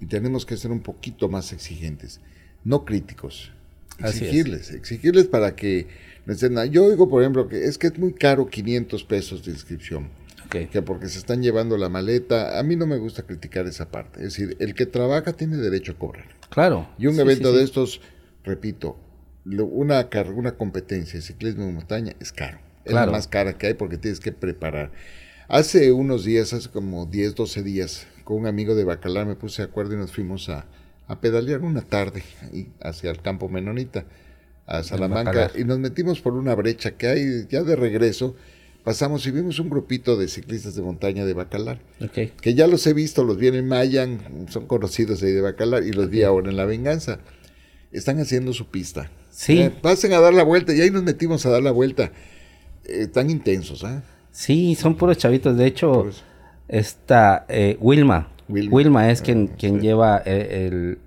y 0.00 0.06
tenemos 0.06 0.46
que 0.46 0.56
ser 0.56 0.70
un 0.70 0.80
poquito 0.80 1.28
más 1.28 1.52
exigentes, 1.52 2.20
no 2.64 2.84
críticos. 2.84 3.52
Exigirles, 3.98 4.70
exigirles 4.72 5.26
para 5.26 5.56
que 5.56 5.86
yo 6.26 6.90
digo, 6.90 7.08
por 7.08 7.22
ejemplo, 7.22 7.48
que 7.48 7.64
es 7.64 7.78
que 7.78 7.86
es 7.86 7.98
muy 7.98 8.12
caro 8.12 8.48
500 8.48 9.04
pesos 9.04 9.44
de 9.44 9.52
inscripción. 9.52 10.08
Que 10.48 10.80
porque 10.80 11.08
se 11.08 11.18
están 11.18 11.42
llevando 11.42 11.76
la 11.76 11.88
maleta. 11.88 12.58
A 12.58 12.62
mí 12.62 12.76
no 12.76 12.86
me 12.86 12.96
gusta 12.96 13.22
criticar 13.22 13.66
esa 13.66 13.90
parte. 13.90 14.20
Es 14.20 14.34
decir, 14.34 14.56
el 14.58 14.74
que 14.74 14.86
trabaja 14.86 15.32
tiene 15.32 15.56
derecho 15.56 15.92
a 15.92 15.98
cobrar. 15.98 16.24
Claro. 16.48 16.88
Y 16.98 17.08
un 17.08 17.18
evento 17.18 17.52
de 17.52 17.62
estos, 17.62 18.00
repito, 18.44 18.96
una, 19.44 20.08
una 20.34 20.52
competencia 20.52 21.18
de 21.18 21.22
ciclismo 21.22 21.64
de 21.64 21.72
montaña 21.72 22.14
es 22.20 22.32
caro. 22.32 22.58
Es 22.84 22.92
la 22.92 23.06
más 23.06 23.26
cara 23.26 23.58
que 23.58 23.66
hay 23.66 23.74
porque 23.74 23.98
tienes 23.98 24.20
que 24.20 24.32
preparar. 24.32 24.92
Hace 25.48 25.92
unos 25.92 26.24
días, 26.24 26.52
hace 26.52 26.70
como 26.70 27.06
10, 27.06 27.34
12 27.34 27.62
días, 27.62 28.06
con 28.24 28.38
un 28.38 28.46
amigo 28.46 28.74
de 28.74 28.84
Bacalar 28.84 29.26
me 29.26 29.36
puse 29.36 29.62
de 29.62 29.68
acuerdo 29.68 29.94
y 29.94 29.96
nos 29.96 30.12
fuimos 30.12 30.48
a, 30.48 30.66
a 31.06 31.20
pedalear 31.20 31.62
una 31.62 31.82
tarde 31.82 32.22
hacia 32.80 33.10
el 33.10 33.20
campo 33.20 33.48
Menonita 33.48 34.06
a 34.66 34.82
Salamanca 34.82 35.52
y 35.56 35.64
nos 35.64 35.78
metimos 35.78 36.20
por 36.20 36.34
una 36.34 36.54
brecha 36.54 36.92
que 36.92 37.06
hay 37.06 37.46
ya 37.48 37.62
de 37.62 37.76
regreso. 37.76 38.34
Pasamos 38.84 39.26
y 39.26 39.32
vimos 39.32 39.58
un 39.58 39.68
grupito 39.68 40.16
de 40.16 40.28
ciclistas 40.28 40.76
de 40.76 40.82
montaña 40.82 41.24
de 41.24 41.34
Bacalar. 41.34 41.80
Que 42.12 42.54
ya 42.54 42.68
los 42.68 42.86
he 42.86 42.94
visto, 42.94 43.24
los 43.24 43.36
vi 43.36 43.48
en 43.48 43.66
Mayan, 43.66 44.46
son 44.48 44.66
conocidos 44.66 45.22
ahí 45.24 45.32
de 45.32 45.40
Bacalar 45.40 45.82
y 45.82 45.92
los 45.92 46.08
vi 46.08 46.22
ahora 46.22 46.50
en 46.50 46.56
La 46.56 46.66
Venganza. 46.66 47.18
Están 47.90 48.20
haciendo 48.20 48.52
su 48.52 48.68
pista. 48.68 49.10
Sí. 49.30 49.58
Eh, 49.58 49.70
pasen 49.70 50.12
a 50.12 50.20
dar 50.20 50.34
la 50.34 50.44
vuelta 50.44 50.72
y 50.72 50.80
ahí 50.80 50.90
nos 50.90 51.02
metimos 51.02 51.44
a 51.46 51.50
dar 51.50 51.62
la 51.62 51.72
vuelta. 51.72 52.12
Eh, 52.84 53.08
tan 53.08 53.28
intensos, 53.28 53.82
¿eh? 53.82 54.02
Sí, 54.30 54.76
son 54.76 54.96
puros 54.96 55.18
chavitos. 55.18 55.56
De 55.56 55.66
hecho, 55.66 56.08
está 56.68 57.44
eh, 57.48 57.76
Wilma. 57.80 58.28
Wilma. 58.48 59.10
es 59.10 59.20
quien, 59.20 59.50
ah, 59.50 59.56
quien 59.58 59.80
lleva 59.80 60.18
el, 60.18 60.98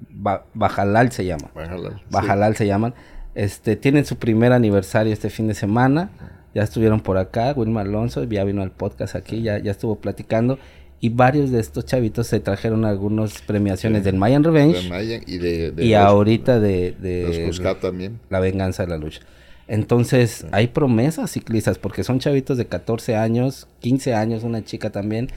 Bajalal 0.53 1.11
se 1.13 1.23
llama. 1.23 1.49
Bajalal. 1.55 2.01
Bajalal 2.09 2.55
se 2.57 2.67
llaman. 2.67 2.93
Este, 3.35 3.75
tienen 3.75 4.05
su 4.05 4.17
primer 4.17 4.51
aniversario 4.51 5.13
este 5.13 5.29
fin 5.29 5.47
de 5.47 5.53
semana. 5.53 6.09
Ya 6.53 6.63
estuvieron 6.63 6.99
por 6.99 7.17
acá, 7.17 7.53
Wilma 7.55 7.81
Alonso, 7.81 8.23
ya 8.23 8.43
vino 8.43 8.63
al 8.63 8.71
podcast 8.71 9.15
aquí, 9.15 9.41
ya, 9.41 9.59
ya 9.59 9.71
estuvo 9.71 9.97
platicando. 9.97 10.57
Y 11.01 11.09
varios 11.09 11.51
de 11.51 11.59
estos 11.59 11.85
chavitos 11.85 12.27
se 12.27 12.39
trajeron 12.39 12.83
algunas 12.83 13.41
premiaciones 13.41 14.03
del 14.03 14.15
Mayan 14.15 14.43
Revenge. 14.43 14.89
y 15.27 15.37
de, 15.37 15.73
y 15.77 15.93
ahorita 15.93 16.59
de, 16.59 16.93
de, 16.99 17.75
también. 17.79 18.19
La 18.29 18.39
venganza 18.39 18.83
de 18.83 18.89
la 18.89 18.97
lucha. 18.97 19.21
Entonces, 19.69 20.47
hay 20.51 20.67
promesas 20.67 21.31
ciclistas, 21.31 21.77
porque 21.77 22.03
son 22.03 22.19
chavitos 22.19 22.57
de 22.57 22.65
14 22.65 23.15
años, 23.15 23.67
15 23.81 24.15
años, 24.15 24.43
una 24.43 24.65
chica 24.65 24.89
también, 24.89 25.29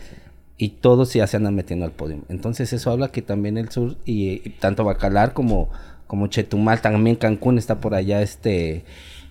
y 0.57 0.71
todos 0.71 1.13
ya 1.13 1.27
se 1.27 1.37
andan 1.37 1.55
metiendo 1.55 1.85
al 1.85 1.93
podio. 1.93 2.25
Entonces, 2.31 2.73
eso 2.73 2.91
habla 2.91 3.09
que 3.09 3.21
también 3.21 3.59
el 3.59 3.69
sur, 3.69 3.97
y 4.07 4.39
tanto 4.59 4.85
Bacalar 4.85 5.35
como 5.35 5.69
como 6.13 6.27
Chetumal, 6.27 6.83
también 6.83 7.17
Cancún 7.17 7.57
está 7.57 7.81
por 7.81 7.95
allá 7.95 8.21
este 8.21 8.85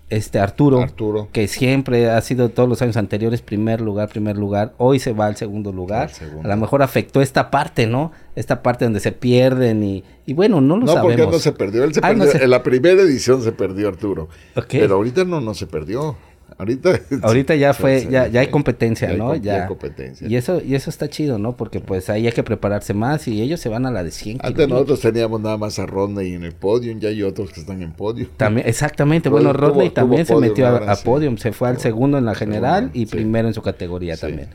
este 0.09 0.39
Arturo, 0.39 0.81
Arturo, 0.81 1.29
que 1.31 1.47
siempre 1.47 2.09
ha 2.09 2.19
sido 2.21 2.49
todos 2.49 2.67
los 2.67 2.81
años 2.81 2.97
anteriores 2.97 3.43
primer 3.43 3.81
lugar, 3.81 4.09
primer 4.09 4.35
lugar, 4.35 4.73
hoy 4.79 4.97
se 4.97 5.13
va 5.13 5.27
al 5.27 5.35
segundo 5.35 5.71
lugar. 5.71 6.09
A 6.43 6.47
lo 6.47 6.57
mejor 6.57 6.81
afectó 6.81 7.21
esta 7.21 7.51
parte, 7.51 7.85
¿no? 7.85 8.11
Esta 8.35 8.63
parte 8.63 8.85
donde 8.85 8.99
se 8.99 9.11
pierden 9.11 9.83
y, 9.83 10.03
y 10.25 10.33
bueno, 10.33 10.59
no 10.59 10.75
lo 10.75 10.87
sabemos. 10.87 11.11
No, 11.11 11.17
porque 11.17 11.37
no 11.37 11.39
se 11.39 11.51
perdió, 11.51 11.83
él 11.83 11.93
se 11.93 12.01
perdió. 12.01 12.41
En 12.41 12.49
la 12.49 12.63
primera 12.63 12.99
edición 12.99 13.43
se 13.43 13.51
perdió 13.51 13.87
Arturo. 13.87 14.27
Pero 14.67 14.95
ahorita 14.95 15.23
no, 15.23 15.39
no 15.39 15.53
se 15.53 15.67
perdió. 15.67 16.17
Ahorita, 16.57 16.99
ahorita 17.21 17.55
ya 17.55 17.73
fue, 17.73 18.07
ya, 18.09 18.27
ya 18.27 18.41
hay 18.41 18.47
competencia, 18.47 19.13
¿no? 19.13 19.35
Ya, 19.35 19.63
hay 19.63 19.67
competencia. 19.67 20.27
Y 20.27 20.35
eso, 20.35 20.61
y 20.61 20.75
eso 20.75 20.89
está 20.89 21.09
chido, 21.09 21.37
¿no? 21.37 21.57
Porque 21.57 21.79
pues 21.79 22.09
ahí 22.09 22.27
hay 22.27 22.33
que 22.33 22.43
prepararse 22.43 22.93
más 22.93 23.27
y 23.27 23.41
ellos 23.41 23.59
se 23.59 23.69
van 23.69 23.85
a 23.85 23.91
la 23.91 24.03
de 24.03 24.11
100 24.11 24.39
Antes 24.43 24.67
nosotros 24.67 24.99
teníamos 25.01 25.41
nada 25.41 25.57
más 25.57 25.79
a 25.79 25.85
Rodney 25.85 26.33
en 26.33 26.43
el 26.43 26.53
podium, 26.53 26.99
ya 26.99 27.09
hay 27.09 27.23
otros 27.23 27.51
que 27.51 27.61
están 27.61 27.81
en 27.81 27.93
podium. 27.93 28.29
También, 28.37 28.67
exactamente, 28.67 29.29
bueno, 29.29 29.53
Rodney 29.53 29.89
también 29.89 30.25
se 30.25 30.35
metió 30.35 30.67
a, 30.67 30.95
podium, 30.97 31.37
se 31.37 31.51
fue 31.51 31.69
al 31.69 31.79
segundo 31.79 32.17
en 32.17 32.25
la 32.25 32.35
general 32.35 32.91
y 32.93 33.05
primero 33.05 33.47
en 33.47 33.53
su 33.53 33.61
categoría 33.61 34.17
también. 34.17 34.49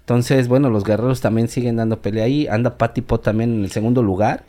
Entonces, 0.00 0.48
bueno, 0.48 0.70
los 0.70 0.82
guerreros 0.82 1.20
también 1.20 1.46
siguen 1.46 1.76
dando 1.76 2.02
pelea 2.02 2.24
ahí. 2.24 2.48
Anda 2.48 2.76
Patipo 2.76 3.20
también 3.20 3.54
en 3.54 3.64
el 3.64 3.70
segundo 3.70 4.02
lugar. 4.02 4.42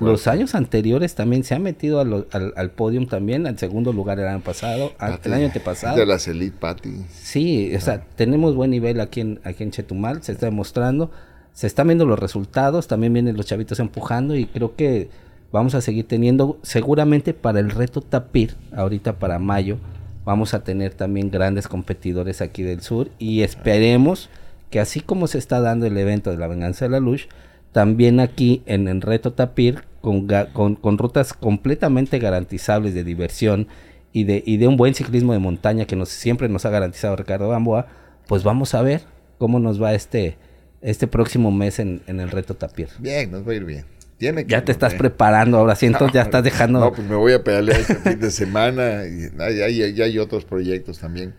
Los 0.00 0.26
años 0.26 0.54
anteriores 0.54 1.14
también 1.14 1.44
se 1.44 1.54
ha 1.54 1.58
metido 1.58 2.00
al, 2.00 2.26
al 2.32 2.70
podium 2.70 3.06
también, 3.06 3.46
al 3.46 3.58
segundo 3.58 3.92
lugar 3.92 4.20
el 4.20 4.28
año 4.28 4.40
pasado, 4.40 4.92
el 5.24 5.32
año 5.32 5.46
antepasado. 5.46 5.96
De 5.96 6.06
las 6.06 6.28
Elite 6.28 6.56
Pati. 6.58 7.04
Sí, 7.10 7.74
o 7.74 7.80
sea, 7.80 7.94
ah. 7.94 8.06
tenemos 8.16 8.54
buen 8.54 8.70
nivel 8.70 9.00
aquí 9.00 9.20
en, 9.20 9.40
aquí 9.44 9.64
en 9.64 9.70
Chetumal, 9.70 10.22
se 10.22 10.32
está 10.32 10.46
demostrando, 10.46 11.10
se 11.52 11.66
están 11.66 11.88
viendo 11.88 12.06
los 12.06 12.18
resultados, 12.18 12.86
también 12.86 13.12
vienen 13.12 13.36
los 13.36 13.46
chavitos 13.46 13.80
empujando 13.80 14.36
y 14.36 14.46
creo 14.46 14.76
que 14.76 15.08
vamos 15.50 15.74
a 15.74 15.80
seguir 15.80 16.06
teniendo, 16.06 16.58
seguramente 16.62 17.34
para 17.34 17.60
el 17.60 17.70
reto 17.70 18.00
Tapir, 18.00 18.56
ahorita 18.72 19.18
para 19.18 19.38
mayo, 19.38 19.78
vamos 20.24 20.54
a 20.54 20.64
tener 20.64 20.94
también 20.94 21.30
grandes 21.30 21.68
competidores 21.68 22.40
aquí 22.40 22.62
del 22.62 22.80
sur 22.80 23.08
y 23.18 23.42
esperemos 23.42 24.30
que 24.70 24.80
así 24.80 25.00
como 25.00 25.28
se 25.28 25.38
está 25.38 25.60
dando 25.60 25.86
el 25.86 25.96
evento 25.96 26.30
de 26.30 26.36
la 26.36 26.48
venganza 26.48 26.84
de 26.84 26.90
la 26.90 26.98
luz, 26.98 27.28
también 27.74 28.20
aquí 28.20 28.62
en 28.66 28.86
el 28.86 29.00
reto 29.02 29.32
Tapir, 29.32 29.82
con, 30.00 30.28
con, 30.76 30.96
rutas 30.96 31.32
completamente 31.32 32.20
garantizables 32.20 32.94
de 32.94 33.02
diversión 33.02 33.66
y 34.12 34.22
de, 34.22 34.44
y 34.46 34.58
de 34.58 34.68
un 34.68 34.76
buen 34.76 34.94
ciclismo 34.94 35.32
de 35.32 35.40
montaña 35.40 35.84
que 35.84 35.96
nos, 35.96 36.08
siempre 36.08 36.48
nos 36.48 36.64
ha 36.66 36.70
garantizado 36.70 37.16
Ricardo 37.16 37.48
Gamboa, 37.48 37.88
pues 38.28 38.44
vamos 38.44 38.76
a 38.76 38.82
ver 38.82 39.02
cómo 39.38 39.58
nos 39.58 39.82
va 39.82 39.92
este, 39.92 40.38
este 40.82 41.08
próximo 41.08 41.50
mes 41.50 41.80
en, 41.80 42.00
el 42.06 42.30
reto 42.30 42.54
Tapir. 42.54 42.90
Bien, 43.00 43.32
nos 43.32 43.44
va 43.44 43.50
a 43.50 43.54
ir 43.56 43.64
bien. 43.64 43.86
Tiene 44.18 44.44
ya 44.46 44.64
te 44.64 44.70
estás 44.70 44.94
preparando 44.94 45.58
ahora 45.58 45.74
sí, 45.74 45.86
entonces 45.86 46.14
ya 46.14 46.22
estás 46.22 46.44
dejando... 46.44 46.78
No, 46.78 46.92
pues 46.92 47.08
me 47.08 47.16
voy 47.16 47.32
a 47.32 47.42
pedalear 47.42 47.80
este 47.80 47.96
fin 47.96 48.20
de 48.20 48.30
semana 48.30 49.02
y 49.04 49.30
hay, 49.40 50.00
hay 50.00 50.18
otros 50.20 50.44
proyectos 50.44 51.00
también. 51.00 51.34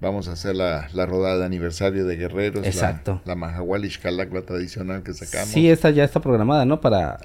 Vamos 0.00 0.28
a 0.28 0.32
hacer 0.32 0.54
la, 0.54 0.88
la, 0.92 1.06
rodada 1.06 1.38
de 1.38 1.44
aniversario 1.44 2.06
de 2.06 2.16
Guerreros. 2.16 2.64
Exacto. 2.64 3.20
La, 3.24 3.32
la 3.32 3.34
Mahahuali 3.34 3.90
la 4.12 4.42
tradicional 4.42 5.02
que 5.02 5.12
sacamos. 5.12 5.48
Sí, 5.48 5.68
esta 5.68 5.90
ya 5.90 6.04
está 6.04 6.20
programada, 6.20 6.64
¿no? 6.64 6.80
Para... 6.80 7.18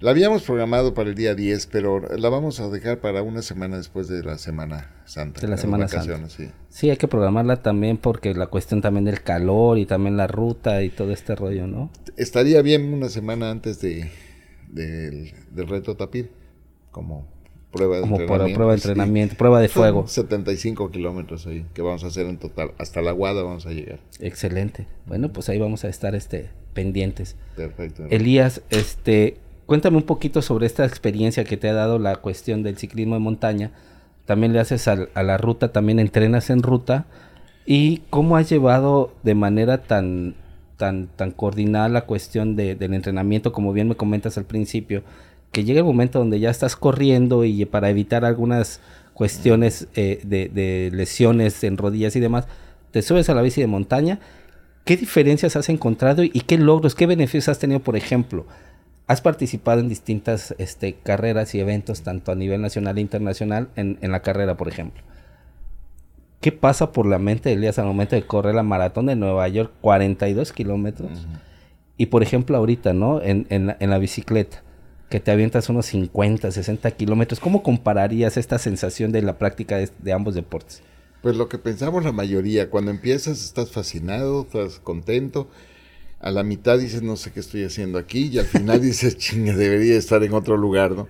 La 0.00 0.12
habíamos 0.12 0.42
programado 0.42 0.94
para 0.94 1.10
el 1.10 1.14
día 1.14 1.34
10, 1.34 1.66
pero 1.66 2.00
la 2.00 2.28
vamos 2.30 2.58
a 2.58 2.68
dejar 2.70 3.00
para 3.00 3.22
una 3.22 3.42
semana 3.42 3.76
después 3.76 4.08
de 4.08 4.24
la 4.24 4.38
Semana 4.38 4.90
Santa. 5.04 5.42
De 5.42 5.46
la 5.46 5.58
Semana 5.58 5.88
Santa. 5.88 6.26
Sí. 6.30 6.50
sí, 6.70 6.88
hay 6.88 6.96
que 6.96 7.06
programarla 7.06 7.62
también 7.62 7.98
porque 7.98 8.34
la 8.34 8.46
cuestión 8.46 8.80
también 8.80 9.04
del 9.04 9.22
calor 9.22 9.76
y 9.76 9.84
también 9.84 10.16
la 10.16 10.26
ruta 10.26 10.82
y 10.82 10.88
todo 10.88 11.12
este 11.12 11.36
rollo, 11.36 11.66
¿no? 11.66 11.90
Estaría 12.16 12.62
bien 12.62 12.94
una 12.94 13.10
semana 13.10 13.50
antes 13.50 13.80
de, 13.82 14.10
del 14.70 15.68
reto 15.68 15.96
Tapir, 15.96 16.32
como 16.90 17.28
prueba 17.72 17.96
de 17.96 18.02
Como 18.02 18.16
entrenamiento. 18.20 18.54
prueba 18.56 18.72
de 18.72 18.78
sí. 18.78 18.88
entrenamiento, 18.88 19.36
prueba 19.36 19.60
de 19.60 19.68
fuego. 19.68 20.06
75 20.08 20.90
kilómetros 20.90 21.46
ahí 21.46 21.64
que 21.74 21.82
vamos 21.82 22.02
a 22.04 22.08
hacer 22.08 22.26
en 22.26 22.38
total. 22.38 22.72
Hasta 22.78 23.00
la 23.02 23.12
Guada 23.12 23.42
vamos 23.42 23.66
a 23.66 23.70
llegar. 23.70 24.00
Excelente. 24.20 24.86
Bueno, 25.06 25.30
pues 25.32 25.48
ahí 25.48 25.58
vamos 25.58 25.84
a 25.84 25.88
estar 25.88 26.14
este 26.14 26.50
pendientes. 26.74 27.36
Perfecto. 27.56 28.04
Elías, 28.10 28.62
este, 28.70 29.36
cuéntame 29.66 29.96
un 29.96 30.02
poquito 30.04 30.42
sobre 30.42 30.66
esta 30.66 30.84
experiencia 30.84 31.44
que 31.44 31.56
te 31.56 31.68
ha 31.68 31.74
dado 31.74 31.98
la 31.98 32.16
cuestión 32.16 32.62
del 32.62 32.76
ciclismo 32.76 33.14
de 33.14 33.20
montaña. 33.20 33.72
También 34.24 34.52
le 34.52 34.60
haces 34.60 34.86
a, 34.88 34.94
la 34.96 35.38
ruta, 35.38 35.72
también 35.72 35.98
entrenas 35.98 36.50
en 36.50 36.62
ruta. 36.62 37.06
¿Y 37.66 37.98
cómo 38.10 38.36
has 38.36 38.48
llevado 38.48 39.12
de 39.22 39.34
manera 39.34 39.82
tan, 39.82 40.34
tan, 40.76 41.08
tan 41.08 41.30
coordinada 41.32 41.88
la 41.88 42.06
cuestión 42.06 42.56
de- 42.56 42.74
del 42.74 42.94
entrenamiento, 42.94 43.52
como 43.52 43.72
bien 43.72 43.88
me 43.88 43.96
comentas 43.96 44.38
al 44.38 44.44
principio, 44.44 45.02
que 45.52 45.64
llega 45.64 45.80
el 45.80 45.86
momento 45.86 46.18
donde 46.18 46.40
ya 46.40 46.50
estás 46.50 46.76
corriendo 46.76 47.44
y 47.44 47.64
para 47.64 47.90
evitar 47.90 48.24
algunas 48.24 48.80
cuestiones 49.14 49.88
eh, 49.94 50.20
de, 50.24 50.48
de 50.48 50.90
lesiones 50.92 51.62
en 51.64 51.76
rodillas 51.76 52.16
y 52.16 52.20
demás, 52.20 52.46
te 52.90 53.02
subes 53.02 53.28
a 53.28 53.34
la 53.34 53.42
bici 53.42 53.60
de 53.60 53.66
montaña 53.66 54.20
¿Qué 54.84 54.96
diferencias 54.96 55.56
has 55.56 55.68
encontrado 55.68 56.24
y 56.24 56.30
qué 56.30 56.58
logros, 56.58 56.94
qué 56.94 57.06
beneficios 57.06 57.48
has 57.48 57.58
tenido, 57.58 57.80
por 57.80 57.96
ejemplo? 57.96 58.46
Has 59.06 59.20
participado 59.20 59.80
en 59.80 59.88
distintas 59.88 60.54
este, 60.58 60.94
carreras 60.94 61.54
y 61.54 61.60
eventos, 61.60 62.02
tanto 62.02 62.32
a 62.32 62.34
nivel 62.34 62.60
nacional 62.60 62.98
e 62.98 63.00
internacional, 63.00 63.68
en, 63.76 63.98
en 64.00 64.12
la 64.12 64.20
carrera, 64.20 64.56
por 64.56 64.68
ejemplo. 64.68 65.02
¿Qué 66.40 66.52
pasa 66.52 66.92
por 66.92 67.06
la 67.06 67.18
mente 67.18 67.50
de 67.50 67.56
Elías 67.56 67.78
al 67.78 67.86
momento 67.86 68.16
de 68.16 68.22
correr 68.26 68.54
la 68.54 68.62
maratón 68.62 69.06
de 69.06 69.16
Nueva 69.16 69.46
York, 69.48 69.72
42 69.82 70.52
kilómetros? 70.52 71.26
Y 71.98 72.06
por 72.06 72.22
ejemplo, 72.22 72.56
ahorita, 72.56 72.94
¿no? 72.94 73.20
En, 73.20 73.46
en 73.50 73.66
la, 73.66 73.76
en 73.78 73.90
la 73.90 73.98
bicicleta, 73.98 74.62
que 75.10 75.18
te 75.18 75.32
avientas 75.32 75.68
unos 75.68 75.86
50, 75.86 76.50
60 76.52 76.90
kilómetros. 76.92 77.40
¿Cómo 77.40 77.64
compararías 77.64 78.36
esta 78.36 78.58
sensación 78.58 79.10
de 79.10 79.22
la 79.22 79.38
práctica 79.38 79.76
de, 79.76 80.12
ambos 80.12 80.36
deportes? 80.36 80.82
Pues 81.20 81.36
lo 81.36 81.48
que 81.48 81.58
pensamos 81.58 82.04
la 82.04 82.12
mayoría, 82.12 82.70
cuando 82.70 82.92
empiezas 82.92 83.44
estás 83.44 83.72
fascinado, 83.72 84.42
estás 84.42 84.78
contento, 84.78 85.50
a 86.20 86.30
la 86.30 86.44
mitad 86.44 86.78
dices 86.78 87.02
no 87.02 87.16
sé 87.16 87.32
qué 87.32 87.40
estoy 87.40 87.64
haciendo 87.64 87.98
aquí 87.98 88.30
y 88.32 88.38
al 88.38 88.46
final 88.46 88.80
dices 88.82 89.18
chinga, 89.18 89.54
debería 89.54 89.96
estar 89.98 90.22
en 90.22 90.32
otro 90.32 90.56
lugar, 90.56 90.92
¿no? 90.92 91.08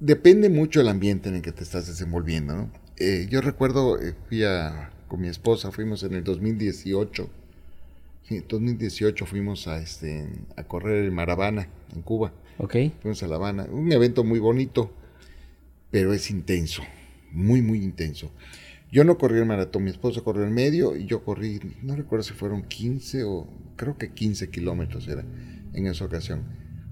Depende 0.00 0.50
mucho 0.50 0.80
el 0.80 0.88
ambiente 0.88 1.28
en 1.28 1.36
el 1.36 1.42
que 1.42 1.52
te 1.52 1.62
estás 1.62 1.86
desenvolviendo, 1.86 2.56
¿no? 2.56 2.70
Eh, 2.98 3.28
yo 3.30 3.40
recuerdo, 3.40 4.00
eh, 4.00 4.14
fui 4.28 4.42
a, 4.42 4.90
con 5.06 5.20
mi 5.20 5.28
esposa, 5.28 5.70
fuimos 5.70 6.02
en 6.02 6.14
el 6.14 6.24
2018, 6.24 7.30
sí, 8.28 8.44
2018 8.46 9.26
fuimos 9.26 9.68
a, 9.68 9.78
este, 9.78 10.28
a 10.56 10.64
correr 10.64 11.04
el 11.04 11.12
Maravana 11.12 11.68
en 11.94 12.02
Cuba, 12.02 12.32
¿Ok? 12.58 12.76
fuimos 13.02 13.22
a 13.22 13.28
La 13.28 13.36
Habana, 13.36 13.64
un 13.70 13.90
evento 13.92 14.24
muy 14.24 14.38
bonito, 14.38 14.90
pero 15.90 16.12
es 16.12 16.30
intenso, 16.30 16.82
muy, 17.32 17.62
muy 17.62 17.82
intenso. 17.82 18.30
Yo 18.90 19.04
no 19.04 19.18
corrí 19.18 19.38
el 19.38 19.46
maratón, 19.46 19.84
mi 19.84 19.90
esposo 19.90 20.22
corrió 20.24 20.44
el 20.44 20.50
medio 20.52 20.96
y 20.96 21.06
yo 21.06 21.22
corrí, 21.24 21.60
no 21.82 21.96
recuerdo 21.96 22.22
si 22.22 22.32
fueron 22.34 22.62
15 22.62 23.24
o 23.24 23.46
creo 23.76 23.98
que 23.98 24.12
15 24.12 24.48
kilómetros 24.50 25.08
era 25.08 25.24
en 25.74 25.86
esa 25.86 26.04
ocasión. 26.04 26.44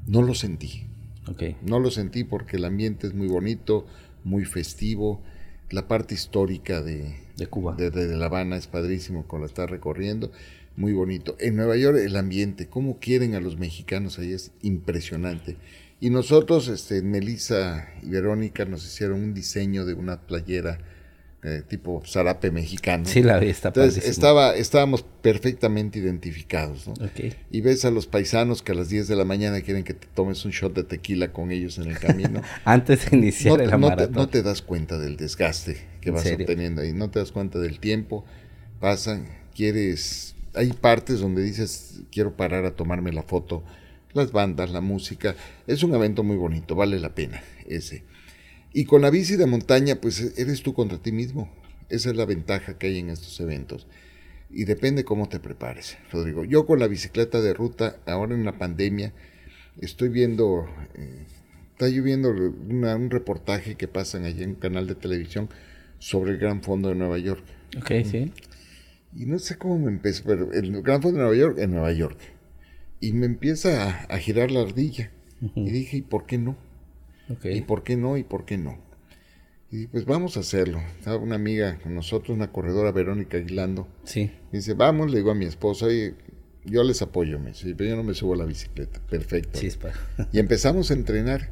No 0.07 0.21
lo 0.23 0.35
sentí, 0.35 0.87
Ok. 1.29 1.43
no 1.63 1.79
lo 1.81 1.91
sentí 1.91 2.25
porque 2.25 2.57
el 2.57 2.65
ambiente 2.65 3.07
es 3.07 3.15
muy 3.15 3.29
bonito, 3.29 3.87
muy 4.25 4.45
festivo, 4.45 5.23
la 5.71 5.89
parte 5.89 6.15
histórica 6.15 6.83
de, 6.83 7.17
De 7.39 7.47
Cuba. 7.47 7.75
de, 7.77 7.91
de- 7.91 8.07
de 8.07 8.17
La 8.17 8.27
Habana 8.27 8.57
es 8.57 8.67
padrísimo 8.67 9.25
cuando 9.27 9.47
la 9.47 9.51
está 9.51 9.67
recorriendo, 9.67 10.31
muy 10.77 10.93
bonito. 10.93 11.37
En 11.39 11.57
Nueva 11.57 11.77
York 11.77 11.99
el 11.99 12.17
ambiente, 12.17 12.69
cómo 12.69 12.99
quieren 12.99 13.35
a 13.35 13.41
los 13.41 13.57
mexicanos 13.59 14.19
ahí 14.19 14.33
es 14.33 14.53
impresionante. 14.63 15.57
Y 16.01 16.11
nosotros, 16.11 16.69
este, 16.69 17.03
Melissa 17.03 17.89
y 18.03 18.11
Verónica 18.11 18.65
nos 18.65 18.85
hicieron 18.85 19.23
un 19.23 19.35
diseño 19.35 19.85
de 19.87 19.95
una 19.95 20.21
playera 20.27 20.79
eh, 21.47 21.63
tipo 21.67 22.03
zarape 22.07 22.51
mexicano. 22.51 23.05
Sí, 23.05 23.23
la 23.23 23.39
vi, 23.39 23.49
está 23.49 23.69
Entonces 23.69 23.97
padrísimo. 23.97 24.13
estaba, 24.13 24.57
estábamos 24.57 25.05
perfectamente 25.21 25.99
identificados, 25.99 26.87
¿no? 26.89 26.95
Ok. 26.95 27.35
Y 27.51 27.61
ves 27.61 27.85
a 27.85 27.91
los 27.91 28.07
paisanos 28.07 28.63
que 28.63 28.73
a 28.73 28.75
las 28.75 28.89
10 28.89 29.09
de 29.09 29.17
la 29.17 29.27
mañana 29.27 29.61
quieren 29.61 29.85
que 29.85 29.93
te 29.93 30.07
tomes 30.15 30.45
un 30.47 30.53
shot 30.53 30.75
de 30.75 30.85
tequila 30.85 31.33
con 31.33 31.51
ellos 31.51 31.77
en 31.77 31.91
el 31.91 31.99
camino. 31.99 32.41
Antes 32.65 33.11
de 33.11 33.19
iniciar 33.19 33.59
no, 33.59 33.63
el 33.63 33.81
no 33.81 33.95
te, 33.95 34.09
no 34.09 34.29
te 34.29 34.43
das 34.43 34.63
cuenta 34.63 34.99
del 34.99 35.19
desgaste 35.19 35.77
que 36.01 36.09
¿En 36.09 36.15
vas 36.15 36.27
obteniendo 36.27 36.81
ahí, 36.81 36.95
no 36.95 37.11
te 37.11 37.19
das 37.19 37.31
cuenta 37.31 37.59
del 37.59 37.79
tiempo, 37.79 38.25
pasan, 38.81 39.29
quieres, 39.55 40.34
hay 40.55 40.73
partes 40.73 41.21
donde 41.21 41.43
dices, 41.43 42.03
quiero 42.11 42.37
parar 42.37 42.65
a 42.65 42.77
tomarme 42.77 43.13
la 43.13 43.23
foto, 43.23 43.65
las 44.13 44.33
bandas, 44.33 44.71
la 44.71 44.81
música, 44.81 45.35
es 45.67 45.83
un 45.83 45.95
evento 45.95 46.23
muy 46.23 46.37
bonito, 46.37 46.75
vale 46.75 46.99
la 47.01 47.15
pena 47.15 47.43
ese. 47.67 48.05
Y 48.73 48.85
con 48.85 49.03
la 49.03 49.11
bici 49.11 49.37
de 49.37 49.47
montaña, 49.47 49.97
pues 50.01 50.39
eres 50.39 50.63
tú 50.63 50.75
contra 50.75 50.99
ti 50.99 51.13
mismo, 51.13 51.51
esa 51.89 52.11
es 52.11 52.17
la 52.17 52.25
ventaja 52.25 52.79
que 52.79 52.89
hay 52.89 52.99
en 52.99 53.11
estos 53.11 53.39
eventos. 53.41 53.87
Y 54.51 54.65
depende 54.65 55.05
cómo 55.05 55.29
te 55.29 55.41
prepares, 55.41 55.97
Rodrigo. 56.13 56.45
Yo 56.45 56.65
con 56.67 56.79
la 56.79 56.87
bicicleta 56.87 57.41
de 57.41 57.55
ruta, 57.55 57.97
ahora 58.07 58.35
en 58.35 58.45
la 58.45 58.57
pandemia, 58.57 59.13
estoy 59.81 60.09
viendo, 60.09 60.67
eh, 60.95 61.25
está 61.73 61.89
yo 61.89 62.03
viendo 62.05 62.31
una- 62.31 62.95
un 62.95 63.11
reportaje 63.11 63.75
que 63.75 63.89
pasan 63.89 64.25
allí 64.25 64.45
en 64.45 64.51
un 64.51 64.55
canal 64.57 64.87
de 64.87 64.95
televisión 64.95 65.49
sobre 65.99 66.33
el 66.33 66.39
Gran 66.39 66.63
Fondo 66.63 66.89
de 66.89 66.95
Nueva 66.95 67.19
York. 67.19 67.43
Ok, 67.79 67.91
sí. 68.09 68.31
Y 69.17 69.27
no 69.27 69.39
sé 69.39 69.57
cómo 69.57 69.79
me 69.79 69.91
empezó, 69.91 70.25
pero 70.25 70.53
el 70.53 70.83
Gran 70.83 71.01
Fondo 71.03 71.19
de 71.19 71.25
Nueva 71.25 71.37
York, 71.37 71.59
en 71.59 71.71
Nueva 71.71 71.93
York. 71.93 72.19
Y 73.01 73.13
me 73.13 73.27
empieza 73.27 73.85
a, 73.85 74.05
a 74.05 74.19
girar 74.19 74.51
la 74.51 74.61
ardilla. 74.61 75.11
Y 75.55 75.71
dije, 75.71 75.99
¿y 75.99 76.03
por 76.03 76.27
qué 76.27 76.39
no? 76.39 76.57
¿Y 77.45 77.61
por 77.63 77.83
qué 77.83 77.97
no? 77.97 78.17
¿Y 78.17 78.25
por 78.25 78.45
qué 78.45 78.57
no? 78.57 78.79
Y 79.71 79.77
dije, 79.77 79.89
pues 79.93 80.05
vamos 80.05 80.37
a 80.37 80.41
hacerlo. 80.41 80.81
Estaba 80.99 81.17
una 81.19 81.35
amiga 81.35 81.79
con 81.83 81.95
nosotros, 81.95 82.37
una 82.37 82.51
corredora, 82.51 82.93
Verónica 82.93 83.37
Aguilando. 83.37 83.89
Sí. 84.05 84.31
Dice, 84.53 84.75
vamos, 84.75 85.11
le 85.11 85.19
digo 85.19 85.31
a 85.31 85.35
mi 85.35 85.45
esposa, 85.45 85.87
oye, 85.87 86.15
yo 86.65 86.83
les 86.83 87.03
apoyo, 87.03 87.39
me 87.39 87.51
dice, 87.51 87.75
pero 87.77 87.91
yo 87.91 87.97
no 87.97 88.03
me 88.03 88.15
subo 88.15 88.35
a 88.35 88.39
la 88.39 88.45
bicicleta. 88.45 89.01
Perfecto. 89.09 89.59
Chispa. 89.59 89.91
Y 90.33 90.39
empezamos 90.39 90.91
a 90.91 90.95
entrenar. 90.95 91.51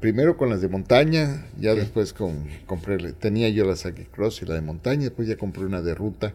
Primero 0.00 0.36
con 0.38 0.48
las 0.48 0.62
de 0.62 0.68
montaña, 0.68 1.46
ya 1.58 1.74
después 1.74 2.14
con 2.14 2.46
compré, 2.66 3.12
tenía 3.12 3.50
yo 3.50 3.66
la 3.66 3.76
Saki 3.76 4.04
Cross 4.04 4.40
y 4.42 4.46
la 4.46 4.54
de 4.54 4.62
montaña, 4.62 5.02
después 5.02 5.28
ya 5.28 5.36
compré 5.36 5.66
una 5.66 5.82
de 5.82 5.94
ruta. 5.94 6.34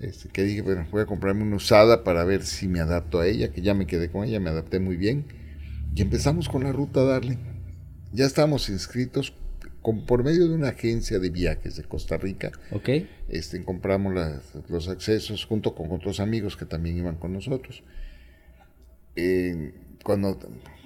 Este, 0.00 0.28
que 0.28 0.42
dije, 0.42 0.62
bueno, 0.62 0.86
voy 0.90 1.02
a 1.02 1.06
comprarme 1.06 1.42
una 1.44 1.56
usada 1.56 2.04
para 2.04 2.24
ver 2.24 2.44
si 2.44 2.68
me 2.68 2.80
adapto 2.80 3.20
a 3.20 3.26
ella, 3.26 3.52
que 3.52 3.62
ya 3.62 3.74
me 3.74 3.86
quedé 3.86 4.10
con 4.10 4.24
ella, 4.24 4.40
me 4.40 4.50
adapté 4.50 4.80
muy 4.80 4.96
bien. 4.96 5.24
Y 5.94 6.02
empezamos 6.02 6.48
con 6.48 6.64
la 6.64 6.72
ruta 6.72 7.00
a 7.00 7.04
darle. 7.04 7.38
Ya 8.12 8.26
estábamos 8.26 8.68
inscritos 8.68 9.34
con, 9.82 10.04
por 10.06 10.24
medio 10.24 10.48
de 10.48 10.54
una 10.54 10.70
agencia 10.70 11.18
de 11.18 11.30
viajes 11.30 11.76
de 11.76 11.84
Costa 11.84 12.16
Rica. 12.16 12.50
Ok. 12.72 12.88
Este, 13.28 13.64
compramos 13.64 14.14
las- 14.14 14.52
los 14.68 14.88
accesos 14.88 15.44
junto 15.44 15.74
con 15.74 15.90
otros 15.92 16.20
amigos 16.20 16.56
que 16.56 16.64
también 16.64 16.96
iban 16.98 17.16
con 17.16 17.32
nosotros. 17.32 17.82
Eh, 19.16 19.72
cuando 20.02 20.38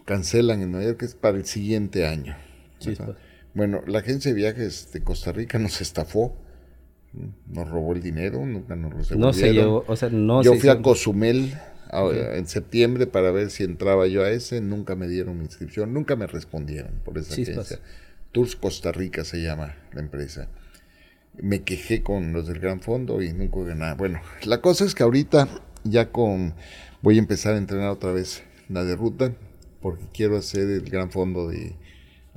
cancelan 0.04 0.62
en 0.62 0.70
Nueva 0.72 0.86
York 0.86 1.02
es 1.02 1.14
para 1.14 1.38
el 1.38 1.44
siguiente 1.46 2.06
año. 2.06 2.36
Chispa. 2.78 3.06
¿verdad? 3.06 3.20
Bueno, 3.54 3.82
la 3.86 4.00
agencia 4.00 4.30
de 4.30 4.36
viajes 4.36 4.92
de 4.92 5.00
Costa 5.02 5.32
Rica 5.32 5.58
nos 5.58 5.80
estafó, 5.80 6.36
nos 7.46 7.68
robó 7.68 7.94
el 7.94 8.02
dinero, 8.02 8.44
nunca 8.44 8.76
nos 8.76 8.92
lo 8.92 8.98
No 9.18 9.32
se 9.32 9.46
devolvieron. 9.46 9.54
llevó, 9.54 9.84
o 9.86 9.96
sea, 9.96 10.08
no 10.10 10.42
yo 10.42 10.52
se 10.54 10.60
fui 10.60 10.68
a 10.68 10.80
Cozumel 10.82 11.54
a- 11.90 12.36
en 12.36 12.46
septiembre 12.46 13.06
para 13.06 13.30
ver 13.30 13.50
si 13.50 13.64
entraba 13.64 14.06
yo 14.06 14.22
a 14.22 14.30
ese, 14.30 14.60
nunca 14.60 14.94
me 14.94 15.08
dieron 15.08 15.38
mi 15.38 15.44
inscripción, 15.44 15.92
nunca 15.94 16.16
me 16.16 16.26
respondieron 16.26 16.92
por 17.04 17.16
esa 17.18 17.34
Chispas. 17.34 17.72
agencia. 17.72 17.78
Tours 18.32 18.56
Costa 18.56 18.92
Rica 18.92 19.24
se 19.24 19.42
llama 19.42 19.74
la 19.94 20.00
empresa. 20.00 20.48
Me 21.40 21.62
quejé 21.62 22.02
con 22.02 22.32
los 22.32 22.46
del 22.46 22.58
Gran 22.58 22.80
Fondo 22.80 23.22
y 23.22 23.32
nunca 23.32 23.56
hubo 23.58 23.74
nada. 23.74 23.94
Bueno, 23.94 24.20
la 24.44 24.60
cosa 24.60 24.84
es 24.84 24.94
que 24.94 25.02
ahorita 25.02 25.48
ya 25.84 26.10
con 26.10 26.54
voy 27.00 27.16
a 27.16 27.20
empezar 27.20 27.54
a 27.54 27.58
entrenar 27.58 27.88
otra 27.90 28.12
vez 28.12 28.42
la 28.68 28.84
de 28.84 28.96
ruta 28.96 29.32
porque 29.80 30.04
quiero 30.12 30.36
hacer 30.36 30.68
el 30.68 30.82
Gran 30.90 31.10
Fondo 31.10 31.48
de 31.48 31.74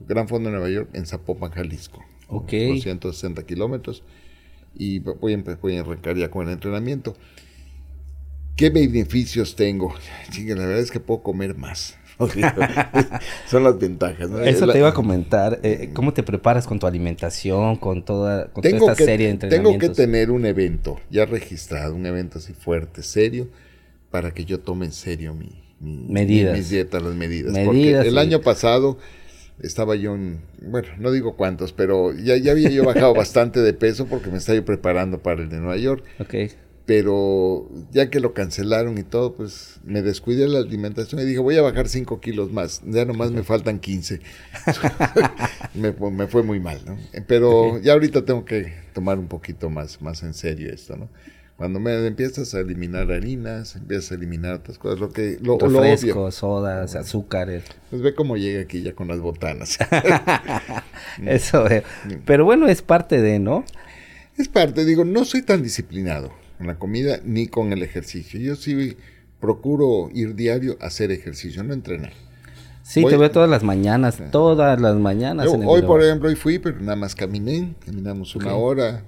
Gran 0.07 0.27
Fondo 0.27 0.49
de 0.49 0.55
Nueva 0.55 0.69
York 0.69 0.89
en 0.93 1.05
Zapopan, 1.05 1.51
Jalisco. 1.51 2.03
Ok. 2.27 2.51
260 2.51 3.43
kilómetros 3.43 4.03
y 4.73 4.99
voy 4.99 5.33
a, 5.33 5.55
voy 5.61 5.77
a 5.77 5.81
arrancar 5.81 6.15
ya 6.17 6.29
con 6.31 6.47
el 6.47 6.53
entrenamiento. 6.53 7.15
¿Qué 8.55 8.69
beneficios 8.69 9.55
tengo? 9.55 9.93
La 10.37 10.55
verdad 10.65 10.79
es 10.79 10.91
que 10.91 10.99
puedo 10.99 11.23
comer 11.23 11.55
más. 11.57 11.97
Son 13.49 13.63
las 13.63 13.79
ventajas. 13.79 14.29
¿no? 14.29 14.39
Eso 14.41 14.65
La- 14.67 14.73
te 14.73 14.79
iba 14.79 14.89
a 14.89 14.93
comentar. 14.93 15.59
eh, 15.63 15.89
¿Cómo 15.93 16.13
te 16.13 16.21
preparas 16.23 16.67
con 16.67 16.77
tu 16.79 16.85
alimentación, 16.85 17.77
con 17.77 18.03
toda, 18.05 18.45
con 18.51 18.61
toda 18.61 18.71
tengo 18.71 18.85
esta 18.91 18.95
que, 18.97 19.05
serie 19.05 19.27
de 19.27 19.33
tengo 19.33 19.47
que 19.47 19.55
entrenamientos? 19.55 19.97
tener 19.97 20.29
un 20.31 20.45
evento 20.45 20.99
ya 21.09 21.25
registrado, 21.25 21.95
un 21.95 22.05
evento 22.05 22.37
así 22.37 22.53
fuerte, 22.53 23.01
serio, 23.01 23.49
para 24.11 24.31
que 24.33 24.45
yo 24.45 24.59
tome 24.59 24.85
en 24.85 24.91
serio 24.91 25.33
mi, 25.33 25.49
mi- 25.79 26.13
Medidas. 26.13 26.53
mi- 26.53 26.59
mis 26.59 26.69
dietas, 26.69 27.01
las 27.01 27.15
medidas. 27.15 27.53
Medidas, 27.53 27.65
Porque 27.65 28.07
el 28.07 28.17
año 28.19 28.41
pasado 28.41 28.99
estaba 29.63 29.95
yo 29.95 30.15
en, 30.15 30.41
bueno, 30.61 30.87
no 30.99 31.11
digo 31.11 31.35
cuántos, 31.35 31.73
pero 31.73 32.13
ya, 32.13 32.37
ya 32.37 32.51
había 32.51 32.69
yo 32.69 32.83
bajado 32.83 33.13
bastante 33.15 33.59
de 33.59 33.73
peso 33.73 34.05
porque 34.05 34.29
me 34.29 34.37
estaba 34.37 34.57
yo 34.57 34.65
preparando 34.65 35.19
para 35.19 35.41
el 35.41 35.49
de 35.49 35.57
Nueva 35.57 35.77
York. 35.77 36.03
Ok. 36.19 36.35
pero 36.85 37.69
ya 37.91 38.09
que 38.09 38.19
lo 38.19 38.33
cancelaron 38.33 38.97
y 38.97 39.03
todo, 39.03 39.33
pues 39.35 39.79
me 39.85 40.01
descuidé 40.01 40.47
la 40.47 40.59
alimentación 40.59 41.21
y 41.21 41.25
dije, 41.25 41.39
voy 41.39 41.55
a 41.55 41.61
bajar 41.61 41.87
5 41.87 42.19
kilos 42.19 42.51
más, 42.51 42.81
ya 42.85 43.05
nomás 43.05 43.31
me 43.31 43.43
faltan 43.43 43.79
15. 43.79 44.19
me, 45.75 45.91
me, 45.91 46.27
fue 46.27 46.43
muy 46.43 46.59
mal, 46.59 46.81
¿no? 46.85 46.97
Pero 47.27 47.79
ya 47.79 47.93
ahorita 47.93 48.25
tengo 48.25 48.43
que 48.43 48.73
tomar 48.93 49.19
un 49.19 49.27
poquito 49.27 49.69
más, 49.69 50.01
más 50.01 50.23
en 50.23 50.33
serio 50.33 50.73
esto, 50.73 50.97
¿no? 50.97 51.07
Cuando 51.61 51.79
me 51.79 52.07
empiezas 52.07 52.55
a 52.55 52.61
eliminar 52.61 53.11
harinas, 53.11 53.75
empiezas 53.75 54.13
a 54.13 54.15
eliminar 54.15 54.55
otras 54.55 54.79
cosas, 54.79 54.99
lo 54.99 55.13
que 55.13 55.37
lo, 55.43 55.59
Refrescos, 55.59 56.33
sodas, 56.33 56.95
azúcares. 56.95 57.65
Pues 57.91 58.01
ve 58.01 58.15
cómo 58.15 58.35
llega 58.35 58.61
aquí 58.61 58.81
ya 58.81 58.95
con 58.95 59.07
las 59.07 59.19
botanas. 59.19 59.77
Eso, 61.23 61.65
pero 62.25 62.45
bueno, 62.45 62.67
es 62.67 62.81
parte 62.81 63.21
de, 63.21 63.37
¿no? 63.37 63.63
Es 64.39 64.47
parte, 64.47 64.85
digo, 64.85 65.05
no 65.05 65.23
soy 65.23 65.43
tan 65.43 65.61
disciplinado 65.61 66.31
con 66.57 66.65
la 66.65 66.79
comida 66.79 67.19
ni 67.23 67.45
con 67.45 67.71
el 67.73 67.83
ejercicio. 67.83 68.39
Yo 68.39 68.55
sí 68.55 68.97
procuro 69.39 70.09
ir 70.15 70.33
diario 70.33 70.79
a 70.81 70.87
hacer 70.87 71.11
ejercicio, 71.11 71.63
no 71.63 71.75
entrenar. 71.75 72.11
Sí, 72.81 73.05
te 73.05 73.17
veo 73.17 73.29
todas 73.29 73.51
las 73.51 73.61
mañanas, 73.61 74.17
todas 74.31 74.81
las 74.81 74.95
mañanas. 74.95 75.47
hoy, 75.47 75.83
por 75.83 76.01
ejemplo, 76.01 76.27
hoy 76.27 76.35
fui, 76.35 76.57
pero 76.57 76.79
nada 76.79 76.95
más 76.95 77.13
caminé, 77.13 77.75
caminamos 77.85 78.35
una 78.35 78.55
hora, 78.55 79.03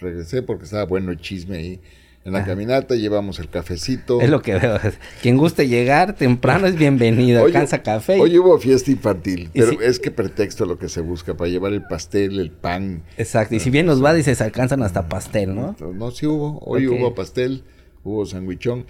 regresé 0.00 0.42
porque 0.42 0.64
estaba 0.64 0.84
bueno 0.84 1.12
el 1.12 1.20
chisme 1.20 1.56
ahí. 1.56 1.80
En 2.22 2.34
la 2.34 2.44
caminata 2.44 2.96
llevamos 2.96 3.38
el 3.38 3.48
cafecito. 3.48 4.20
Es 4.20 4.28
lo 4.28 4.42
que 4.42 4.54
veo. 4.54 4.78
Quien 5.22 5.38
guste 5.38 5.68
llegar 5.68 6.14
temprano 6.16 6.66
es 6.66 6.76
bienvenido. 6.76 7.42
Alcanza 7.42 7.82
café. 7.82 8.20
Hoy 8.20 8.38
hubo 8.38 8.58
fiesta 8.58 8.90
infantil, 8.90 9.48
pero 9.54 9.80
es 9.80 9.98
que 9.98 10.10
pretexto 10.10 10.66
lo 10.66 10.78
que 10.78 10.90
se 10.90 11.00
busca 11.00 11.34
para 11.34 11.48
llevar 11.48 11.72
el 11.72 11.82
pastel, 11.82 12.38
el 12.38 12.50
pan. 12.50 13.02
Exacto. 13.16 13.54
Y 13.54 13.60
si 13.60 13.70
bien 13.70 13.86
nos 13.86 14.04
va, 14.04 14.12
dices, 14.12 14.42
alcanzan 14.42 14.82
hasta 14.82 15.08
pastel, 15.08 15.54
¿no? 15.54 15.74
No, 15.94 16.10
sí 16.10 16.26
hubo. 16.26 16.58
Hoy 16.58 16.88
hubo 16.88 17.14
pastel, 17.14 17.64
hubo 18.04 18.26
sandwichón. 18.26 18.84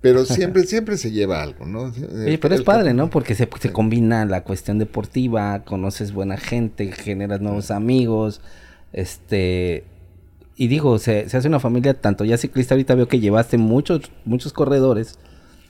Pero 0.00 0.24
siempre, 0.24 0.62
siempre 0.62 0.96
se 0.96 1.10
lleva 1.10 1.42
algo, 1.42 1.66
¿no? 1.66 1.92
Oye, 2.24 2.38
pero 2.38 2.54
es 2.54 2.62
padre, 2.62 2.94
¿no? 2.94 3.10
Porque 3.10 3.34
se, 3.34 3.48
se 3.60 3.72
combina 3.72 4.24
la 4.26 4.44
cuestión 4.44 4.78
deportiva, 4.78 5.64
conoces 5.64 6.12
buena 6.12 6.36
gente, 6.36 6.92
generas 6.92 7.40
nuevos 7.40 7.72
amigos, 7.72 8.40
este 8.92 9.82
y 10.56 10.68
digo, 10.68 10.98
se, 10.98 11.28
se, 11.28 11.36
hace 11.36 11.48
una 11.48 11.60
familia 11.60 11.94
tanto 11.94 12.24
ya 12.24 12.38
ciclista, 12.38 12.74
ahorita 12.74 12.94
veo 12.94 13.08
que 13.08 13.20
llevaste 13.20 13.58
muchos, 13.58 14.10
muchos 14.24 14.52
corredores 14.52 15.18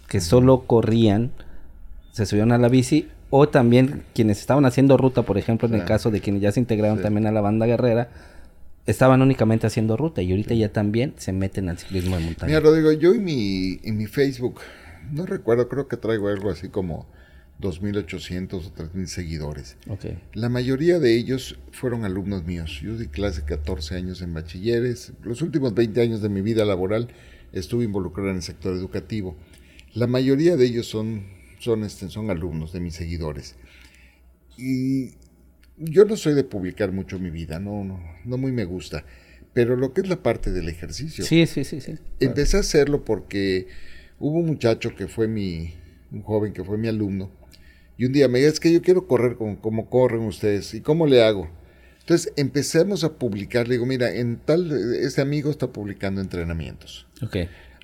que 0.09 0.21
solo 0.21 0.63
corrían, 0.67 1.33
se 2.13 2.25
subieron 2.27 2.53
a 2.53 2.59
la 2.59 2.69
bici, 2.69 3.09
o 3.31 3.49
también 3.49 4.05
quienes 4.15 4.39
estaban 4.39 4.65
haciendo 4.65 4.97
ruta, 4.97 5.23
por 5.23 5.39
ejemplo, 5.39 5.67
en 5.67 5.75
el 5.75 5.85
caso 5.85 6.11
de 6.11 6.21
quienes 6.21 6.43
ya 6.43 6.53
se 6.53 6.61
integraron 6.61 7.03
también 7.03 7.27
a 7.27 7.33
la 7.33 7.41
banda 7.41 7.67
guerrera, 7.67 8.09
estaban 8.87 9.21
únicamente 9.21 9.67
haciendo 9.67 9.97
ruta 9.97 10.23
y 10.23 10.31
ahorita 10.31 10.55
ya 10.55 10.73
también 10.73 11.15
se 11.17 11.33
meten 11.33 11.69
al 11.69 11.79
ciclismo 11.79 12.17
de 12.17 12.25
montaña. 12.25 12.47
Mira, 12.47 12.61
Rodrigo, 12.61 12.93
yo 12.93 13.15
en 13.15 13.25
mi, 13.25 13.81
en 13.83 13.97
mi 13.97 14.07
Facebook, 14.07 14.61
no 15.11 15.27
recuerdo, 15.27 15.69
creo 15.69 15.89
que 15.89 15.97
traigo 15.97 16.29
algo 16.29 16.51
así 16.51 16.69
como 16.69 17.07
2.800 17.61 18.53
o 18.55 18.75
3.000 18.75 19.07
seguidores. 19.07 19.77
Okay. 19.89 20.19
La 20.35 20.49
mayoría 20.49 20.99
de 20.99 21.17
ellos 21.17 21.59
fueron 21.73 22.05
alumnos 22.05 22.45
míos. 22.45 22.81
Yo 22.83 22.97
di 22.97 23.07
clase 23.07 23.45
14 23.45 23.95
años 23.97 24.21
en 24.23 24.35
bachilleres. 24.35 25.13
Los 25.23 25.43
últimos 25.43 25.75
20 25.75 26.01
años 26.01 26.21
de 26.21 26.29
mi 26.29 26.43
vida 26.43 26.65
laboral 26.65 27.09
estuve 27.53 27.85
involucrado 27.85 28.31
en 28.31 28.37
el 28.37 28.43
sector 28.43 28.75
educativo. 28.75 29.37
La 29.95 30.07
mayoría 30.07 30.57
de 30.57 30.67
ellos 30.67 30.87
son, 30.87 31.25
son, 31.59 31.85
este, 31.85 32.09
son 32.11 32.31
alumnos 32.31 32.73
de 32.73 32.81
mis 32.81 32.95
seguidores. 32.95 33.57
Y 34.59 35.13
yo 35.79 36.05
no 36.05 36.17
soy 36.17 36.35
de 36.35 36.45
publicar 36.45 36.93
mucho 36.93 37.19
mi 37.19 37.31
vida, 37.31 37.59
no, 37.59 37.85
no, 37.85 38.01
no 38.25 38.37
muy 38.37 38.53
me 38.53 38.65
gusta. 38.65 39.05
Pero 39.55 39.77
lo 39.77 39.95
que 39.95 40.03
es 40.03 40.09
la 40.09 40.23
parte 40.23 40.53
del 40.53 40.69
ejercicio. 40.69 41.25
Sí, 41.25 41.47
sí, 41.47 41.65
sí, 41.65 41.81
sí. 41.81 41.95
Empecé 42.21 42.59
a 42.59 42.61
hacerlo 42.61 43.07
porque 43.07 43.69
hubo 44.19 44.41
un 44.41 44.47
muchacho 44.47 44.95
que 44.95 45.09
fue 45.09 45.29
mi, 45.29 45.73
un 46.13 46.23
joven 46.23 46.53
que 46.53 46.63
fue 46.63 46.77
mi 46.77 46.89
alumno, 46.89 47.31
y 47.99 48.05
un 48.05 48.13
día 48.13 48.29
me 48.29 48.39
dijo, 48.39 48.53
es 48.53 48.61
que 48.61 48.73
yo 48.73 48.83
quiero 48.83 49.07
correr 49.07 49.37
como, 49.37 49.89
corren 49.89 50.23
ustedes. 50.23 50.75
¿Y 50.75 50.81
cómo 50.81 51.07
le 51.07 51.25
hago? 51.25 51.49
Entonces 52.01 52.33
empezamos 52.37 53.05
a 53.05 53.15
publicar. 53.15 53.67
Le 53.67 53.75
digo, 53.75 53.87
mira, 53.87 54.15
en 54.15 54.37
tal, 54.37 54.71
ese 54.97 55.23
amigo 55.23 55.51
está 55.51 55.73
publicando 55.73 56.21
entrenamientos. 56.21 57.07
Ok. 57.23 57.37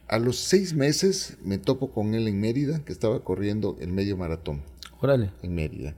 A 0.08 0.18
los 0.18 0.36
seis 0.36 0.74
meses 0.74 1.38
me 1.42 1.58
topo 1.58 1.92
con 1.92 2.14
él 2.14 2.28
en 2.28 2.38
Mérida, 2.38 2.84
que 2.84 2.92
estaba 2.92 3.24
corriendo 3.24 3.78
el 3.80 3.88
medio 3.92 4.16
maratón. 4.16 4.62
Órale. 5.00 5.30
En 5.42 5.54
Mérida. 5.54 5.94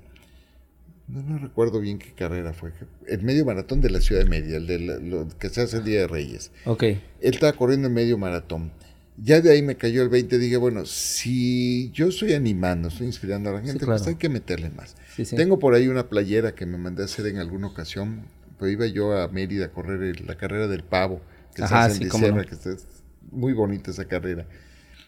No, 1.09 1.23
no 1.23 1.37
recuerdo 1.37 1.81
bien 1.81 1.99
qué 1.99 2.13
carrera 2.13 2.53
fue. 2.55 2.73
El 3.09 3.23
medio 3.23 3.45
maratón 3.45 3.81
de 3.81 3.91
la 3.91 4.01
ciudad 4.01 4.23
de 4.23 4.31
Mérida, 4.31 4.57
el 4.57 4.67
de 4.67 4.79
lo, 4.79 5.29
que 5.39 5.49
se 5.51 5.61
hace 5.61 5.79
el 5.79 5.85
Día 5.85 6.01
de 6.01 6.07
Reyes. 6.07 6.53
Ok. 6.65 6.83
Él 6.85 7.01
estaba 7.21 7.53
corriendo 7.53 7.89
el 7.89 7.95
medio 7.95 8.17
maratón. 8.17 8.73
Ya 9.17 9.41
de 9.41 9.53
ahí 9.53 9.63
me 9.63 9.77
cayó 9.77 10.03
el 10.03 10.09
20, 10.09 10.39
dije, 10.39 10.57
bueno, 10.57 10.87
si 10.87 11.91
yo 11.93 12.09
estoy 12.09 12.33
animando, 12.33 12.89
estoy 12.89 13.07
inspirando 13.07 13.51
a 13.51 13.55
la 13.55 13.61
gente, 13.61 13.87
pues 13.87 14.07
hay 14.09 14.17
que 14.17 14.29
meterle 14.29 14.71
más. 14.71 14.97
Tengo 15.37 15.59
por 15.61 15.75
ahí 15.75 15.87
una 15.87 16.09
playera 16.09 16.55
que 16.55 16.67
me 16.67 16.79
mandé 16.79 17.03
a 17.03 17.05
hacer 17.05 17.27
en 17.27 17.39
alguna 17.39 17.69
ocasión, 17.69 18.27
pues 18.59 18.73
iba 18.73 18.87
yo 18.87 19.17
a 19.17 19.29
Mérida 19.29 19.67
a 19.67 19.69
correr 19.71 20.21
la 20.21 20.37
carrera 20.37 20.67
del 20.67 20.83
pavo, 20.83 21.21
que 21.55 21.67
se 21.67 21.75
hace 21.75 22.03
en 22.03 22.11
diciembre, 22.11 22.47
que 22.47 22.55
es 22.55 22.87
muy 23.31 23.53
bonita 23.53 23.93
esa 23.93 24.07
carrera. 24.07 24.47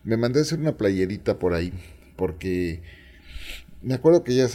Me 0.04 0.16
mandé 0.16 0.38
a 0.38 0.42
hacer 0.42 0.60
una 0.60 0.76
playerita 0.76 1.40
por 1.40 1.52
ahí, 1.54 1.72
porque 2.14 2.82
me 3.82 3.94
acuerdo 3.94 4.22
que 4.22 4.36
ya 4.36 4.46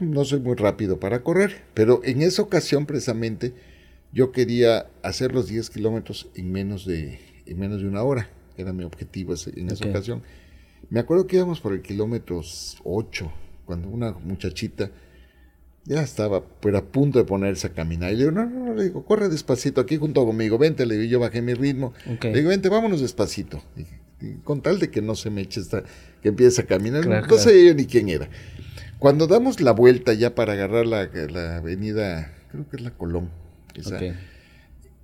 no 0.00 0.24
soy 0.24 0.40
muy 0.40 0.56
rápido 0.56 0.98
para 0.98 1.22
correr, 1.22 1.62
pero 1.72 2.00
en 2.02 2.20
esa 2.20 2.42
ocasión 2.42 2.86
precisamente 2.86 3.54
yo 4.12 4.32
quería 4.32 4.88
hacer 5.04 5.32
los 5.32 5.46
10 5.46 5.70
kilómetros 5.70 6.30
en 6.34 6.50
menos 6.50 6.84
de, 6.84 7.20
en 7.46 7.60
menos 7.60 7.80
de 7.80 7.86
una 7.86 8.02
hora 8.02 8.28
era 8.56 8.72
mi 8.72 8.84
objetivo 8.84 9.34
en 9.54 9.70
esa 9.70 9.88
ocasión. 9.88 10.22
Me 10.90 11.00
acuerdo 11.00 11.26
que 11.26 11.36
íbamos 11.36 11.60
por 11.60 11.72
el 11.72 11.82
kilómetro 11.82 12.42
8, 12.84 13.32
cuando 13.64 13.88
una 13.88 14.12
muchachita 14.12 14.90
ya 15.84 16.02
estaba 16.02 16.44
pero 16.60 16.78
a 16.78 16.84
punto 16.84 17.18
de 17.18 17.24
ponerse 17.24 17.66
a 17.66 17.70
caminar. 17.70 18.12
Y 18.12 18.16
le 18.16 18.18
digo, 18.20 18.30
no, 18.32 18.46
no, 18.46 18.66
no, 18.66 18.74
le 18.74 18.84
digo, 18.84 19.04
corre 19.04 19.28
despacito 19.28 19.80
aquí 19.80 19.96
junto 19.96 20.24
conmigo, 20.24 20.58
vente, 20.58 20.86
le 20.86 20.96
digo, 20.96 21.10
yo 21.10 21.20
bajé 21.20 21.42
mi 21.42 21.54
ritmo. 21.54 21.92
Le 22.22 22.32
digo, 22.32 22.50
vente, 22.50 22.68
vámonos 22.68 23.00
despacito. 23.00 23.62
con 24.44 24.62
tal 24.62 24.78
de 24.78 24.90
que 24.90 25.02
no 25.02 25.14
se 25.14 25.30
me 25.30 25.42
eche 25.42 25.60
esta, 25.60 25.82
que 26.22 26.28
empiece 26.28 26.62
a 26.62 26.66
caminar. 26.66 27.06
no 27.06 27.38
sé 27.38 27.66
yo 27.66 27.74
ni 27.74 27.86
quién 27.86 28.08
era. 28.08 28.28
Cuando 28.98 29.26
damos 29.26 29.60
la 29.60 29.72
vuelta 29.72 30.14
ya 30.14 30.34
para 30.34 30.52
agarrar 30.52 30.86
la, 30.86 31.06
la 31.06 31.56
avenida, 31.56 32.32
creo 32.52 32.68
que 32.68 32.76
es 32.76 32.82
la 32.82 32.92
Colón, 32.92 33.30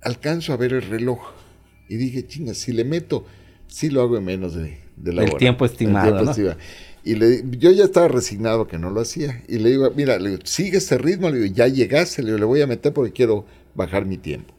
alcanzo 0.01 0.53
a 0.53 0.57
ver 0.57 0.71
el 0.71 0.83
reloj 0.83 1.19
y 1.89 1.97
dije, 1.97 2.25
chinga, 2.25 2.53
si 2.53 2.71
le 2.71 2.85
meto 2.85 3.25
sí 3.69 3.89
lo 3.89 4.01
hago 4.01 4.17
en 4.17 4.25
menos 4.25 4.55
de, 4.55 4.77
la 5.03 5.23
el 5.23 5.35
Tiempo 5.37 5.65
estimado, 5.65 6.23
¿no? 6.23 6.33
Y 7.03 7.15
le, 7.15 7.43
yo 7.57 7.71
ya 7.71 7.85
estaba 7.85 8.09
resignado 8.09 8.67
que 8.67 8.77
no 8.77 8.89
lo 8.89 8.99
hacía. 8.99 9.41
Y 9.47 9.59
le 9.59 9.69
digo, 9.69 9.89
mira, 9.95 10.19
le 10.19 10.31
digo, 10.31 10.41
sigue 10.43 10.77
este 10.77 10.97
ritmo, 10.97 11.29
le 11.29 11.39
digo, 11.39 11.55
ya 11.55 11.67
llegaste, 11.67 12.21
le, 12.21 12.37
le 12.37 12.45
voy 12.45 12.61
a 12.61 12.67
meter 12.67 12.91
porque 12.91 13.13
quiero 13.13 13.45
bajar 13.73 14.05
mi 14.05 14.17
tiempo. 14.17 14.53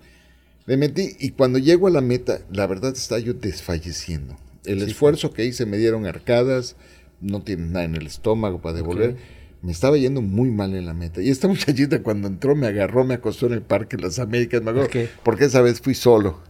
Le 0.67 0.77
metí 0.77 1.17
y 1.19 1.31
cuando 1.31 1.59
llego 1.59 1.87
a 1.87 1.91
la 1.91 2.01
meta, 2.01 2.41
la 2.51 2.67
verdad 2.67 2.93
está 2.95 3.19
yo 3.19 3.35
desfalleciendo. 3.35 4.37
El 4.65 4.83
esfuerzo 4.83 5.33
que 5.33 5.45
hice, 5.45 5.67
me 5.67 5.77
dieron 5.77 6.07
arcadas, 6.07 6.77
no 7.21 7.43
tiene 7.43 7.67
nada 7.67 7.85
en 7.85 7.95
el 7.95 8.07
estómago 8.07 8.61
para 8.61 8.77
devolver. 8.77 9.17
Me 9.63 9.73
estaba 9.73 9.99
yendo 9.99 10.23
muy 10.23 10.51
mal 10.51 10.75
en 10.75 10.87
la 10.87 10.95
meta. 10.95 11.21
Y 11.21 11.29
esta 11.29 11.49
muchachita 11.49 12.03
cuando 12.03 12.29
entró 12.29 12.57
me 12.57 12.67
agarró, 12.67 13.05
me 13.05 13.15
acostó 13.15 13.47
en 13.47 13.55
el 13.55 13.63
Parque 13.63 13.97
de 13.97 14.05
las 14.05 14.19
Américas, 14.19 14.63
me 14.63 14.71
acuerdo, 14.71 14.91
porque 15.23 15.45
esa 15.45 15.61
vez 15.61 15.81
fui 15.81 15.95
solo 15.95 16.41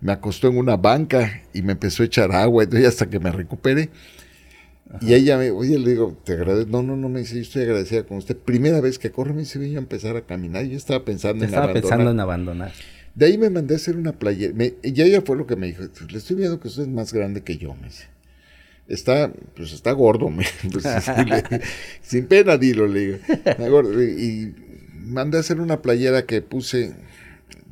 me 0.00 0.12
acostó 0.12 0.48
en 0.48 0.58
una 0.58 0.76
banca 0.76 1.42
y 1.52 1.62
me 1.62 1.72
empezó 1.72 2.02
a 2.02 2.06
echar 2.06 2.32
agua, 2.32 2.64
y 2.70 2.84
hasta 2.84 3.08
que 3.08 3.20
me 3.20 3.30
recupere. 3.30 3.90
Y 5.00 5.14
ella 5.14 5.38
me, 5.38 5.50
oye, 5.50 5.78
le 5.78 5.90
digo, 5.90 6.18
te 6.24 6.32
agradezco. 6.32 6.70
No, 6.70 6.82
no, 6.82 6.96
no, 6.96 7.08
me 7.08 7.20
dice, 7.20 7.36
yo 7.36 7.42
estoy 7.42 7.62
agradecida 7.62 8.02
con 8.02 8.16
usted. 8.16 8.36
Primera 8.36 8.80
vez 8.80 8.98
que 8.98 9.12
corre, 9.12 9.32
me 9.32 9.40
dice, 9.40 9.58
voy 9.58 9.74
a 9.76 9.78
empezar 9.78 10.16
a 10.16 10.22
caminar. 10.22 10.64
Yo 10.64 10.76
estaba 10.76 11.04
pensando 11.04 11.44
en 11.44 11.50
estaba 11.50 11.72
pensando 11.72 12.10
en 12.10 12.18
abandonar. 12.18 12.72
De 13.14 13.26
ahí 13.26 13.38
me 13.38 13.50
mandé 13.50 13.74
a 13.74 13.76
hacer 13.76 13.96
una 13.96 14.12
playera. 14.12 14.52
y 14.82 15.00
ella 15.00 15.22
fue 15.24 15.36
lo 15.36 15.46
que 15.46 15.54
me 15.54 15.68
dijo, 15.68 15.82
le 15.82 16.18
estoy 16.18 16.36
viendo 16.36 16.58
que 16.58 16.68
usted 16.68 16.82
es 16.82 16.88
más 16.88 17.12
grande 17.12 17.42
que 17.42 17.56
yo, 17.56 17.74
me 17.74 17.88
dice. 17.88 18.06
Está, 18.88 19.32
pues 19.54 19.72
está 19.72 19.92
gordo, 19.92 20.30
me, 20.30 20.44
pues, 20.72 20.84
sin 22.02 22.26
pena 22.26 22.56
dilo, 22.56 22.88
le 22.88 23.00
digo. 23.00 23.18
Gordo, 23.58 24.02
y 24.02 24.54
mandé 25.04 25.36
a 25.36 25.40
hacer 25.40 25.60
una 25.60 25.82
playera 25.82 26.26
que 26.26 26.42
puse 26.42 26.94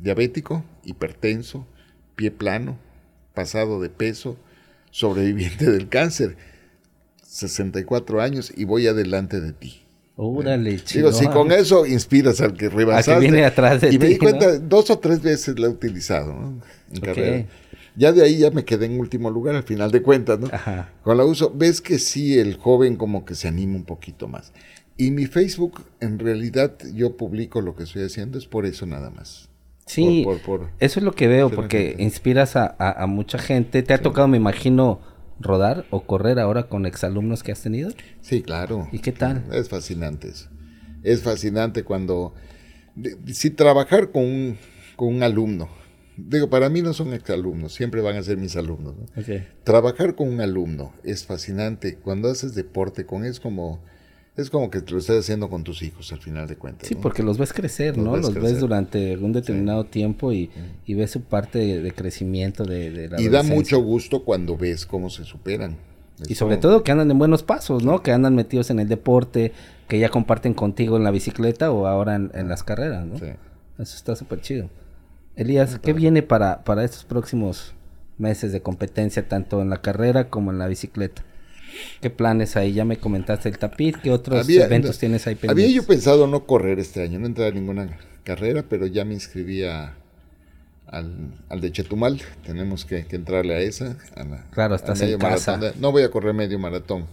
diabético, 0.01 0.63
hipertenso, 0.85 1.67
pie 2.19 2.31
plano, 2.31 2.77
pasado 3.33 3.79
de 3.79 3.89
peso, 3.89 4.35
sobreviviente 4.91 5.71
del 5.71 5.87
cáncer, 5.87 6.35
64 7.23 8.21
años 8.21 8.51
y 8.57 8.65
voy 8.65 8.87
adelante 8.87 9.39
de 9.39 9.53
ti. 9.53 9.83
Órale, 10.17 10.81
Digo, 10.93 11.13
si 11.13 11.27
con 11.27 11.53
eso 11.53 11.85
inspiras 11.85 12.41
al 12.41 12.57
que 12.57 12.67
rebasaste. 12.67 13.21
viene 13.21 13.45
atrás 13.45 13.79
de 13.79 13.93
y 13.93 13.97
me 13.97 14.07
di 14.07 14.17
cuenta, 14.17 14.59
dos 14.59 14.89
o 14.89 14.99
tres 14.99 15.21
veces 15.21 15.57
la 15.57 15.67
he 15.67 15.69
utilizado 15.69 16.33
¿no? 16.33 16.61
en 16.93 16.99
carrera. 16.99 17.45
Ya 17.95 18.11
de 18.11 18.23
ahí 18.23 18.39
ya 18.39 18.51
me 18.51 18.65
quedé 18.65 18.87
en 18.87 18.99
último 18.99 19.29
lugar 19.29 19.55
al 19.55 19.63
final 19.63 19.89
de 19.89 20.01
cuentas, 20.01 20.37
¿no? 20.39 20.49
Con 21.03 21.15
la 21.15 21.23
uso, 21.23 21.53
ves 21.55 21.79
que 21.79 21.99
sí, 21.99 22.37
el 22.37 22.57
joven 22.57 22.97
como 22.97 23.23
que 23.23 23.33
se 23.33 23.47
anima 23.47 23.77
un 23.77 23.85
poquito 23.85 24.27
más. 24.27 24.51
Y 24.97 25.11
mi 25.11 25.25
Facebook, 25.25 25.85
en 26.01 26.19
realidad, 26.19 26.75
yo 26.93 27.15
publico 27.15 27.61
lo 27.61 27.77
que 27.77 27.83
estoy 27.83 28.03
haciendo, 28.03 28.37
es 28.37 28.45
por 28.45 28.65
eso 28.65 28.85
nada 28.85 29.09
más. 29.09 29.48
Sí, 29.89 30.21
por- 30.23 30.39
por- 30.41 30.59
por- 30.59 30.69
eso 30.79 30.99
es 30.99 31.03
lo 31.03 31.13
que 31.13 31.27
veo, 31.27 31.49
porque 31.49 31.95
inspiras 31.97 32.55
a, 32.55 32.75
a- 32.77 33.03
a 33.03 33.07
mucha 33.07 33.37
gente. 33.39 33.81
¿Te 33.81 33.93
ha 33.93 34.01
tocado, 34.01 34.27
me 34.27 34.37
imagino, 34.37 35.01
rodar 35.39 35.85
o 35.89 36.01
correr 36.05 36.37
ahora 36.39 36.67
con 36.69 36.85
exalumnos 36.85 37.41
que 37.41 37.51
has 37.51 37.61
tenido? 37.63 37.89
Sí, 38.21 38.41
claro. 38.43 38.87
¿Y 38.91 38.99
qué 38.99 39.11
tal? 39.11 39.43
Es 39.51 39.67
fascinante 39.69 40.27
eso. 40.29 40.47
Es 41.01 41.21
fascinante 41.23 41.83
cuando... 41.83 42.33
de- 42.95 43.17
Si 43.33 43.49
trabajar 43.49 44.11
con 44.11 44.23
un, 44.25 44.57
con 44.95 45.07
un 45.15 45.23
alumno, 45.23 45.69
digo, 46.17 46.49
para 46.51 46.69
mí 46.69 46.81
no 46.83 46.93
son 46.93 47.13
exalumnos, 47.13 47.73
siempre 47.73 48.01
van 48.01 48.15
a 48.17 48.21
ser 48.23 48.37
mis 48.37 48.55
alumnos. 48.57 48.95
¿no? 48.95 49.03
Ok. 49.21 49.41
Trabajar 49.63 50.13
con 50.15 50.27
un 50.29 50.39
alumno 50.41 50.93
es 51.03 51.25
fascinante. 51.25 51.95
Cuando 51.95 52.29
haces 52.29 52.53
deporte 52.53 53.05
con 53.07 53.25
es 53.25 53.39
como... 53.39 53.81
Es 54.39 54.49
como 54.49 54.69
que 54.69 54.81
te 54.81 54.91
lo 54.91 54.99
estás 54.99 55.17
haciendo 55.19 55.49
con 55.49 55.63
tus 55.63 55.81
hijos 55.81 56.11
al 56.13 56.19
final 56.19 56.47
de 56.47 56.55
cuentas. 56.55 56.87
Sí, 56.87 56.95
¿no? 56.95 57.01
porque 57.01 57.23
los 57.23 57.37
ves 57.37 57.53
crecer, 57.53 57.95
Los 57.97 58.05
¿no? 58.05 58.11
ves 58.13 58.21
los 58.21 58.31
crecer. 58.31 58.51
ves 58.51 58.59
durante 58.61 59.17
un 59.17 59.33
determinado 59.33 59.83
tiempo 59.85 60.31
y, 60.31 60.49
y 60.85 60.93
ves 60.93 61.11
su 61.11 61.21
parte 61.21 61.59
de, 61.59 61.81
de 61.81 61.91
crecimiento 61.91 62.63
de, 62.63 62.91
de 62.91 63.09
la 63.09 63.21
Y 63.21 63.27
da 63.29 63.43
mucho 63.43 63.79
gusto 63.81 64.23
cuando 64.23 64.55
ves 64.57 64.85
cómo 64.85 65.09
se 65.09 65.23
superan. 65.25 65.75
Y 66.27 66.35
sobre 66.35 66.55
como- 66.55 66.61
todo 66.61 66.83
que 66.83 66.91
andan 66.91 67.09
en 67.11 67.17
buenos 67.17 67.43
pasos, 67.43 67.83
¿no? 67.83 68.01
Que 68.03 68.11
andan 68.11 68.35
metidos 68.35 68.69
en 68.69 68.79
el 68.79 68.87
deporte, 68.89 69.53
que 69.87 69.99
ya 69.99 70.09
comparten 70.09 70.53
contigo 70.53 70.97
en 70.97 71.03
la 71.03 71.11
bicicleta 71.11 71.71
o 71.71 71.87
ahora 71.87 72.15
en, 72.15 72.31
en 72.33 72.49
las 72.49 72.63
carreras, 72.63 73.05
¿no? 73.05 73.17
Sí. 73.17 73.25
Eso 73.77 73.95
está 73.95 74.15
súper 74.15 74.41
chido. 74.41 74.69
Elías, 75.35 75.79
¿qué 75.79 75.93
viene 75.93 76.21
para, 76.21 76.63
para 76.65 76.83
estos 76.83 77.05
próximos 77.05 77.73
meses 78.17 78.51
de 78.51 78.61
competencia, 78.61 79.27
tanto 79.29 79.61
en 79.61 79.69
la 79.69 79.81
carrera 79.81 80.29
como 80.29 80.51
en 80.51 80.59
la 80.59 80.67
bicicleta? 80.67 81.23
¿Qué 82.01 82.09
planes 82.09 82.55
hay? 82.55 82.73
Ya 82.73 82.85
me 82.85 82.97
comentaste 82.97 83.49
el 83.49 83.57
tapir, 83.57 83.97
¿qué 84.01 84.11
otros 84.11 84.43
Había- 84.45 84.65
eventos 84.65 84.97
tienes 84.99 85.25
ahí 85.27 85.33
Había 85.35 85.47
pendientes? 85.49 85.75
yo 85.75 85.87
pensado 85.87 86.27
no 86.27 86.45
correr 86.45 86.79
este 86.79 87.01
año, 87.03 87.19
no 87.19 87.25
entrar 87.27 87.51
a 87.51 87.55
ninguna 87.55 87.97
carrera, 88.23 88.63
pero 88.67 88.85
ya 88.85 89.05
me 89.05 89.13
inscribí 89.13 89.63
a- 89.63 89.95
al, 90.87 91.33
al 91.49 91.61
de 91.61 91.71
Chetumal. 91.71 92.21
Tenemos 92.45 92.85
que, 92.85 93.05
que 93.05 93.15
entrarle 93.15 93.55
a 93.55 93.59
esa. 93.59 93.95
a 94.15 94.23
la- 94.23 94.45
Claro, 94.51 94.75
estás 94.75 94.99
en 95.01 95.07
medio 95.07 95.19
casa. 95.19 95.57
maratón 95.57 95.81
no 95.81 95.91
voy 95.91 96.03
a 96.03 96.09
correr 96.11 96.33
medio 96.33 96.57
maratón. 96.59 97.05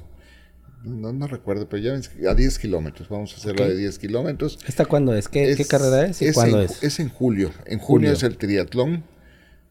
No, 0.85 1.13
no 1.13 1.27
recuerdo, 1.27 1.69
pero 1.69 1.83
ya 1.83 1.93
me 1.93 1.99
inscri- 1.99 2.29
a 2.29 2.35
10 2.35 2.59
kilómetros. 2.61 3.09
Vamos 3.09 3.33
a 3.33 3.37
hacer 3.39 3.59
la 3.59 3.67
Ok. 3.67 3.73
de 3.73 3.77
10 3.79 3.99
kilómetros. 3.99 4.59
¿Esta 4.69 4.85
cuándo 4.85 5.15
es? 5.17 5.27
¿Qué, 5.29 5.55
qué 5.57 5.65
carrera 5.65 6.07
es 6.07 6.23
y 6.23 6.33
cuándo 6.33 6.59
en, 6.61 6.67
es? 6.67 6.83
Es 6.83 7.01
en 7.01 7.09
julio. 7.09 7.49
En 7.67 7.79
junio 7.81 8.11
Julio. 8.11 8.13
es 8.13 8.23
el 8.23 8.37
triatlón, 8.37 9.03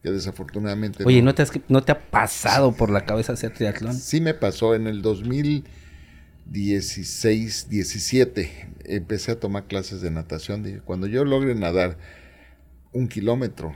que 0.02 0.10
desafortunadamente... 0.10 1.04
Oye, 1.04 1.22
¿no 1.22 1.34
te, 1.34 1.42
has- 1.42 1.52
¿no 1.68 1.82
te 1.82 1.92
ha 1.92 2.10
pasado 2.10 2.72
por 2.72 2.90
la 2.90 3.04
cabeza 3.04 3.32
hacer 3.32 3.52
triatlón? 3.52 3.94
Sí 3.94 4.20
me 4.20 4.34
pasó 4.34 4.74
en 4.74 4.86
el 4.86 5.02
2016, 5.02 7.68
17. 7.68 8.68
Empecé 8.84 9.32
a 9.32 9.40
tomar 9.40 9.64
clases 9.64 10.00
de 10.00 10.10
natación. 10.10 10.62
Dije, 10.62 10.80
cuando 10.84 11.06
yo 11.06 11.24
logre 11.24 11.54
nadar 11.54 11.98
un 12.92 13.08
kilómetro, 13.08 13.74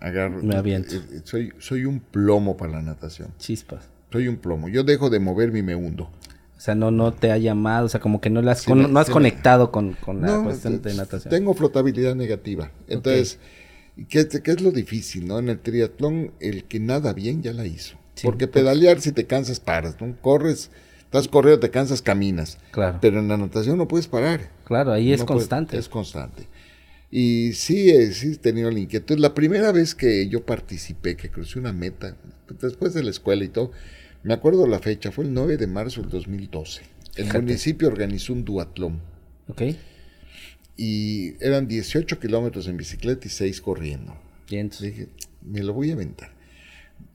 agarro. 0.00 0.42
Me 0.42 0.56
aviento. 0.56 0.94
eh, 0.94 1.00
eh, 1.12 1.20
Soy, 1.24 1.52
soy 1.58 1.84
un 1.84 2.00
plomo 2.00 2.56
para 2.56 2.72
la 2.72 2.82
natación. 2.82 3.32
Chispas. 3.38 3.88
Soy 4.12 4.28
un 4.28 4.36
plomo. 4.36 4.68
Yo 4.68 4.84
dejo 4.84 5.10
de 5.10 5.18
moverme 5.18 5.58
y 5.58 5.62
me 5.62 5.74
hundo. 5.74 6.10
O 6.56 6.60
sea, 6.60 6.74
no, 6.74 6.90
no 6.90 7.12
te 7.12 7.30
ha 7.30 7.38
llamado, 7.38 7.86
o 7.86 7.88
sea, 7.88 8.00
como 8.00 8.20
que 8.20 8.30
no, 8.30 8.40
Sí 8.54 8.66
con- 8.66 8.82
me- 8.82 8.88
no 8.88 8.98
has 8.98 9.06
sí 9.06 9.12
conectado 9.12 9.70
con, 9.70 9.92
con 9.92 10.20
la 10.20 10.26
No, 10.28 10.44
cuestión 10.44 10.82
de 10.82 10.94
natación. 10.94 11.30
Tengo 11.30 11.54
flotabilidad 11.54 12.16
negativa. 12.16 12.72
Entonces, 12.88 13.38
¿qué, 14.08 14.26
qué 14.28 14.50
es 14.50 14.60
lo 14.60 14.70
difícil, 14.70 15.26
no? 15.26 15.38
En 15.38 15.48
el 15.48 15.58
triatlón, 15.60 16.32
el 16.40 16.64
que 16.64 16.80
nada 16.80 17.12
bien 17.12 17.42
ya 17.42 17.52
la 17.52 17.66
hizo. 17.66 17.96
Sí, 18.14 18.26
Porque 18.26 18.46
pues- 18.46 18.62
pedalear, 18.62 19.00
si 19.00 19.12
te 19.12 19.26
cansas, 19.26 19.60
paras, 19.60 19.96
¿no? 20.00 20.16
Corres, 20.20 20.70
estás 21.04 21.28
corriendo, 21.28 21.60
te 21.60 21.70
cansas, 21.70 22.02
caminas. 22.02 22.58
Claro, 22.72 22.98
Pero 23.00 23.20
en 23.20 23.28
la 23.28 23.36
natación 23.36 23.78
no 23.78 23.86
puedes 23.88 24.08
parar. 24.08 24.50
claro, 24.64 24.92
ahí 24.92 25.12
es 25.12 25.18
puedes- 25.22 25.26
constante. 25.42 25.78
es 25.78 25.88
constante. 25.88 26.46
Y 27.10 27.52
sí, 27.54 27.88
eh, 27.90 28.12
sí 28.12 28.32
he 28.32 28.36
tenido 28.36 28.70
la 28.70 28.78
inquietud. 28.80 29.18
La 29.18 29.32
primera 29.34 29.72
vez 29.72 29.94
que 29.94 30.28
yo 30.28 30.44
participé, 30.44 31.16
que 31.16 31.30
crucé 31.30 31.58
una 31.58 31.72
meta, 31.72 32.16
después 32.60 32.92
de 32.92 33.02
la 33.02 33.10
escuela 33.10 33.44
y 33.44 33.48
todo, 33.48 33.72
me 34.24 34.34
acuerdo 34.34 34.66
la 34.66 34.78
fecha, 34.78 35.10
fue 35.10 35.24
el 35.24 35.32
9 35.32 35.56
de 35.56 35.66
marzo 35.68 36.02
del 36.02 36.10
2012. 36.10 36.82
El 37.16 37.24
Fíjate. 37.24 37.38
municipio 37.40 37.88
organizó 37.88 38.32
un 38.32 38.44
duatlón 38.44 39.00
¿Ok? 39.48 39.62
Y 40.78 41.34
eran 41.44 41.68
18 41.68 42.18
kilómetros 42.20 42.66
en 42.68 42.78
bicicleta 42.78 43.26
y 43.26 43.30
6 43.30 43.60
corriendo. 43.60 44.14
Entonces, 44.50 44.92
Dije, 44.96 45.08
me 45.42 45.62
lo 45.62 45.74
voy 45.74 45.90
a 45.90 45.94
aventar. 45.94 46.30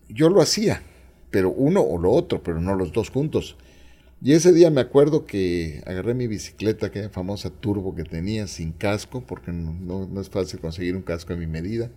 Yo 0.09 0.29
lo 0.29 0.41
hacía, 0.41 0.83
pero 1.31 1.49
uno 1.49 1.81
o 1.81 1.97
lo 1.97 2.11
otro, 2.11 2.43
pero 2.43 2.61
no 2.61 2.75
los 2.75 2.91
dos 2.91 3.09
juntos. 3.09 3.55
Y 4.21 4.33
ese 4.33 4.53
día 4.53 4.69
me 4.69 4.81
acuerdo 4.81 5.25
que 5.25 5.81
agarré 5.85 6.13
mi 6.13 6.27
bicicleta, 6.27 6.87
aquella 6.87 7.09
famosa 7.09 7.49
turbo 7.49 7.95
que 7.95 8.03
tenía, 8.03 8.47
sin 8.47 8.71
casco, 8.73 9.21
porque 9.25 9.51
no, 9.51 9.73
no- 9.73 10.07
no 10.07 10.21
es 10.21 10.29
fácil 10.29 10.59
conseguir 10.59 10.95
un 10.95 11.01
casco 11.01 11.33
a 11.33 11.35
mi 11.37 11.47
medida. 11.47 11.89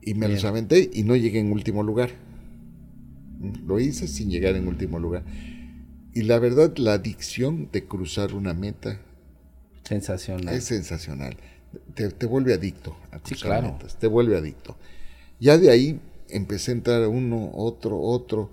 Y 0.00 0.14
me 0.14 0.28
los 0.28 0.42
Bien. 0.42 0.46
aventé 0.46 0.90
y 0.92 1.02
no 1.02 1.16
llegué 1.16 1.40
en 1.40 1.52
último 1.52 1.82
lugar. 1.82 2.10
Lo 3.66 3.78
hice 3.78 4.08
sin 4.08 4.30
llegar 4.30 4.54
en 4.56 4.66
último 4.68 4.98
lugar. 4.98 5.24
Y 6.14 6.22
la 6.22 6.38
verdad, 6.38 6.72
la 6.78 6.94
adicción 6.94 7.68
de 7.72 7.84
cruzar 7.84 8.32
una 8.34 8.54
meta 8.54 9.00
sensacional. 9.86 10.54
es 10.54 10.64
sensacional. 10.64 11.36
Te, 11.94 12.08
te 12.10 12.26
vuelve 12.26 12.54
adicto 12.54 12.96
a 13.10 13.16
Sí, 13.18 13.34
cruzar 13.34 13.60
claro. 13.60 13.78
te 13.98 14.06
vuelve 14.06 14.36
adicto. 14.36 14.76
Ya 15.40 15.58
de 15.58 15.70
ahí 15.70 16.00
empecé 16.28 16.70
a 16.70 16.74
entrar 16.74 17.06
uno, 17.08 17.50
otro, 17.54 18.00
otro, 18.00 18.50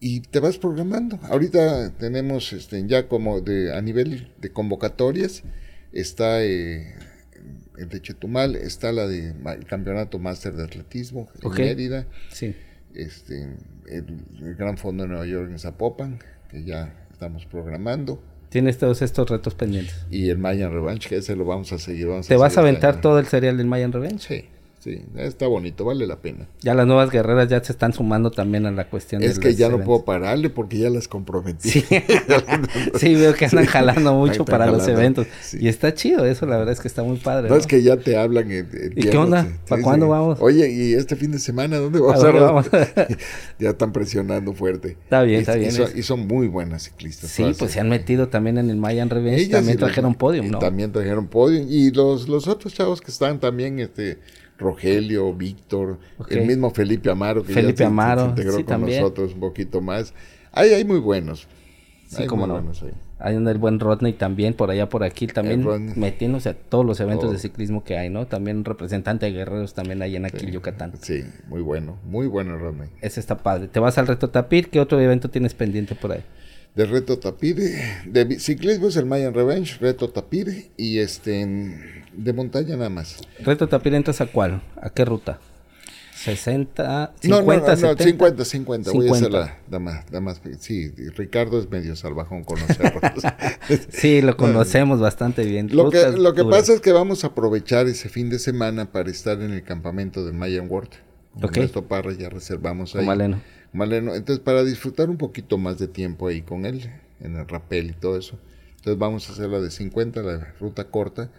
y 0.00 0.20
te 0.20 0.40
vas 0.40 0.58
programando. 0.58 1.18
Ahorita 1.24 1.90
tenemos 1.98 2.52
este, 2.52 2.86
ya 2.86 3.08
como 3.08 3.40
de, 3.40 3.74
a 3.76 3.82
nivel 3.82 4.32
de 4.38 4.50
convocatorias, 4.50 5.42
está 5.92 6.42
eh, 6.44 6.94
el 7.76 7.88
de 7.88 8.00
Chetumal, 8.00 8.56
está 8.56 8.92
la 8.92 9.06
de 9.06 9.30
el 9.30 9.64
campeonato 9.66 10.18
máster 10.18 10.54
de 10.54 10.64
atletismo 10.64 11.28
en. 11.42 11.64
Mérida, 11.64 12.06
Sí. 12.30 12.54
este, 12.94 13.42
el, 13.88 14.24
el 14.40 14.54
Gran 14.54 14.78
Fondo 14.78 15.02
de 15.02 15.08
Nueva 15.10 15.26
York 15.26 15.50
en 15.50 15.58
Zapopan, 15.58 16.20
que 16.50 16.64
ya 16.64 16.94
estamos 17.12 17.44
programando. 17.46 18.22
Tienes 18.48 18.78
todos 18.78 19.02
estos 19.02 19.28
retos 19.28 19.54
pendientes. 19.54 19.94
Y 20.10 20.30
el 20.30 20.38
Mayan 20.38 20.72
Revenge, 20.72 21.08
que 21.08 21.16
ese 21.16 21.36
lo 21.36 21.44
vamos 21.44 21.70
a 21.72 21.78
seguir. 21.78 22.06
vamos 22.06 22.26
¿Te 22.28 22.36
vas 22.36 22.56
a 22.56 22.60
aventar 22.60 22.92
trayendo. 22.94 23.08
todo 23.10 23.18
el 23.18 23.26
serial 23.26 23.56
del 23.58 23.66
Mayan 23.66 23.92
Revenge? 23.92 24.18
Sí, 24.26 24.44
sí, 24.78 25.02
está 25.16 25.46
bonito, 25.46 25.84
vale 25.84 26.06
la 26.06 26.16
pena. 26.16 26.46
Ya 26.62 26.74
las 26.74 26.86
nuevas 26.86 27.10
guerreras 27.10 27.48
ya 27.48 27.62
se 27.62 27.72
están 27.72 27.92
sumando 27.92 28.30
también 28.30 28.66
a 28.66 28.70
la 28.70 28.88
cuestión 28.88 29.22
Es 29.22 29.36
de 29.36 29.40
que 29.42 29.54
ya 29.54 29.68
no 29.68 29.80
puedo 29.82 30.04
pararle 30.04 30.50
porque 30.50 30.78
ya 30.78 30.90
las 30.90 31.08
comprometí. 31.08 31.70
Sí. 31.70 31.84
sí, 32.98 33.14
veo 33.14 33.34
que 33.34 33.46
andan 33.46 33.66
jalando 33.66 34.14
mucho 34.14 34.44
para 34.44 34.66
los 34.66 34.86
eventos. 34.88 35.26
sí. 35.42 35.58
Y 35.60 35.68
está 35.68 35.94
chido 35.94 36.24
eso, 36.24 36.46
la 36.46 36.56
verdad 36.58 36.72
es 36.72 36.80
que 36.80 36.88
está 36.88 37.02
muy 37.02 37.16
padre. 37.18 37.48
No, 37.48 37.54
¿no? 37.54 37.60
es 37.60 37.66
que 37.66 37.82
ya 37.82 37.96
te 37.96 38.16
hablan. 38.16 38.50
en- 38.50 38.68
en 38.72 38.92
¿Y 38.96 39.02
qué 39.02 39.16
onda? 39.16 39.46
¿Para 39.68 39.82
cuándo 39.82 40.08
vamos? 40.08 40.38
Oye, 40.40 40.70
¿y 40.70 40.94
este 40.94 41.16
fin 41.16 41.32
de 41.32 41.38
semana 41.38 41.78
dónde 41.78 41.98
¿A 41.98 42.40
vamos 42.40 42.66
ya 43.58 43.70
están 43.70 43.92
presionando 43.92 44.52
fuerte. 44.52 44.96
Está 45.02 45.22
bien, 45.22 45.38
Y- 45.38 45.40
está 45.40 45.56
y 45.56 45.60
bien, 45.60 45.72
son- 45.72 45.90
Y 45.98 46.02
son 46.02 46.26
muy 46.26 46.48
buenas 46.48 46.84
ciclistas. 46.84 47.30
sí, 47.30 47.44
pues 47.58 47.72
se 47.72 47.80
han 47.80 47.88
metido 47.88 48.28
también 48.28 48.58
en 48.58 48.70
el 48.70 48.76
Mayan 48.76 49.10
Revenge. 49.10 49.38
Ellas 49.42 49.50
también 49.50 49.78
trajeron 49.78 50.14
podium, 50.14 50.46
y 50.46 50.50
¿no? 50.50 50.58
También 50.58 50.92
trajeron 50.92 51.26
podium. 51.28 51.66
Y 51.68 51.90
los, 51.90 52.28
los 52.28 52.46
otros 52.48 52.72
chavos 52.74 53.00
que 53.00 53.10
están 53.10 53.40
también, 53.40 53.78
este, 53.78 54.18
Rogelio, 54.58 55.32
Víctor, 55.34 55.98
el 56.28 56.46
mismo 56.46 56.70
Felipe 56.70 57.10
Amaro, 57.10 57.42
que 57.44 57.52
Felipe 57.52 57.72
ya 57.72 57.76
se- 57.76 57.84
se, 57.84 57.84
Amaro, 57.84 58.26
integró 58.26 58.52
sí, 58.52 58.56
con 58.58 58.66
también. 58.66 59.00
nosotros 59.00 59.34
un 59.34 59.40
poquito 59.40 59.80
más. 59.80 60.12
Hay, 60.52 60.70
hay 60.70 60.84
muy 60.84 60.98
buenos. 60.98 61.46
Sí, 62.08 62.26
muy 62.28 62.46
no. 62.46 62.54
buenos 62.54 62.82
ahí. 62.82 62.90
Hay 63.20 63.34
un 63.34 63.48
el 63.48 63.58
buen 63.58 63.80
Rodney 63.80 64.12
también, 64.12 64.54
por 64.54 64.70
allá, 64.70 64.88
por 64.88 65.02
aquí, 65.02 65.26
también 65.26 65.64
metiéndose 65.96 66.48
a 66.50 66.54
todos 66.54 66.86
los 66.86 67.00
eventos 67.00 67.32
de 67.32 67.38
ciclismo 67.38 67.82
que 67.82 67.98
hay, 67.98 68.10
¿no? 68.10 68.26
También 68.28 68.58
un 68.58 68.64
representante 68.64 69.26
de 69.26 69.32
guerreros 69.32 69.74
también 69.74 70.00
hay 70.02 70.14
en 70.16 70.24
aquí 70.24 70.46
en 70.46 70.52
Yucatán. 70.52 70.92
Sí, 71.02 71.24
muy 71.48 71.60
bueno, 71.60 71.98
muy 72.04 72.28
bueno 72.28 72.56
Rodney. 72.56 72.88
Ese 73.00 73.18
está 73.18 73.38
padre. 73.38 73.66
Te 73.68 73.80
vas 73.80 73.98
al 73.98 74.06
reto 74.06 74.30
Tapir, 74.30 74.70
¿qué 74.70 74.78
otro 74.80 75.00
evento 75.00 75.30
tienes 75.30 75.52
pendiente 75.54 75.96
por 75.96 76.12
ahí? 76.12 76.22
De 76.76 76.86
Reto 76.86 77.18
Tapire, 77.18 77.74
de 78.06 78.24
bi- 78.24 78.38
ciclismo 78.38 78.86
es 78.86 78.96
el 78.96 79.04
Mayan 79.06 79.34
Revenge, 79.34 79.78
Reto 79.80 80.10
Tapire 80.10 80.70
y 80.76 80.98
este 80.98 81.40
de 82.18 82.32
montaña 82.32 82.76
nada 82.76 82.90
más. 82.90 83.16
Reto 83.40 83.68
Tapir 83.68 83.94
entras 83.94 84.20
a 84.20 84.26
cuál? 84.26 84.62
¿A 84.80 84.90
qué 84.90 85.04
ruta? 85.04 85.38
60, 86.14 87.12
50, 87.20 87.28
no, 87.28 87.40
no, 87.46 87.60
no, 87.60 87.60
no, 87.60 87.76
70. 87.76 88.04
50, 88.04 88.44
50, 88.44 88.90
voy 88.90 89.08
a 89.08 89.12
hacer 89.12 89.24
50. 89.26 89.38
la, 89.38 89.58
la 89.70 89.78
más, 89.78 90.10
la 90.10 90.20
más, 90.20 90.40
sí, 90.58 90.90
Ricardo 91.16 91.60
es 91.60 91.70
medio 91.70 91.94
salvajón 91.94 92.42
con 92.42 92.58
los 92.58 92.68
cerros. 92.76 93.02
Sí, 93.90 94.20
lo 94.20 94.36
conocemos 94.36 94.98
bastante 94.98 95.44
bien. 95.44 95.68
Lo 95.70 95.90
que, 95.90 96.08
lo 96.10 96.34
que 96.34 96.42
duras. 96.42 96.60
pasa 96.60 96.72
es 96.74 96.80
que 96.80 96.90
vamos 96.90 97.22
a 97.22 97.28
aprovechar 97.28 97.86
ese 97.86 98.08
fin 98.08 98.30
de 98.30 98.40
semana 98.40 98.90
para 98.90 99.10
estar 99.10 99.40
en 99.42 99.52
el 99.52 99.62
campamento 99.62 100.24
del 100.24 100.34
Mayan 100.34 100.68
World. 100.68 100.90
Con 101.34 101.44
Ok. 101.44 101.56
Ernesto 101.58 101.86
Parra 101.86 102.12
ya 102.14 102.28
reservamos 102.28 102.92
Con 102.92 103.02
ahí. 103.02 103.06
Maleno. 103.06 103.40
Maleno. 103.72 104.14
Entonces, 104.16 104.42
para 104.42 104.64
disfrutar 104.64 105.10
un 105.10 105.18
poquito 105.18 105.56
más 105.56 105.78
de 105.78 105.86
tiempo 105.86 106.26
ahí 106.26 106.42
con 106.42 106.66
él, 106.66 106.90
en 107.20 107.36
el 107.36 107.46
rapel 107.46 107.90
y 107.90 107.92
todo 107.92 108.18
eso. 108.18 108.40
Entonces, 108.78 108.98
vamos 108.98 109.28
a 109.28 109.32
hacer 109.34 109.48
la 109.50 109.60
de 109.60 109.70
50, 109.70 110.20
la 110.22 110.52
ruta 110.58 110.84
corta. 110.84 111.30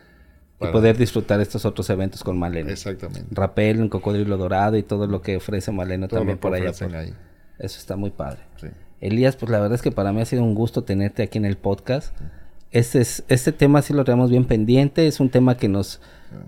Y 0.61 0.67
poder 0.67 0.97
disfrutar 0.97 1.39
estos 1.39 1.63
otros 1.65 1.89
eventos 1.89 2.23
con 2.23 2.37
Maleno. 2.37 2.69
Exactamente. 2.69 3.25
Rapel, 3.31 3.81
un 3.81 3.89
cocodrilo 3.89 4.35
dorado 4.37 4.75
y 4.77 4.83
todo 4.83 5.07
lo 5.07 5.21
que 5.21 5.37
ofrece 5.37 5.71
Maleno 5.71 6.07
Todo 6.07 6.19
también 6.19 6.37
por 6.37 6.53
allá. 6.53 6.71
por- 6.73 6.95
ahí. 6.95 7.13
Eso 7.59 7.77
está 7.79 7.95
muy 7.95 8.09
padre. 8.09 8.39
Sí. 8.59 8.67
Elías, 9.01 9.35
pues 9.37 9.49
la 9.51 9.59
verdad 9.59 9.75
es 9.75 9.81
que 9.81 9.91
para 9.91 10.11
mí 10.11 10.19
ha 10.21 10.25
sido 10.25 10.43
un 10.43 10.55
gusto 10.55 10.83
tenerte 10.83 11.23
aquí 11.23 11.37
en 11.37 11.45
el 11.45 11.55
podcast. 11.57 12.13
este, 12.71 12.99
es, 12.99 13.23
este 13.29 13.51
tema 13.53 13.81
sí 13.81 13.93
lo 13.93 14.03
tenemos 14.03 14.29
bien 14.29 14.45
pendiente, 14.45 15.07
es 15.07 15.19
un 15.19 15.29
tema 15.29 15.55
que 15.57 15.67
nos, 15.69 16.01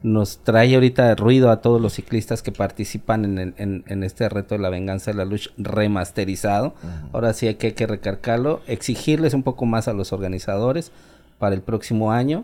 nos 0.03 0.37
trae 0.43 0.75
ahorita 0.75 1.15
ruido 1.15 1.49
a 1.49 1.61
todos 1.61 1.81
los 1.81 1.93
ciclistas 1.93 2.43
que 2.43 2.51
participan 2.51 3.25
en, 3.39 3.53
en, 3.57 3.83
en 3.87 4.03
este 4.03 4.27
reto 4.29 4.53
de 4.55 4.59
la 4.61 4.69
venganza 4.69 5.11
de 5.11 5.17
la 5.17 5.25
luz 5.25 5.51
remasterizado. 5.57 6.75
Ahora 7.13 7.33
sí 7.33 7.47
hay 7.47 7.55
que, 7.55 7.67
hay 7.67 7.73
que 7.73 7.87
recargarlo, 7.87 8.61
exigirles 8.67 9.33
un 9.33 9.43
poco 9.43 9.65
más 9.65 9.87
a 9.87 9.93
los 9.93 10.13
organizadores 10.13 10.91
para 11.39 11.55
el 11.55 11.61
próximo 11.61 12.11
año. 12.11 12.43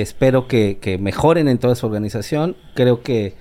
Espero 0.00 0.48
que, 0.48 0.78
que 0.80 0.98
mejoren 0.98 1.48
en 1.48 1.58
toda 1.58 1.74
su 1.74 1.86
organización. 1.86 2.56
Creo 2.74 3.02
que 3.02 3.34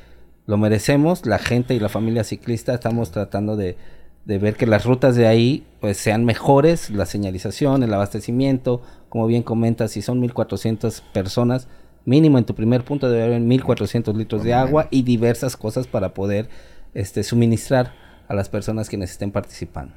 lo 0.45 0.58
merecemos, 0.58 1.26
la 1.26 1.39
gente 1.39 1.74
y 1.74 1.80
la 1.80 1.89
familia 1.89 2.24
ciclista 2.24 2.74
estamos 2.74 3.12
tratando 3.12 3.56
de, 3.56 3.78
de 4.26 4.38
ver 4.39 4.56
que 4.56 4.68
las 4.68 4.86
rutas 4.86 5.16
de 5.16 5.28
ahí 5.28 5.66
pues 5.80 5.97
sean 5.97 6.26
mejores, 6.26 6.89
la 6.89 7.06
señalización, 7.06 7.84
el 7.84 7.93
abastecimiento, 7.93 8.82
como 9.10 9.28
bien 9.28 9.43
comentas, 9.43 9.91
si 9.91 10.01
son 10.01 10.20
1400 10.20 11.01
personas, 11.14 11.68
mínimo 12.06 12.38
en 12.38 12.45
tu 12.45 12.56
primer 12.56 12.84
punto 12.84 13.10
debe 13.10 13.24
haber 13.24 13.41
1400 13.41 14.16
litros 14.16 14.43
de 14.43 14.54
agua 14.54 14.88
y 14.91 15.04
diversas 15.04 15.58
cosas 15.58 15.88
para 15.88 16.14
poder 16.14 16.49
este 16.93 17.24
suministrar 17.24 17.93
a 18.28 18.34
las 18.34 18.49
personas 18.49 18.89
quienes 18.89 19.12
estén 19.12 19.32
participando. 19.32 19.93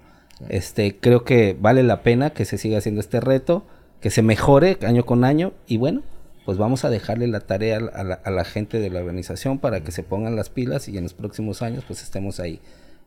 Este, 0.49 0.99
creo 0.99 1.25
que 1.25 1.57
vale 1.59 1.83
la 1.83 2.03
pena 2.03 2.31
que 2.31 2.45
se 2.45 2.59
siga 2.59 2.79
haciendo 2.79 3.01
este 3.01 3.21
reto, 3.21 3.65
que 4.01 4.11
se 4.11 4.23
mejore 4.23 4.79
año 4.83 5.07
con 5.07 5.25
año 5.25 5.53
y 5.67 5.79
bueno, 5.79 6.03
pues 6.47 6.57
vamos 6.57 6.87
a 6.87 6.91
dejarle 6.91 7.27
la 7.27 7.41
tarea 7.41 7.77
a 7.77 8.05
la, 8.05 8.15
a 8.15 8.31
la 8.31 8.45
gente 8.45 8.79
de 8.79 8.89
la 8.89 9.01
organización 9.01 9.59
para 9.59 9.83
que 9.83 9.93
se 9.93 10.03
pongan 10.03 10.37
las 10.37 10.49
pilas 10.49 10.89
y 10.89 10.97
en 10.97 11.03
los 11.03 11.13
próximos 11.13 11.61
años 11.61 11.85
pues 11.87 12.03
estemos 12.03 12.41
ahí 12.41 12.61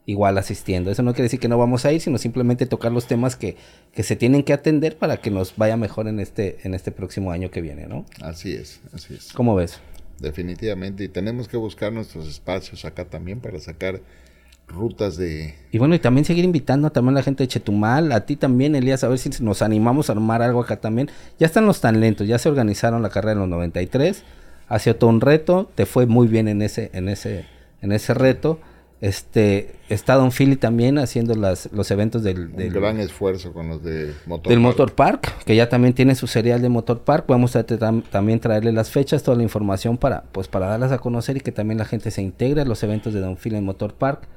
igual 0.05 0.37
asistiendo. 0.37 0.91
Eso 0.91 1.03
no 1.03 1.13
quiere 1.13 1.23
decir 1.23 1.39
que 1.39 1.47
no 1.47 1.57
vamos 1.57 1.85
a 1.85 1.93
ir, 1.93 2.01
sino 2.01 2.17
simplemente 2.17 2.65
tocar 2.65 2.91
los 2.91 3.07
temas 3.07 3.35
que, 3.35 3.57
que 3.93 4.03
se 4.03 4.15
tienen 4.15 4.43
que 4.43 4.53
atender 4.53 4.97
para 4.97 5.17
que 5.17 5.31
nos 5.31 5.55
vaya 5.55 5.77
mejor 5.77 6.07
en 6.07 6.19
este, 6.19 6.57
en 6.63 6.73
este 6.73 6.91
próximo 6.91 7.31
año 7.31 7.51
que 7.51 7.61
viene, 7.61 7.87
¿no? 7.87 8.05
Así 8.21 8.53
es, 8.53 8.81
así 8.91 9.13
es. 9.13 9.31
¿Cómo 9.33 9.55
ves? 9.55 9.79
Definitivamente. 10.19 11.03
Y 11.03 11.07
tenemos 11.07 11.47
que 11.47 11.57
buscar 11.57 11.93
nuestros 11.93 12.27
espacios 12.27 12.85
acá 12.85 13.05
también 13.05 13.39
para 13.39 13.59
sacar 13.59 14.01
rutas 14.69 15.17
de... 15.17 15.55
Y 15.71 15.77
bueno, 15.77 15.95
y 15.95 15.99
también 15.99 16.25
seguir 16.25 16.45
invitando 16.45 16.91
también 16.91 17.15
a 17.15 17.19
la 17.19 17.23
gente 17.23 17.43
de 17.43 17.47
Chetumal, 17.47 18.11
a 18.11 18.25
ti 18.25 18.35
también, 18.35 18.75
Elías, 18.75 19.03
a 19.03 19.07
ver 19.07 19.19
si 19.19 19.29
nos 19.43 19.61
animamos 19.61 20.09
a 20.09 20.13
armar 20.13 20.41
algo 20.41 20.61
acá 20.61 20.77
también. 20.77 21.09
Ya 21.37 21.45
están 21.45 21.65
los 21.65 21.81
tan 21.81 21.99
lentos, 21.99 22.27
ya 22.27 22.39
se 22.39 22.49
organizaron 22.49 23.01
la 23.01 23.09
carrera 23.09 23.33
en 23.33 23.39
los 23.39 23.49
93, 23.49 24.23
ha 24.67 24.79
sido 24.79 24.95
todo 24.95 25.09
un 25.09 25.21
reto, 25.21 25.69
te 25.75 25.85
fue 25.85 26.05
muy 26.05 26.27
bien 26.27 26.47
en 26.47 26.61
ese, 26.61 26.89
en 26.93 27.09
ese, 27.09 27.45
en 27.81 27.91
ese 27.91 28.13
reto. 28.13 28.59
Este, 29.01 29.75
está 29.87 30.15
Don 30.15 30.31
Philly 30.31 30.57
también 30.57 30.97
haciendo 30.97 31.33
las, 31.33 31.71
los 31.71 31.89
eventos 31.89 32.21
del, 32.21 32.53
del, 32.53 32.67
Un 32.67 32.73
gran 32.73 32.99
esfuerzo 32.99 33.53
con 33.53 33.69
los 33.69 33.81
de 33.81 34.13
Motor 34.25 34.49
del 34.49 34.59
Motor 34.59 34.91
Park, 34.93 35.45
que 35.45 35.55
ya 35.55 35.69
también 35.69 35.93
tiene 35.93 36.15
su 36.15 36.27
serial 36.27 36.61
de 36.61 36.67
Motor 36.67 36.99
Park. 36.99 37.23
Vamos 37.27 37.55
a 37.55 37.63
también 37.63 38.41
traerle 38.41 38.73
las 38.73 38.89
fechas, 38.89 39.23
toda 39.23 39.37
la 39.37 39.43
información 39.43 39.97
para, 39.97 40.23
pues, 40.33 40.49
para 40.49 40.67
darlas 40.67 40.91
a 40.91 40.97
conocer 40.97 41.37
y 41.37 41.39
que 41.39 41.53
también 41.53 41.77
la 41.77 41.85
gente 41.85 42.11
se 42.11 42.21
integre 42.21 42.61
a 42.61 42.65
los 42.65 42.83
eventos 42.83 43.13
de 43.13 43.21
Don 43.21 43.37
Philly 43.37 43.55
en 43.55 43.63
Motor 43.63 43.93
Park. 43.93 44.27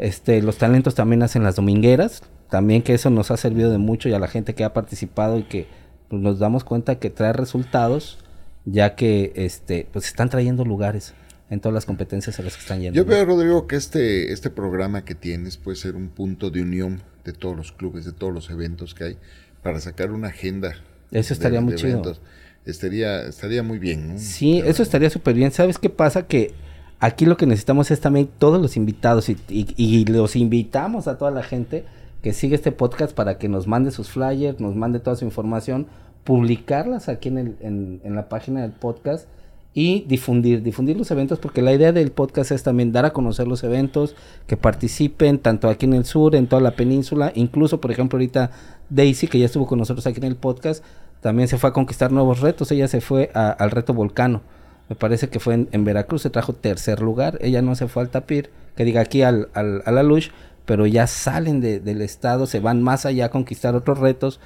Este, 0.00 0.40
los 0.40 0.56
talentos 0.56 0.94
también 0.94 1.22
hacen 1.22 1.42
las 1.42 1.56
domingueras, 1.56 2.22
también 2.48 2.80
que 2.80 2.94
eso 2.94 3.10
nos 3.10 3.30
ha 3.30 3.36
servido 3.36 3.70
de 3.70 3.76
mucho 3.76 4.08
y 4.08 4.14
a 4.14 4.18
la 4.18 4.28
gente 4.28 4.54
que 4.54 4.64
ha 4.64 4.72
participado 4.72 5.38
y 5.38 5.42
que 5.42 5.66
pues, 6.08 6.22
nos 6.22 6.38
damos 6.38 6.64
cuenta 6.64 6.98
que 6.98 7.10
trae 7.10 7.34
resultados, 7.34 8.18
ya 8.64 8.94
que 8.96 9.32
este, 9.36 9.86
pues 9.92 10.06
están 10.06 10.30
trayendo 10.30 10.64
lugares 10.64 11.12
en 11.50 11.60
todas 11.60 11.74
las 11.74 11.84
competencias 11.84 12.38
a 12.40 12.42
las 12.42 12.54
que 12.56 12.62
están 12.62 12.80
yendo. 12.80 12.96
Yo 12.96 13.04
veo, 13.04 13.26
Rodrigo, 13.26 13.66
que 13.66 13.76
este, 13.76 14.32
este 14.32 14.48
programa 14.48 15.04
que 15.04 15.14
tienes 15.14 15.58
puede 15.58 15.76
ser 15.76 15.96
un 15.96 16.08
punto 16.08 16.48
de 16.50 16.62
unión 16.62 17.02
de 17.26 17.34
todos 17.34 17.54
los 17.54 17.70
clubes, 17.70 18.06
de 18.06 18.12
todos 18.12 18.32
los 18.32 18.48
eventos 18.48 18.94
que 18.94 19.04
hay, 19.04 19.18
para 19.62 19.80
sacar 19.80 20.12
una 20.12 20.28
agenda. 20.28 20.72
Eso 21.10 21.34
estaría 21.34 21.58
de- 21.58 21.64
muy 21.64 21.72
de 21.74 21.78
chido. 21.78 21.90
eventos. 21.90 22.22
Estaría, 22.64 23.22
estaría 23.26 23.62
muy 23.62 23.78
bien, 23.78 24.14
¿no? 24.14 24.18
Sí, 24.18 24.62
eso 24.64 24.82
estaría 24.82 25.10
súper 25.10 25.34
bien. 25.34 25.50
¿Sabes 25.50 25.76
qué 25.78 25.90
pasa? 25.90 26.26
Que 26.26 26.54
aquí 27.00 27.26
lo 27.26 27.36
que 27.36 27.46
necesitamos 27.46 27.90
es 27.90 28.00
también 28.00 28.28
todos 28.38 28.60
los 28.60 28.76
invitados 28.76 29.28
y, 29.28 30.04
los 30.06 30.36
invitamos 30.36 31.08
a 31.08 31.18
toda 31.18 31.30
la 31.30 31.42
gente 31.42 31.84
que 32.22 32.32
sigue 32.32 32.54
este 32.54 32.72
podcast 32.72 33.14
para 33.14 33.38
que 33.38 33.48
nos 33.48 33.66
mande 33.66 33.90
sus 33.90 34.10
flyers, 34.10 34.60
nos 34.60 34.76
mande 34.76 35.00
toda 35.00 35.16
su 35.16 35.24
información, 35.24 35.86
publicarlas 36.24 37.08
aquí 37.08 37.28
en, 37.28 37.38
el, 37.38 37.56
en 38.04 38.14
la 38.14 38.28
página 38.28 38.60
del 38.60 38.72
podcast 38.72 39.26
y 39.72 40.04
difundir, 40.08 40.62
difundir 40.62 40.96
los 40.96 41.10
eventos, 41.12 41.38
porque 41.38 41.62
la 41.62 41.72
idea 41.72 41.92
del 41.92 42.10
podcast 42.10 42.50
es 42.50 42.62
también 42.62 42.92
dar 42.92 43.04
a 43.04 43.12
conocer 43.12 43.46
los 43.46 43.62
eventos, 43.62 44.16
que 44.46 44.56
participen 44.56 45.38
tanto 45.38 45.68
aquí 45.68 45.86
en 45.86 45.94
el 45.94 46.04
sur, 46.04 46.34
en 46.34 46.48
toda 46.48 46.60
la 46.60 46.72
península, 46.72 47.32
incluso 47.34 47.80
por 47.80 47.90
ejemplo 47.92 48.16
ahorita 48.16 48.50
Daisy, 48.90 49.28
que 49.28 49.38
ya 49.38 49.46
estuvo 49.46 49.66
con 49.66 49.78
nosotros 49.78 50.06
aquí 50.06 50.18
en 50.18 50.24
el 50.24 50.36
podcast, 50.36 50.84
también 51.20 51.48
se 51.48 51.56
fue 51.56 51.70
a 51.70 51.72
conquistar 51.72 52.10
nuevos 52.10 52.40
retos, 52.40 52.70
ella 52.72 52.88
se 52.88 53.00
fue 53.00 53.30
a- 53.32 53.50
al 53.50 53.70
reto 53.70 53.94
Volcano, 53.94 54.42
me 54.90 54.96
parece 54.96 55.28
que 55.30 55.40
fue 55.40 55.54
en, 55.54 55.68
en 55.72 55.84
Veracruz, 55.86 56.20
se 56.22 56.28
trajo 56.30 56.52
tercer 56.52 57.00
lugar, 57.00 57.38
ella 57.40 57.62
no 57.62 57.74
se 57.76 57.88
fue 57.88 58.02
al 58.02 58.10
Tapir, 58.10 58.50
que 58.76 58.84
diga 58.84 59.00
aquí 59.00 59.22
al, 59.22 59.48
al- 59.54 59.82
a 59.86 59.90
la 59.92 60.02
Lush, 60.02 60.28
pero 60.66 60.84
ya 60.86 61.06
salen 61.06 61.60
de- 61.62 61.80
del 61.80 62.02
estado, 62.02 62.46
se 62.46 62.60
van 62.60 62.82
más 62.82 63.06
allá 63.06 63.26
a 63.26 63.30
conquistar 63.30 63.74
otros 63.74 63.98
retos, 63.98 64.40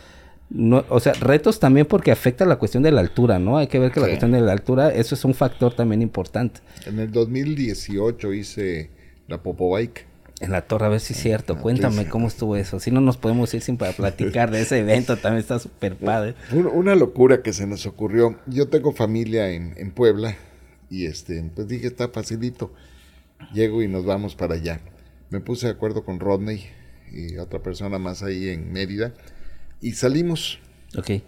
no, 0.51 0.84
o 0.90 1.01
sea, 1.01 1.14
retos 1.14 1.59
también 1.59 1.86
porque 1.86 2.12
afecta 2.12 2.45
la 2.45 2.57
cuestión 2.57 2.82
de 2.82 2.92
la 2.92 3.01
altura, 3.01 3.38
¿no? 3.38 3.57
Hay 3.57 3.66
que 3.66 3.78
ver 3.78 3.90
que 3.90 3.99
la 4.01 4.07
cuestión 4.07 4.32
de 4.32 4.42
la 4.42 4.53
altura, 4.53 4.90
eso 4.92 5.14
es 5.14 5.24
un 5.24 5.32
factor 5.34 5.74
también 5.74 6.03
importante. 6.03 6.61
En 6.86 6.99
el 6.99 7.11
2018 7.11 8.32
hice 8.34 8.90
la 9.26 9.42
Popobike. 9.42 10.05
En 10.41 10.51
la 10.51 10.62
torre, 10.62 10.87
a 10.87 10.89
ver 10.89 11.01
si 11.01 11.12
es 11.12 11.20
cierto. 11.20 11.55
Ah, 11.57 11.61
Cuéntame 11.61 12.09
cómo 12.09 12.26
estuvo 12.26 12.57
eso. 12.57 12.80
Si 12.80 12.91
no 12.91 13.01
nos 13.01 13.16
podemos 13.16 13.55
ir 13.55 13.62
sin 13.62 13.76
para 13.76 13.93
platicar 13.93 14.51
de 14.51 14.62
ese 14.62 14.80
evento, 14.80 15.16
también 15.16 15.41
está 15.41 15.59
súper 15.59 15.97
padre. 15.97 16.35
Una 16.53 16.95
locura 16.95 17.43
que 17.43 17.53
se 17.53 17.66
nos 17.66 17.87
ocurrió. 17.87 18.39
Yo 18.47 18.68
tengo 18.68 18.93
familia 18.93 19.51
en, 19.51 19.74
en 19.76 19.93
Puebla 19.93 20.37
y 20.91 21.07
este, 21.07 21.43
pues 21.55 21.68
dije, 21.68 21.87
está 21.87 22.09
facilito. 22.09 22.72
Llego 23.53 23.82
y 23.82 23.89
nos 23.89 24.05
vamos 24.05 24.35
para 24.35 24.55
allá. 24.55 24.80
Me 25.30 25.41
puse 25.41 25.66
de 25.66 25.72
acuerdo 25.72 26.05
con 26.05 26.20
Rodney 26.20 26.64
y 27.12 27.37
otra 27.39 27.62
persona 27.62 27.99
más 27.99 28.22
ahí 28.22 28.49
en 28.49 28.72
Mérida 28.72 29.14
y 29.80 29.93
salimos. 29.93 30.59
Ok. 30.97 31.22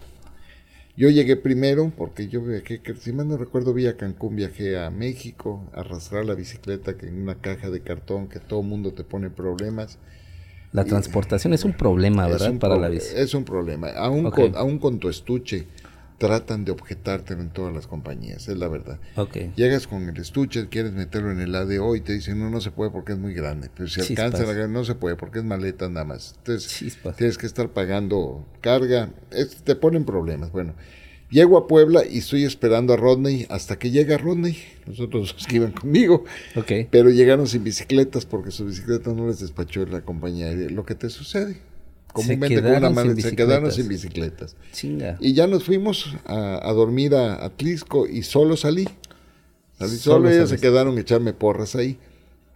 Yo 0.97 1.11
llegué 1.11 1.35
primero 1.35 1.91
porque 1.95 2.27
yo 2.27 2.41
viajé, 2.41 2.81
que 2.81 2.95
si 2.95 3.13
mal 3.13 3.27
no 3.27 3.37
recuerdo, 3.37 3.71
vi 3.71 3.85
a 3.85 3.95
Cancún, 3.95 4.35
viajé 4.35 4.79
a 4.79 4.89
México, 4.89 5.61
a 5.75 5.81
arrastrar 5.81 6.25
la 6.25 6.33
bicicleta 6.33 6.97
que 6.97 7.05
en 7.07 7.21
una 7.21 7.35
caja 7.35 7.69
de 7.69 7.81
cartón 7.81 8.27
que 8.27 8.39
todo 8.39 8.63
mundo 8.63 8.91
te 8.93 9.03
pone 9.03 9.29
problemas. 9.29 9.99
La 10.73 10.85
transportación 10.85 11.53
es 11.53 11.63
un 11.65 11.73
problema, 11.73 12.27
¿verdad? 12.27 12.49
un 12.49 12.57
Para 12.59 12.73
pro- 12.73 12.81
la 12.81 12.89
bici. 12.89 13.15
Es 13.15 13.35
un 13.35 13.45
problema. 13.45 13.89
Aún, 13.91 14.31
con, 14.31 14.55
aún 14.55 14.79
con 14.79 14.97
tu 14.97 15.07
estuche, 15.07 15.65
tratan 16.17 16.65
de 16.65 16.71
objetártelo 16.71 17.41
en 17.41 17.49
todas 17.51 17.73
las 17.73 17.85
compañías, 17.87 18.47
es 18.47 18.57
la 18.57 18.67
verdad. 18.67 18.99
Ok. 19.15 19.37
Llegas 19.55 19.85
con 19.87 20.09
el 20.09 20.17
estuche, 20.17 20.67
quieres 20.69 20.93
meterlo 20.93 21.31
en 21.31 21.39
el 21.39 21.53
ADO 21.53 21.95
y 21.95 22.01
te 22.01 22.13
dicen, 22.13 22.39
no, 22.39 22.49
no 22.49 22.59
se 22.59 22.71
puede 22.71 22.89
porque 22.91 23.13
es 23.13 23.19
muy 23.19 23.33
grande. 23.33 23.69
Pero 23.75 23.87
si 23.87 24.01
Chispas. 24.01 24.25
alcanza, 24.33 24.53
la- 24.53 24.67
no 24.67 24.83
se 24.83 24.95
puede 24.95 25.15
porque 25.15 25.39
es 25.39 25.45
maleta 25.45 25.87
nada 25.89 26.05
más. 26.05 26.33
Entonces, 26.39 26.71
Chispas. 26.75 27.15
tienes 27.17 27.37
que 27.37 27.45
estar 27.45 27.69
pagando 27.69 28.45
carga. 28.61 29.11
Es- 29.31 29.57
te 29.63 29.75
ponen 29.75 30.05
problemas. 30.05 30.51
Bueno, 30.51 30.73
llego 31.29 31.57
a 31.57 31.67
Puebla 31.67 32.03
y 32.09 32.17
estoy 32.19 32.45
esperando 32.45 32.93
a 32.93 32.97
Rodney 32.97 33.45
hasta 33.49 33.77
que 33.77 33.91
llega 33.91 34.17
Rodney. 34.17 34.57
Nosotros 34.87 35.33
los 35.33 35.45
que 35.45 35.57
iban 35.57 35.71
conmigo. 35.73 36.23
Ok. 36.55 36.71
Pero 36.89 37.09
llegaron 37.11 37.45
sin 37.47 37.63
bicicletas 37.63 38.25
porque 38.25 38.49
sus 38.51 38.67
bicicletas 38.67 39.13
no 39.13 39.27
les 39.27 39.39
despachó 39.39 39.85
la 39.85 40.01
compañía 40.01 40.47
aérea. 40.47 40.69
Lo 40.69 40.83
que 40.85 40.95
te 40.95 41.09
sucede. 41.09 41.57
Comúnmente 42.17 42.61
con 42.61 42.71
una 42.75 42.89
mala- 42.89 43.15
se 43.15 43.35
quedaron 43.35 43.71
sin 43.71 43.87
bicicletas. 43.87 44.55
Chinga. 44.71 45.17
Y 45.19 45.33
ya 45.33 45.47
nos 45.47 45.63
fuimos 45.63 46.15
a, 46.25 46.59
a 46.67 46.73
dormir 46.73 47.15
a 47.15 47.45
Atlisco 47.45 48.07
y 48.07 48.23
solo 48.23 48.57
salí. 48.57 48.87
Salí 49.79 49.97
Solo 49.97 50.15
solo, 50.27 50.29
ellas 50.31 50.49
se 50.49 50.57
quedaron 50.57 50.97
a 50.97 51.01
echarme 51.01 51.33
porras 51.33 51.75
ahí. 51.75 51.97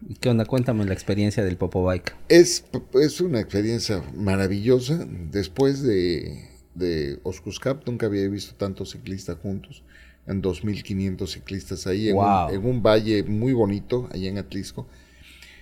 ¿Y 0.10 0.16
¿Qué 0.16 0.30
onda? 0.30 0.46
Cuéntame 0.46 0.84
la 0.86 0.94
experiencia 0.94 1.44
del 1.44 1.58
Popo 1.58 1.84
Bike. 1.86 2.16
Es, 2.28 2.64
es 2.96 3.22
una 3.22 3.40
experiencia 3.40 4.02
maravillosa. 4.16 5.06
Después 5.32 5.84
de, 5.84 6.48
de 6.74 7.20
Oscuscap 7.24 7.88
nunca 7.88 8.08
había 8.08 8.28
visto 8.28 8.56
tantos 8.56 8.92
ciclistas 8.92 9.38
juntos. 9.38 9.84
En 10.28 10.42
2.500 10.42 11.28
ciclistas 11.28 11.86
ahí, 11.88 12.10
en, 12.10 12.16
Wow. 12.16 12.48
un, 12.50 12.54
en 12.56 12.66
un 12.66 12.82
valle 12.84 13.24
muy 13.24 13.54
bonito, 13.54 14.08
allá 14.12 14.30
en 14.30 14.38
Atlisco. 14.40 14.88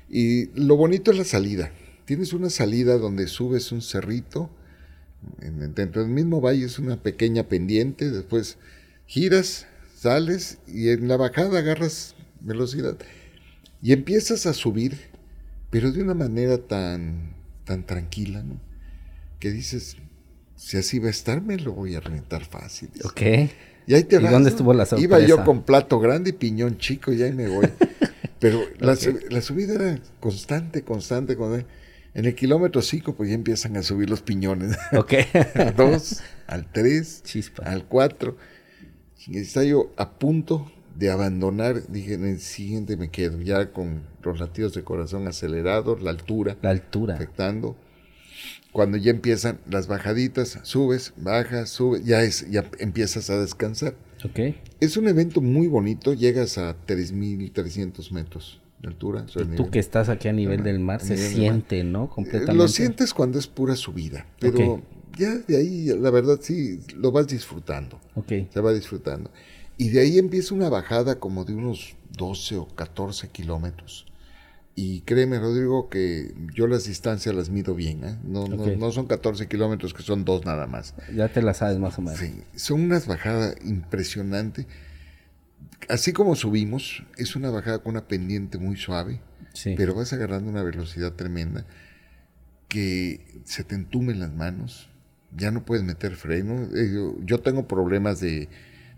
Y 0.10 0.48
lo 0.60 0.76
bonito 0.78 1.12
es 1.12 1.18
la 1.18 1.24
salida. 1.26 1.72
Tienes 2.10 2.34
una 2.34 2.50
salida 2.50 2.98
donde 2.98 3.28
subes 3.28 3.72
un 3.72 3.84
cerrito. 3.84 4.50
en- 5.42 5.76
dentro 5.76 6.02
del 6.02 6.10
mismo 6.10 6.42
valle 6.42 6.66
es 6.66 6.80
una 6.80 6.98
pequeña 7.04 7.44
pendiente. 7.44 8.10
Después 8.10 8.58
giras, 9.06 9.68
sales 9.96 10.58
y 10.66 10.90
en 10.90 11.08
la 11.08 11.18
bajada 11.18 11.60
agarras 11.60 12.16
velocidad. 12.40 12.98
Y 13.84 13.94
empiezas 13.94 14.48
a 14.48 14.54
subir, 14.54 14.98
pero 15.70 15.92
de 15.92 16.02
una 16.02 16.16
manera 16.16 16.58
tan, 16.58 17.36
tan 17.64 17.86
tranquila, 17.86 18.42
¿no? 18.42 18.60
Que 19.40 19.52
dices, 19.52 19.98
si 20.56 20.78
así 20.78 20.98
va 20.98 21.10
a 21.10 21.12
estar, 21.12 21.44
me 21.44 21.58
lo 21.58 21.74
voy 21.74 21.94
a 21.94 22.00
reventar 22.00 22.44
fácil. 22.46 22.90
dices. 22.92 23.06
Ok. 23.06 23.22
Y 23.86 23.94
ahí 23.94 24.04
te 24.06 24.16
¿Y 24.16 24.24
vas, 24.24 24.32
dónde 24.32 24.50
¿no? 24.50 24.56
estuvo 24.56 24.74
la 24.74 24.88
Iba 24.98 25.20
yo 25.20 25.28
sorpresa? 25.28 25.44
con 25.46 25.62
plato 25.64 26.00
grande 26.00 26.32
y 26.32 26.34
piñón 26.34 26.80
chico 26.80 27.14
y 27.14 27.22
ahí 27.22 27.34
me 27.34 27.50
voy. 27.50 27.68
Pero 28.40 28.62
la, 28.80 28.94
Ok. 28.94 28.98
su- 29.00 29.20
la 29.30 29.42
subida 29.44 29.76
era 29.76 30.00
constante, 30.20 30.82
constante, 30.82 31.36
constante. 31.36 31.78
En 32.14 32.26
el 32.26 32.36
kilómetro 32.36 32.82
5, 32.82 33.16
pues 33.16 33.30
ya 33.30 33.36
empiezan 33.36 33.78
a 33.78 33.84
subir 33.84 34.10
los 34.10 34.22
piñones. 34.22 34.78
Ok. 34.94 35.14
al 35.56 35.76
2, 35.76 36.22
al 36.48 36.72
3, 36.72 37.24
Chispa. 37.24 37.64
al 37.64 37.86
4. 37.86 38.36
Está 39.34 39.64
yo 39.64 39.92
a 39.98 40.12
punto 40.18 40.72
de 40.96 41.12
abandonar. 41.12 41.88
Dije, 41.88 42.16
en 42.16 42.26
el 42.26 42.40
siguiente 42.40 42.98
me 42.98 43.10
quedo, 43.10 43.40
ya 43.42 43.72
con 43.72 44.02
los 44.24 44.40
latidos 44.40 44.74
de 44.74 44.84
corazón 44.84 45.28
acelerados, 45.28 46.02
la 46.02 46.10
altura 46.12 46.58
La 46.62 46.72
altura. 46.72 47.16
afectando. 47.16 47.76
Cuando 48.72 48.98
ya 48.98 49.12
empiezan 49.12 49.60
las 49.70 49.88
bajaditas, 49.88 50.60
subes, 50.64 51.14
bajas, 51.18 51.70
subes, 51.70 52.06
ya, 52.06 52.22
es, 52.24 52.50
ya 52.50 52.70
empiezas 52.80 53.30
a 53.30 53.40
descansar. 53.40 53.96
Ok. 54.24 54.56
Es 54.80 54.96
un 54.98 55.08
evento 55.08 55.42
muy 55.42 55.68
bonito, 55.68 56.14
llegas 56.14 56.58
a 56.58 56.76
3.300 56.86 58.12
metros 58.12 58.62
de 58.82 58.88
altura. 58.88 59.28
sobre 59.28 59.46
el 59.46 59.50
Tú 59.52 59.64
nivel. 59.64 59.72
que 59.72 59.80
estás 59.80 60.10
aquí 60.10 60.28
a 60.28 60.34
nivel 60.34 60.64
del 60.64 60.80
mar, 60.80 61.02
se 61.02 61.16
del 61.16 61.24
mar. 61.24 61.30
siente, 61.32 61.84
¿no? 61.84 62.06
Eh, 62.06 62.10
Completamente. 62.16 62.54
Lo 62.54 62.68
sientes 62.68 63.14
cuando 63.14 63.38
es 63.40 63.48
pura 63.48 63.76
subida, 63.76 64.26
pero 64.40 64.74
Ok. 64.76 64.84
ya 65.18 65.36
de 65.36 65.58
ahí, 65.58 65.86
la 66.00 66.10
verdad, 66.12 66.40
sí, 66.42 66.80
lo 66.96 67.12
vas 67.12 67.28
disfrutando, 67.28 68.00
Ok. 68.16 68.32
se 68.54 68.62
va 68.62 68.72
disfrutando. 68.74 69.32
Y 69.78 69.90
de 69.90 70.02
ahí 70.02 70.18
empieza 70.18 70.54
una 70.56 70.70
bajada 70.70 71.20
como 71.20 71.46
de 71.46 71.54
unos 71.56 71.96
12 72.18 72.58
o 72.58 72.68
14 72.68 73.28
kilómetros. 73.30 74.06
Y 74.76 75.02
créeme, 75.02 75.40
Rodrigo, 75.40 75.90
que 75.90 76.34
yo 76.56 76.66
las 76.68 76.86
distancias 76.86 77.36
las 77.36 77.50
mido 77.50 77.76
bien, 77.76 78.02
¿eh? 78.06 78.18
no, 78.24 78.48
no- 78.48 78.64
Ok. 78.64 78.78
no 78.78 78.92
son 78.94 79.08
14 79.08 79.48
kilómetros, 79.50 79.94
que 79.94 80.04
son 80.04 80.24
dos 80.24 80.46
nada 80.46 80.68
más. 80.68 80.96
Ya 81.14 81.28
te 81.28 81.42
la 81.42 81.54
sabes 81.54 81.80
más 81.80 81.98
o 81.98 82.02
menos. 82.02 82.20
Sí, 82.20 82.34
son 82.56 82.82
unas 82.82 83.06
bajadas 83.06 83.56
impresionantes. 83.66 84.68
Así 85.88 86.14
como 86.14 86.36
subimos, 86.36 87.04
es 87.18 87.36
una 87.36 87.50
bajada 87.50 87.80
con 87.80 87.92
una 87.92 88.08
pendiente 88.08 88.58
muy 88.58 88.76
suave, 88.78 89.22
Sí. 89.54 89.74
pero 89.78 89.96
vas 89.96 90.14
agarrando 90.14 90.50
una 90.52 90.62
velocidad 90.64 91.14
tremenda 91.14 91.66
que 92.68 93.42
se 93.46 93.64
te 93.64 93.76
entumen 93.76 94.20
las 94.20 94.34
manos, 94.34 94.90
ya 95.36 95.52
no 95.52 95.66
puedes 95.66 95.84
meter 95.84 96.16
freno. 96.16 96.68
Eh, 96.76 96.92
yo, 97.24 97.40
tengo 97.40 97.68
problemas 97.68 98.20
de, 98.20 98.48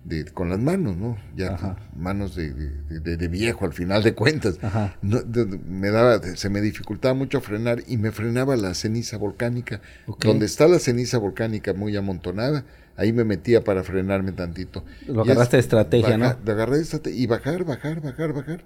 de- 0.03 0.25
con 0.25 0.49
las 0.49 0.59
manos, 0.59 0.97
¿no? 0.97 1.17
Ya 1.35 1.53
Ajá. 1.53 1.77
manos 1.95 2.35
de, 2.35 2.53
de- 2.53 3.27
viejo 3.29 3.65
al 3.65 3.73
final 3.73 4.03
de 4.03 4.13
cuentas. 4.13 4.59
No, 5.01 5.19
me 5.65 5.89
daba, 5.89 6.21
se 6.21 6.49
me 6.49 6.59
dificultaba 6.61 7.13
mucho 7.13 7.39
frenar 7.41 7.83
y 7.87 7.97
me 7.97 8.11
frenaba 8.11 8.55
la 8.57 8.73
ceniza 8.73 9.17
volcánica. 9.17 9.81
Donde 10.19 10.45
está 10.45 10.67
la 10.67 10.79
ceniza 10.79 11.17
volcánica 11.17 11.73
muy 11.73 11.95
amontonada, 11.95 12.65
ahí 12.95 13.13
me 13.13 13.23
metía 13.23 13.63
para 13.63 13.83
frenarme 13.83 14.31
tantito. 14.31 14.83
Lo 15.07 15.21
agarraste 15.21 15.57
es 15.57 15.63
de 15.63 15.67
estrategia, 15.67 16.17
¿no? 16.17 16.37
Lo 16.43 16.51
agarré 16.51 16.77
de 16.77 16.83
estrategia 16.83 17.19
y 17.19 17.27
bajar, 17.27 17.63
bajar, 17.63 18.01
bajar, 18.01 18.33
bajar. 18.33 18.63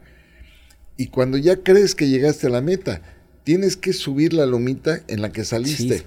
Y 0.97 1.07
cuando 1.07 1.37
ya 1.37 1.57
crees 1.63 1.95
que 1.95 2.07
llegaste 2.07 2.47
a 2.47 2.49
la 2.49 2.61
meta, 2.61 3.01
tienes 3.43 3.77
que 3.77 3.93
subir 3.93 4.33
la 4.33 4.45
lomita 4.45 5.01
en 5.07 5.21
la 5.21 5.31
que 5.31 5.43
saliste. 5.43 6.03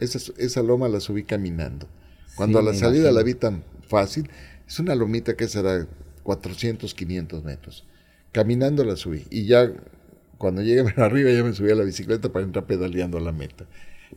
Esa, 0.00 0.18
esa 0.38 0.62
loma 0.62 0.88
la 0.88 1.00
subí 1.00 1.24
caminando. 1.24 1.88
Cuando 2.34 2.58
Sí, 2.58 2.58
a 2.58 2.62
la 2.62 2.74
salida 2.74 3.10
imagino. 3.10 3.18
la 3.18 3.22
vi 3.22 3.34
tan 3.34 3.64
fácil, 3.88 4.30
es 4.66 4.78
una 4.78 4.94
lomita 4.94 5.36
que 5.36 5.48
será 5.48 5.86
400, 6.22 6.94
500 6.94 7.44
metros. 7.44 7.86
Caminando 8.32 8.84
la 8.84 8.96
subí. 8.96 9.26
Y 9.30 9.46
ya 9.46 9.72
cuando 10.38 10.62
llegué 10.62 10.80
arriba 10.96 11.30
ya 11.30 11.44
me 11.44 11.52
subí 11.52 11.70
a 11.70 11.74
la 11.74 11.84
bicicleta 11.84 12.32
para 12.32 12.44
entrar 12.44 12.66
pedaleando 12.66 13.18
a 13.18 13.20
la 13.20 13.32
meta. 13.32 13.66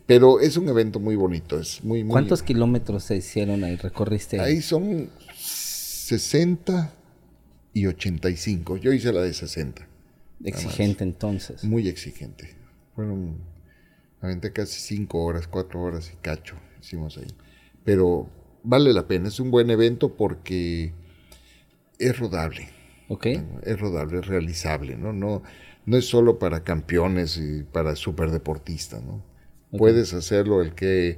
Pero 0.06 0.40
es 0.40 0.58
un 0.58 0.70
evento 0.70 1.00
muy 1.00 1.16
bonito. 1.16 1.60
Es 1.60 1.84
muy, 1.84 2.04
muy, 2.04 2.12
¿Cuántos 2.12 2.44
kilómetros 2.44 3.04
se 3.04 3.18
hicieron 3.18 3.64
ahí? 3.64 3.76
¿Recorriste? 3.76 4.40
Ahí 4.40 4.62
son 4.62 5.10
60 5.36 6.94
y 7.74 7.88
85. 7.88 8.78
Yo 8.78 8.94
hice 8.94 9.12
la 9.12 9.22
de 9.22 9.34
60. 9.34 9.88
Exigente 10.44 11.04
entonces. 11.04 11.64
Muy 11.64 11.88
exigente. 11.88 12.56
Fueron, 12.94 13.38
aventé 14.22 14.52
casi 14.52 14.80
5 14.80 15.24
horas, 15.24 15.48
4 15.48 15.82
horas 15.82 16.12
y 16.14 16.18
cacho 16.18 16.56
hicimos 16.86 17.18
ahí. 17.18 17.28
Pero 17.84 18.30
vale 18.64 18.94
la 18.94 19.08
pena, 19.08 19.28
es 19.28 19.40
un 19.40 19.52
buen 19.52 19.70
evento 19.70 20.16
porque 20.16 20.94
es 22.00 22.20
rodable. 22.20 22.70
Ok. 23.08 23.28
Es 23.64 23.80
rodable, 23.80 24.20
es 24.20 24.28
realizable, 24.28 24.98
¿no? 24.98 25.14
No, 25.14 25.44
no 25.86 25.98
es 25.98 26.06
solo 26.06 26.40
para 26.40 26.64
campeones 26.64 27.38
y 27.38 27.64
para 27.64 27.96
superdeportistas, 27.96 29.04
¿no? 29.04 29.24
Puedes 29.78 30.14
hacerlo 30.14 30.62
el 30.62 30.74
que 30.74 31.18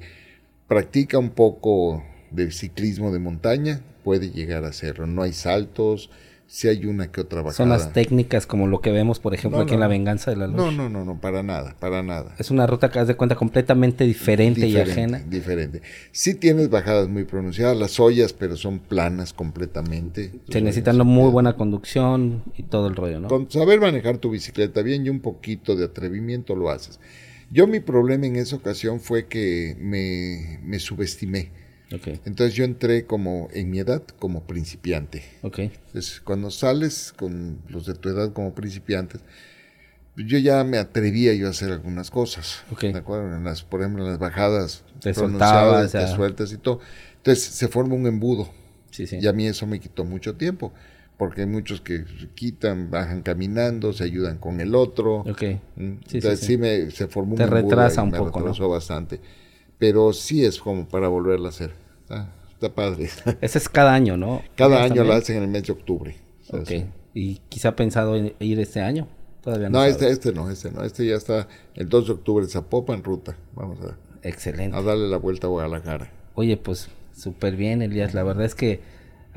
practica 0.67 1.17
un 1.17 1.29
poco 1.29 2.03
de 2.31 2.51
ciclismo 2.51 3.11
de 3.11 3.19
montaña, 3.19 3.81
puede 4.03 4.31
llegar 4.31 4.65
a 4.65 4.69
hacerlo. 4.69 5.07
No 5.07 5.23
hay 5.23 5.33
saltos, 5.33 6.09
si 6.47 6.69
hay 6.69 6.85
una 6.85 7.11
que 7.11 7.21
otra 7.21 7.41
bajada. 7.41 7.57
Son 7.57 7.69
las 7.69 7.91
técnicas 7.91 8.47
como 8.47 8.67
lo 8.67 8.79
que 8.79 8.91
vemos, 8.91 9.19
por 9.19 9.33
ejemplo, 9.33 9.59
No, 9.59 9.65
aquí 9.65 9.73
en. 9.73 9.81
La 9.81 9.87
Venganza 9.87 10.31
de 10.31 10.37
la 10.37 10.47
Luz. 10.47 10.55
No, 10.55 10.71
no, 10.71 10.89
no, 10.89 11.03
no, 11.03 11.19
para 11.19 11.43
nada, 11.43 11.75
para 11.77 12.01
nada. 12.03 12.33
Es 12.39 12.49
una 12.51 12.65
ruta 12.65 12.89
que 12.89 12.99
haz 12.99 13.07
de 13.07 13.15
cuenta 13.15 13.35
completamente 13.35 14.05
diferente, 14.05 14.61
Diferente, 14.61 14.89
y 14.89 14.91
ajena. 14.91 15.19
Diferente. 15.19 15.81
Sí 16.11 16.35
tienes 16.35 16.69
bajadas 16.69 17.09
muy 17.09 17.25
pronunciadas, 17.25 17.77
las 17.77 17.99
ollas, 17.99 18.31
pero 18.33 18.55
son 18.55 18.79
planas 18.79 19.33
completamente. 19.33 20.31
Se 20.49 20.61
necesita 20.61 20.91
una 20.91 21.03
muy 21.03 21.29
buena 21.29 21.57
conducción 21.57 22.43
y 22.57 22.63
todo 22.63 22.87
el 22.87 22.95
rollo, 22.95 23.19
¿no? 23.19 23.27
Con 23.27 23.51
saber 23.51 23.81
manejar 23.81 24.17
tu 24.17 24.31
bicicleta 24.31 24.81
bien 24.81 25.05
y 25.05 25.09
un 25.09 25.19
poquito 25.19 25.75
de 25.75 25.85
atrevimiento 25.85 26.55
lo 26.55 26.69
haces. 26.69 26.99
Yo 27.49 27.67
mi 27.67 27.79
problema 27.79 28.25
en 28.25 28.35
esa 28.35 28.55
ocasión 28.55 28.99
fue 28.99 29.27
que 29.27 29.75
me, 29.79 30.59
me 30.63 30.79
subestimé. 30.79 31.51
Ok, 31.93 32.07
Entonces 32.25 32.53
yo 32.53 32.65
entré 32.65 33.05
como 33.05 33.47
en 33.53 33.69
mi 33.69 33.79
edad 33.79 34.03
como 34.19 34.43
principiante. 34.45 35.23
ok. 35.41 35.59
Entonces 35.59 36.19
cuando 36.21 36.51
sales 36.51 37.13
con 37.15 37.61
los 37.69 37.85
de 37.85 37.93
tu 37.93 38.09
edad 38.09 38.33
como 38.33 38.53
principiantes, 38.53 39.21
yo 40.17 40.37
ya 40.37 40.63
me 40.65 40.79
atrevía 40.79 41.33
yo 41.35 41.47
a 41.47 41.51
hacer 41.51 41.71
algunas 41.71 42.11
cosas. 42.11 42.63
Ok. 42.71 42.81
¿De 42.81 42.97
acuerdo? 42.97 43.33
En 43.35 43.43
las, 43.45 43.63
por 43.63 43.81
ejemplo, 43.81 44.03
en 44.03 44.09
las 44.09 44.19
bajadas 44.19 44.83
Te 44.99 45.13
pronunciadas, 45.13 45.91
soltabas, 45.91 46.09
te 46.11 46.15
sueltas 46.15 46.51
y 46.51 46.57
todo. 46.57 46.81
Entonces 47.17 47.43
se 47.45 47.67
forma 47.69 47.95
un 47.95 48.05
embudo. 48.07 48.51
Sí, 48.91 49.07
sí. 49.07 49.19
Y 49.21 49.27
a 49.27 49.31
mí 49.33 49.47
eso 49.47 49.65
me 49.67 49.79
quitó 49.79 50.03
mucho 50.03 50.35
tiempo, 50.35 50.73
porque 51.17 51.41
hay 51.41 51.47
muchos 51.47 51.81
que 51.81 52.05
quitan, 52.35 52.91
bajan 52.91 53.23
caminando, 53.23 53.91
se 53.91 54.03
ayudan 54.03 54.37
con 54.37 54.61
el 54.61 54.75
otro. 54.75 55.21
Ok. 55.21 55.43
¿Mm? 55.75 55.93
Sí, 56.05 56.17
Entonces 56.17 56.39
sí, 56.39 56.45
sí, 56.45 56.57
me 56.57 56.91
se 56.91 57.07
formó 57.07 57.35
Te 57.35 57.47
retrasa 57.47 58.03
un 58.03 58.11
me 58.11 58.17
poco, 58.19 58.39
¿no? 58.39 58.45
retrasó 58.47 58.69
bastante. 58.69 59.19
Pero 59.79 60.13
sí 60.13 60.45
es 60.45 60.59
como 60.59 60.87
para 60.87 61.07
volverlo 61.07 61.47
a 61.47 61.49
hacer. 61.49 61.71
Está, 62.01 62.33
está 62.51 62.73
padre. 62.73 63.09
Ese 63.41 63.57
es 63.57 63.67
cada 63.67 63.93
año, 63.93 64.15
¿no? 64.15 64.41
Cada 64.55 64.75
¿Ustedes 64.75 64.91
año 64.91 65.01
lo 65.03 65.09
también? 65.09 65.21
hacen 65.21 65.37
en 65.37 65.43
el 65.43 65.49
mes 65.49 65.63
de 65.63 65.73
octubre. 65.73 66.15
Ok. 66.51 66.71
¿Y 67.13 67.41
quizá 67.49 67.69
ha 67.69 67.75
pensado 67.75 68.15
en 68.15 68.33
ir 68.39 68.59
este 68.59 68.79
año? 68.81 69.07
Todavía 69.41 69.69
no. 69.69 69.79
No, 69.79 69.85
este, 69.85 70.09
este 70.09 70.33
no, 70.33 70.49
este 70.51 70.71
no. 70.71 70.83
Este 70.83 71.05
ya 71.05 71.15
está 71.15 71.47
el 71.75 71.89
2 71.89 72.07
de 72.07 72.13
octubre, 72.13 72.45
Zapopan, 72.47 73.03
ruta. 73.03 73.35
Vamos 73.55 73.79
a, 73.81 73.97
Excelente. 74.21 74.77
a 74.77 74.81
darle 74.81 75.07
la 75.07 75.17
vuelta 75.17 75.47
a 75.47 75.49
Guadalajara. 75.49 76.11
Oye, 76.35 76.57
pues 76.57 76.89
súper 77.15 77.55
bien, 77.55 77.81
Elías. 77.81 78.13
La 78.13 78.23
verdad 78.23 78.45
es 78.45 78.53
que 78.53 78.81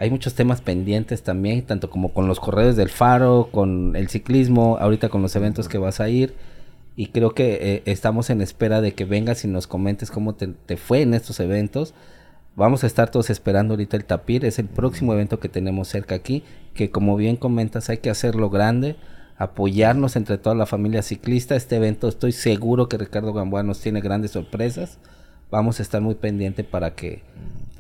hay 0.01 0.11
muchos 0.11 0.33
temas 0.35 0.63
pendientes 0.63 1.23
también, 1.23 1.61
tanto 1.61 1.91
como 1.91 2.15
con 2.15 2.27
los 2.27 2.41
corredores 2.41 2.75
del 2.75 2.89
faro, 2.89 3.51
con 3.53 3.95
el 3.97 4.09
ciclismo, 4.09 4.79
ahorita 4.81 5.11
con 5.11 5.21
los 5.21 5.37
eventos 5.37 5.69
que 5.69 5.77
vas 5.77 6.01
a 6.01 6.09
ir. 6.09 6.35
Y 6.97 7.09
creo 7.09 7.35
que 7.35 7.59
eh, 7.61 7.83
estamos 7.85 8.31
en 8.31 8.41
espera 8.41 8.81
de 8.81 8.95
que 8.95 9.05
vengas 9.05 9.45
y 9.45 9.49
nos 9.49 9.67
comentes 9.67 10.11
cómo 10.11 10.35
te, 10.35 10.49
te 10.49 10.79
fue 10.79 11.03
en 11.03 11.13
estos 11.13 11.39
eventos. 11.39 11.93
Vamos 12.57 12.83
a 12.83 12.87
estar 12.87 13.11
todos 13.11 13.29
esperando 13.29 13.75
ahorita 13.75 13.99
el 13.99 14.07
tapir. 14.07 14.47
Es 14.47 14.59
el 14.59 14.69
próximo 14.69 15.13
evento 15.13 15.39
que 15.39 15.51
tenemos 15.51 15.89
cerca 15.89 16.15
aquí. 16.15 16.45
Que 16.73 16.91
como 16.91 17.15
bien 17.17 17.37
comentas, 17.37 17.91
hay 17.91 17.99
que 17.99 18.09
hacerlo 18.09 18.49
grande. 18.49 18.97
Apoyarnos 19.37 20.17
entre 20.17 20.39
toda 20.39 20.57
la 20.57 20.65
familia 20.65 21.03
ciclista. 21.03 21.57
Este 21.57 21.77
evento 21.77 22.09
estoy 22.09 22.33
seguro 22.33 22.89
que 22.89 22.97
Ricardo 22.97 23.35
Gamboa 23.35 23.65
nos 23.65 23.83
tiene 23.83 24.01
grandes 24.01 24.31
sorpresas 24.31 24.99
vamos 25.51 25.81
a 25.81 25.83
estar 25.83 26.01
muy 26.01 26.15
pendiente 26.15 26.65
para 26.65 26.95
que 26.95 27.23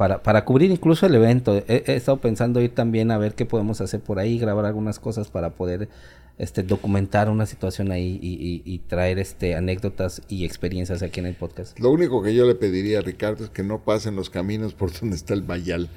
para, 0.01 0.23
para 0.23 0.47
cubrir 0.47 0.71
incluso 0.71 1.05
el 1.05 1.15
evento. 1.15 1.55
He, 1.69 1.85
he 1.87 1.95
estado 1.95 2.17
pensando 2.23 2.63
ir 2.63 2.75
también 2.75 3.11
a 3.11 3.19
ver 3.19 3.35
qué 3.35 3.45
podemos 3.45 3.83
hacer 3.83 4.01
por 4.01 4.19
ahí, 4.19 4.39
grabar 4.39 4.65
algunas 4.65 4.99
cosas 4.99 5.29
para 5.29 5.51
poder 5.51 5.91
este 6.39 6.63
documentar 6.63 7.29
una 7.29 7.45
situación 7.45 7.93
ahí 7.93 8.19
y, 8.23 8.33
y- 8.33 8.63
y 8.65 8.79
traer 8.79 9.19
este 9.19 9.57
anécdotas 9.57 10.23
y 10.27 10.47
experiencias 10.47 11.03
aquí 11.03 11.21
en 11.21 11.27
el 11.27 11.35
podcast. 11.35 11.79
Lo 11.79 11.91
único 11.91 12.23
que 12.23 12.35
yo 12.35 12.47
le 12.47 12.55
pediría 12.55 13.01
a 13.01 13.03
Ricardo 13.03 13.45
es 13.45 13.51
que 13.51 13.63
no 13.63 13.81
pasen 13.85 14.17
los 14.17 14.31
caminos 14.31 14.73
por 14.73 14.91
donde 14.99 15.17
está 15.17 15.35
el 15.35 15.43
Bayal. 15.43 15.91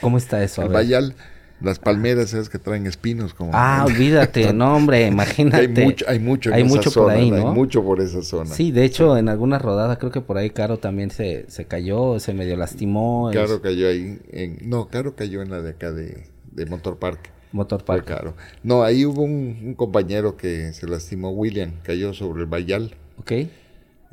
¿Cómo 0.00 0.16
está 0.16 0.42
eso? 0.42 0.62
A 0.62 0.64
El 0.64 0.70
ver. 0.70 0.76
Bayal, 0.78 1.14
las 1.60 1.78
palmeras 1.78 2.26
esas 2.34 2.48
que 2.48 2.58
traen 2.58 2.86
espinos. 2.86 3.32
Como 3.34 3.50
Ah, 3.54 3.84
olvídate, 3.86 4.52
no 4.54 4.74
hombre, 4.76 5.06
imagínate. 5.06 5.80
Hay 5.80 5.84
mucho, 5.86 6.04
hay 6.08 6.18
mucho, 6.18 6.50
en 6.50 6.54
Hay 6.56 6.62
esa 6.62 6.74
mucho 6.76 6.90
zona, 6.90 7.06
por 7.06 7.14
ahí, 7.14 7.30
¿no? 7.30 7.36
Hay 7.36 7.44
mucho 7.54 7.82
por 7.82 8.00
esa 8.00 8.22
zona. 8.22 8.50
Sí, 8.54 8.72
de 8.72 8.84
hecho, 8.84 9.16
en 9.16 9.28
alguna 9.28 9.58
rodada 9.58 9.98
creo 9.98 10.10
que 10.12 10.20
por 10.20 10.36
ahí 10.38 10.50
Caro 10.50 10.78
también 10.78 11.10
se, 11.10 11.44
se 11.48 11.64
cayó, 11.66 12.18
se 12.20 12.34
medio 12.34 12.56
lastimó. 12.56 13.30
es- 13.30 13.36
Caro 13.36 13.60
cayó 13.62 13.88
ahí. 13.88 14.18
En, 14.30 14.58
no, 14.68 14.88
Caro 14.88 15.14
cayó 15.16 15.42
en 15.42 15.50
la 15.50 15.62
de 15.62 15.70
acá 15.70 15.92
de, 15.92 16.24
de 16.52 16.66
Motor 16.66 16.98
Park. 16.98 17.30
Motor 17.52 17.78
Fue 17.86 17.96
Park. 17.96 18.04
Caro. 18.06 18.34
No, 18.62 18.82
ahí 18.82 19.06
hubo 19.06 19.22
un, 19.22 19.58
un 19.64 19.74
compañero 19.74 20.36
que 20.36 20.72
se 20.74 20.86
lastimó, 20.86 21.30
William, 21.30 21.72
cayó 21.84 22.12
sobre 22.12 22.40
el 22.42 22.46
Bayal. 22.46 22.94
Ok. 23.18 23.32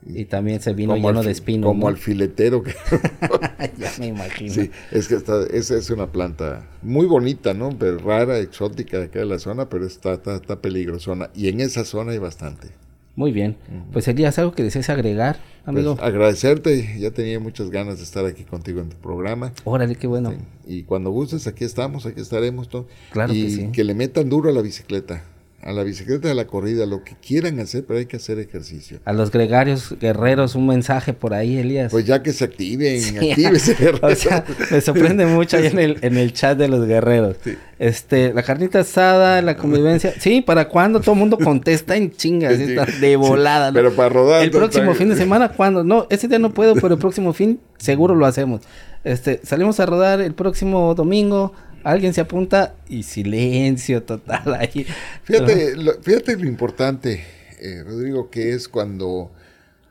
Y 0.05 0.25
también 0.25 0.61
se 0.61 0.73
vino 0.73 0.93
como 0.93 1.09
lleno 1.09 1.19
al 1.19 1.25
de 1.25 1.31
espinos. 1.31 1.67
Como 1.67 1.81
¿no? 1.81 1.87
alfiletero. 1.87 2.63
Que, 2.63 2.73
ya 3.77 3.91
me 3.99 4.07
imagino. 4.07 4.53
sí, 4.53 4.69
es 4.91 5.07
que 5.07 5.15
está, 5.15 5.45
esa 5.47 5.77
es 5.77 5.89
una 5.89 6.11
planta 6.11 6.67
muy 6.81 7.05
bonita, 7.05 7.53
¿no? 7.53 7.69
Pero 7.77 7.99
rara, 7.99 8.39
exótica 8.39 8.99
de 8.99 9.05
acá 9.05 9.19
de 9.19 9.25
la 9.25 9.39
zona, 9.39 9.69
pero 9.69 9.85
está, 9.85 10.13
está, 10.13 10.35
está 10.35 10.61
peligrosona. 10.61 11.29
Y 11.35 11.47
en 11.47 11.61
esa 11.61 11.85
zona 11.85 12.11
hay 12.11 12.17
bastante. 12.17 12.69
Muy 13.15 13.31
bien. 13.31 13.57
Pues 13.91 14.07
Elías, 14.07 14.39
algo 14.39 14.53
que 14.53 14.63
desees 14.63 14.89
agregar, 14.89 15.37
amigo. 15.65 15.95
Pues, 15.95 16.07
agradecerte, 16.07 16.95
ya 16.99 17.11
tenía 17.11 17.39
muchas 17.39 17.69
ganas 17.69 17.97
de 17.97 18.03
estar 18.05 18.25
aquí 18.25 18.43
contigo 18.43 18.81
en 18.81 18.89
tu 18.89 18.97
programa. 18.97 19.53
Órale, 19.65 19.95
qué 19.95 20.07
bueno. 20.07 20.33
Y 20.65 20.83
cuando 20.83 21.11
gustes, 21.11 21.45
aquí 21.45 21.63
estamos, 21.63 22.07
aquí 22.07 22.19
estaremos. 22.19 22.69
Todo. 22.69 22.87
Claro 23.11 23.31
y 23.31 23.43
que 23.43 23.49
sí. 23.49 23.69
que 23.71 23.83
le 23.83 23.93
metan 23.93 24.29
duro 24.29 24.49
a 24.49 24.53
la 24.53 24.61
bicicleta 24.61 25.23
a 25.65 25.71
la 25.71 25.83
bicicleta, 25.83 26.29
a 26.29 26.33
la 26.33 26.45
corrida, 26.45 26.85
lo 26.85 27.03
que 27.03 27.15
quieran 27.15 27.59
hacer, 27.59 27.85
pero 27.85 27.99
hay 27.99 28.05
que 28.05 28.17
hacer 28.17 28.37
ejercicio. 28.39 28.99
A 29.05 29.13
los 29.13 29.31
gregarios 29.31 29.95
guerreros, 29.99 30.55
un 30.55 30.67
mensaje 30.67 31.13
por 31.13 31.33
ahí, 31.33 31.57
Elías. 31.57 31.91
Pues 31.91 32.05
ya 32.05 32.21
que 32.21 32.33
se 32.33 32.43
activen, 32.43 33.01
actívense. 33.17 33.75
o 34.01 34.15
sea, 34.15 34.43
me 34.69 34.81
sorprende 34.81 35.25
mucho 35.25 35.57
ahí 35.57 35.67
en 35.67 35.79
el, 35.79 35.97
en 36.01 36.17
el 36.17 36.33
chat 36.33 36.57
de 36.57 36.67
los 36.67 36.85
guerreros. 36.85 37.37
Sí. 37.43 37.57
Este, 37.79 38.33
la 38.33 38.43
carnita 38.43 38.81
asada, 38.81 39.41
la 39.41 39.55
convivencia. 39.57 40.13
Sí, 40.19 40.41
¿para 40.41 40.67
cuándo? 40.67 40.99
Todo 40.99 41.13
el 41.13 41.19
mundo 41.19 41.37
contesta 41.37 41.95
en 41.95 42.11
chingas, 42.11 42.57
sí. 42.57 42.75
de 42.99 43.15
volada. 43.15 43.71
¿no? 43.71 43.75
Pero 43.75 43.93
para 43.95 44.09
rodar. 44.09 44.43
El 44.43 44.51
próximo 44.51 44.93
fin 44.93 45.09
de 45.09 45.15
semana, 45.15 45.49
¿cuándo? 45.49 45.83
No, 45.83 46.07
ese 46.09 46.27
día 46.27 46.39
no 46.39 46.53
puedo, 46.53 46.75
pero 46.75 46.95
el 46.95 46.99
próximo 46.99 47.31
fin 47.31 47.59
seguro 47.77 48.15
lo 48.15 48.25
hacemos. 48.25 48.61
Este, 49.03 49.39
salimos 49.43 49.79
a 49.79 49.85
rodar 49.85 50.21
el 50.21 50.33
próximo 50.33 50.93
domingo 50.95 51.53
alguien 51.83 52.13
se 52.13 52.21
apunta 52.21 52.75
y 52.87 53.03
silencio 53.03 54.03
total 54.03 54.55
ahí. 54.59 54.85
Fíjate, 55.23 55.75
lo, 55.75 55.93
fíjate 56.01 56.37
lo 56.37 56.47
importante, 56.47 57.23
eh, 57.59 57.83
Rodrigo, 57.83 58.29
que 58.29 58.53
es 58.53 58.67
cuando, 58.67 59.31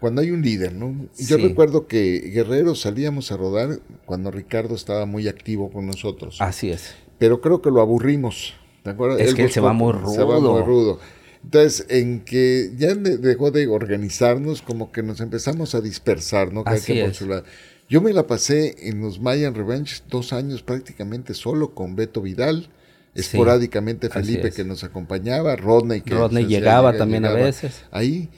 cuando 0.01 0.20
hay 0.20 0.30
un 0.30 0.43
líder, 0.43 0.74
¿no? 0.74 1.09
Sí. 1.12 1.26
Yo 1.26 1.36
recuerdo 1.36 1.86
que 1.86 2.30
Guerrero 2.32 2.74
salíamos 2.74 3.32
a 3.32 3.36
rodar 3.36 3.80
cuando 4.05 4.30
Ricardo 4.30 4.74
estaba 4.74 5.07
muy 5.07 5.28
activo 5.28 5.70
con 5.70 5.86
nosotros. 5.86 6.36
Así 6.40 6.70
es. 6.70 6.95
Pero 7.18 7.40
creo 7.40 7.62
que 7.62 7.70
lo 7.70 7.80
aburrimos. 7.80 8.55
¿Te 8.82 8.90
acuerdas? 8.90 9.20
Es 9.20 9.28
él 9.28 9.34
que 9.36 9.43
él 9.45 9.51
se 9.51 9.61
va 9.61 9.72
muy 9.72 9.93
rudo. 9.93 10.12
Se 10.12 10.24
va 10.24 10.40
muy 10.40 10.62
rudo. 10.62 10.99
Entonces, 11.45 11.86
en 11.88 12.20
que 12.20 12.70
ya 12.76 12.95
dejó 12.95 13.51
de 13.51 13.66
organizarnos, 13.66 14.62
como 14.62 14.93
que 14.93 15.03
nos 15.03 15.20
empezamos 15.20 15.74
a 15.74 15.80
dispersar, 15.80 16.53
¿no? 16.53 16.64
Cada 16.64 16.76
Así 16.76 16.93
quien 16.93 17.12
por 17.12 17.38
es. 17.38 17.45
Yo 17.93 18.01
me 18.01 18.14
la 18.14 18.26
pasé 18.26 18.88
en 18.88 19.03
los 19.03 19.20
Mayan 19.20 19.55
Revenge 19.55 20.01
dos 20.09 20.32
años 20.32 20.62
prácticamente 20.62 21.34
solo 21.34 21.74
con 21.74 21.95
Beto 21.95 22.22
Vidal, 22.22 22.68
esporádicamente 23.14 24.07
Sí, 24.07 24.12
Felipe 24.14 24.49
es. 24.49 24.55
que 24.55 24.64
nos 24.64 24.82
acompañaba, 24.82 25.57
Rodney 25.57 26.01
que 26.01 26.14
Rodney 26.14 26.47
llegaba 26.47 26.97
también 26.97 27.26
a 27.26 27.34
veces. 27.34 27.82
Ahí, 27.90 28.30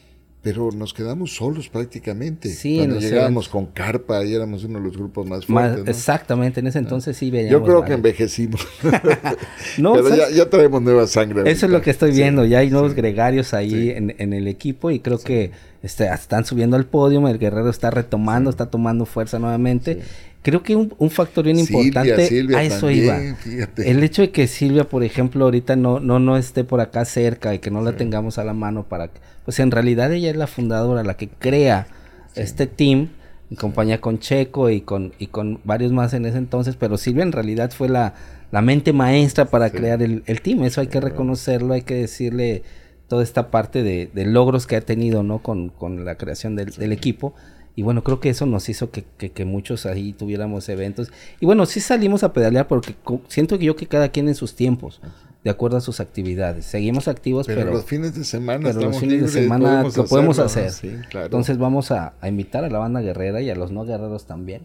pero 0.43 0.71
nos 0.73 0.93
quedamos 0.93 1.37
solos 1.37 1.69
prácticamente. 1.69 2.49
Sí, 2.49 2.79
Cuando 2.79 2.99
llegábamos 2.99 3.49
con 3.49 3.67
carpa 3.67 4.25
y 4.25 4.35
éramos 4.35 4.65
uno 4.65 4.81
de 4.81 4.87
los 4.87 4.97
grupos 4.97 5.25
más 5.25 5.49
Más- 5.49 5.67
fuertes. 5.69 5.85
¿no? 5.85 5.91
Exactamente, 5.93 6.59
en 6.59 6.67
ese 6.67 6.81
entonces 6.81 7.17
sí 7.17 7.31
veíamos. 7.31 7.53
Yo 7.53 7.65
creo 7.65 7.85
que 7.85 7.93
envejecimos. 7.93 8.61
No, 9.79 9.93
pero 9.93 10.17
ya, 10.17 10.31
ya 10.31 10.51
traemos 10.51 10.83
nueva 10.83 11.07
sangre. 11.07 11.49
Eso 11.49 11.67
es 11.67 11.73
lo 11.73 11.81
que 11.81 11.91
estoy 11.91 12.11
Sí, 12.11 12.17
viendo. 12.19 12.45
Ya 12.45 12.59
hay 12.59 12.71
nuevos 12.71 12.91
sí. 12.91 12.97
gregarios 12.97 13.55
ahí 13.55 13.91
en 13.91 14.33
el 14.33 14.49
equipo 14.49 14.91
y 14.91 14.99
creo 14.99 15.19
que 15.21 15.53
este, 15.85 16.07
están 16.07 16.47
subiendo 16.47 16.77
al 16.77 16.87
podio. 16.87 17.29
El 17.29 17.39
guerrero 17.39 17.69
está 17.69 17.91
retomando, 17.91 18.49
está 18.49 18.67
tomando 18.67 19.05
fuerza 19.05 19.39
nuevamente. 19.39 20.01
Creo 20.41 20.63
que 20.63 20.77
un, 20.77 20.95
un 20.99 21.11
factor 21.11 21.45
bien 21.45 21.59
Silvia, 21.59 21.83
importante 21.83 22.27
Silvia 22.27 22.59
a 22.59 22.63
eso 22.63 22.87
también, 22.87 23.05
iba. 23.05 23.37
fíjate. 23.37 23.91
El 23.91 24.03
hecho 24.03 24.23
de 24.23 24.31
que 24.31 24.47
Silvia, 24.47 24.85
por 24.85 25.05
ejemplo, 25.05 25.45
ahorita 25.45 25.77
no, 25.77 26.01
no, 26.01 26.19
no 26.19 26.39
esté 26.39 26.65
por 26.65 26.81
acá 26.81 27.05
cerca 27.05 27.55
y 27.55 27.59
que 27.59 27.71
no 27.71 27.83
la 27.83 27.97
tengamos 27.97 28.39
a 28.39 28.45
la 28.45 28.55
mano 28.55 28.85
para 28.85 29.09
que, 29.09 29.21
pues 29.45 29.59
en 29.59 29.71
realidad 29.71 30.11
ella 30.13 30.31
es 30.31 30.37
la 30.37 30.47
fundadora, 30.47 31.03
la 31.03 31.19
que 31.19 31.29
crea 31.29 31.87
este 32.35 32.67
team 32.67 33.09
en 33.51 33.57
compañía 33.57 34.01
con 34.01 34.19
Checo 34.19 34.71
y 34.71 34.81
con, 34.81 35.13
y 35.19 35.27
con 35.27 35.61
varios 35.65 35.93
más 35.93 36.15
en 36.15 36.25
ese 36.25 36.39
entonces, 36.39 36.77
pero 36.77 36.97
Silvia 36.97 37.23
en 37.23 37.33
realidad 37.33 37.71
fue 37.73 37.91
la, 37.91 38.15
la 38.53 38.63
mente 38.63 38.95
maestra 38.95 39.45
para 39.47 39.71
crear 39.71 40.03
el, 40.03 40.23
el 40.27 40.41
team, 40.41 40.65
eso 40.65 40.81
hay 40.81 40.87
que 40.87 41.01
reconocerlo, 41.01 41.75
hay 41.75 41.83
que 41.83 41.95
decirle 41.95 42.63
toda 43.09 43.23
esta 43.23 43.51
parte 43.51 43.83
de, 43.83 44.11
de 44.13 44.27
logros 44.27 44.67
que 44.67 44.77
ha 44.77 44.81
tenido, 44.81 45.23
¿no? 45.23 45.39
Con, 45.41 45.69
con 45.69 46.05
la 46.05 46.17
creación 46.17 46.57
del, 46.57 46.71
del 46.71 46.93
equipo. 46.93 47.35
Y 47.77 47.83
bueno, 47.83 48.05
creo 48.05 48.21
que 48.21 48.31
eso 48.31 48.47
nos 48.47 48.69
hizo 48.69 48.91
que, 48.91 49.05
que, 49.19 49.33
que 49.33 49.45
muchos 49.45 49.85
ahí 49.85 50.13
tuviéramos 50.13 50.69
eventos. 50.69 51.11
Y 51.41 51.47
bueno, 51.47 51.67
sí 51.67 51.81
salimos 51.81 52.23
a 52.23 52.33
pedalear 52.33 52.69
porque 52.69 52.95
siento 53.29 53.59
que 53.59 53.65
yo 53.65 53.75
que 53.77 53.87
cada 53.87 54.11
quien 54.11 54.29
en 54.29 54.37
sus 54.37 54.55
tiempos, 54.55 55.01
de 55.43 55.51
acuerdo 55.51 55.77
a 55.77 55.81
sus 55.81 56.01
actividades. 56.01 56.65
Seguimos 56.65 57.09
activos, 57.09 57.47
Pero, 57.47 57.61
pero, 57.63 57.73
los 57.73 57.85
fines 57.85 58.15
de 58.15 58.25
semana 58.25 58.71
pero 58.73 58.81
los 58.81 58.99
fines 58.99 59.23
de 59.23 59.29
semana 59.29 59.83
lo 59.83 60.05
podemos 60.07 60.39
hacer. 60.39 60.67
¿no? 60.67 60.71
Sí, 60.71 60.97
claro. 61.11 61.27
Entonces 61.27 61.59
vamos 61.59 61.91
a, 61.91 62.15
a 62.21 62.29
invitar 62.29 62.65
a 62.65 62.71
la 62.71 62.79
banda 62.79 63.01
guerrera 63.01 63.43
y 63.43 63.51
a 63.51 63.55
los 63.57 63.71
no 63.71 63.85
guerreros 63.85 64.27
también 64.27 64.63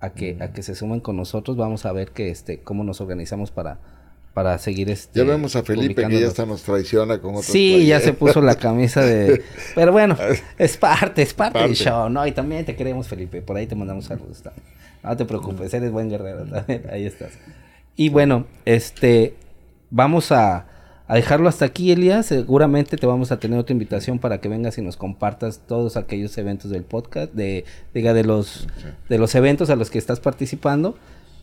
a 0.00 0.10
que, 0.10 0.36
a 0.40 0.52
que 0.52 0.62
se 0.62 0.74
sumen 0.74 1.00
con 1.00 1.16
nosotros. 1.16 1.56
Vamos 1.56 1.86
a 1.86 1.92
ver 1.92 2.10
que 2.10 2.30
este 2.30 2.60
cómo 2.60 2.84
nos 2.84 3.00
organizamos 3.00 3.50
para, 3.50 3.78
para 4.36 4.58
seguir 4.58 4.90
este. 4.90 5.18
ya 5.18 5.24
vemos 5.24 5.56
a 5.56 5.62
Felipe 5.62 6.06
que 6.06 6.20
ya 6.20 6.26
hasta 6.26 6.44
nos 6.44 6.60
traiciona 6.60 7.18
con 7.22 7.30
otros 7.30 7.46
Sí, 7.46 7.86
ya 7.86 8.00
se 8.00 8.12
puso 8.12 8.42
la 8.42 8.56
camisa 8.56 9.00
de... 9.00 9.42
Pero 9.74 9.92
bueno, 9.92 10.14
es 10.58 10.76
parte, 10.76 11.22
es 11.22 11.32
parte, 11.32 11.58
del 11.60 11.72
show, 11.72 12.10
¿no? 12.10 12.26
Y 12.26 12.32
también 12.32 12.66
te 12.66 12.76
queremos, 12.76 13.08
Felipe. 13.08 13.40
Por 13.40 13.56
ahí 13.56 13.66
te 13.66 13.74
mandamos 13.74 14.04
saludos. 14.04 14.42
No 15.02 15.16
te 15.16 15.24
preocupes, 15.24 15.72
eres 15.72 15.90
buen 15.90 16.10
guerrero 16.10 16.44
también. 16.44 16.82
Ahí 16.92 17.06
estás. 17.06 17.32
Y 17.96 18.10
bueno, 18.10 18.46
este... 18.66 19.32
Vamos 19.88 20.30
a, 20.32 20.66
a 21.08 21.14
dejarlo 21.14 21.48
hasta 21.48 21.64
aquí, 21.64 21.90
Elías. 21.90 22.26
Seguramente 22.26 22.98
te 22.98 23.06
vamos 23.06 23.32
a 23.32 23.40
tener 23.40 23.58
otra 23.58 23.72
invitación 23.72 24.18
para 24.18 24.42
que 24.42 24.50
vengas 24.50 24.76
y 24.76 24.82
nos 24.82 24.98
compartas 24.98 25.62
todos 25.66 25.96
aquellos 25.96 26.36
eventos 26.36 26.70
del 26.70 26.82
podcast, 26.82 27.32
de, 27.32 27.64
diga, 27.94 28.12
de 28.12 28.24
los, 28.24 28.68
de 29.08 29.16
los 29.16 29.34
eventos 29.34 29.70
a 29.70 29.76
los 29.76 29.88
que 29.88 29.96
estás 29.96 30.20
participando. 30.20 30.94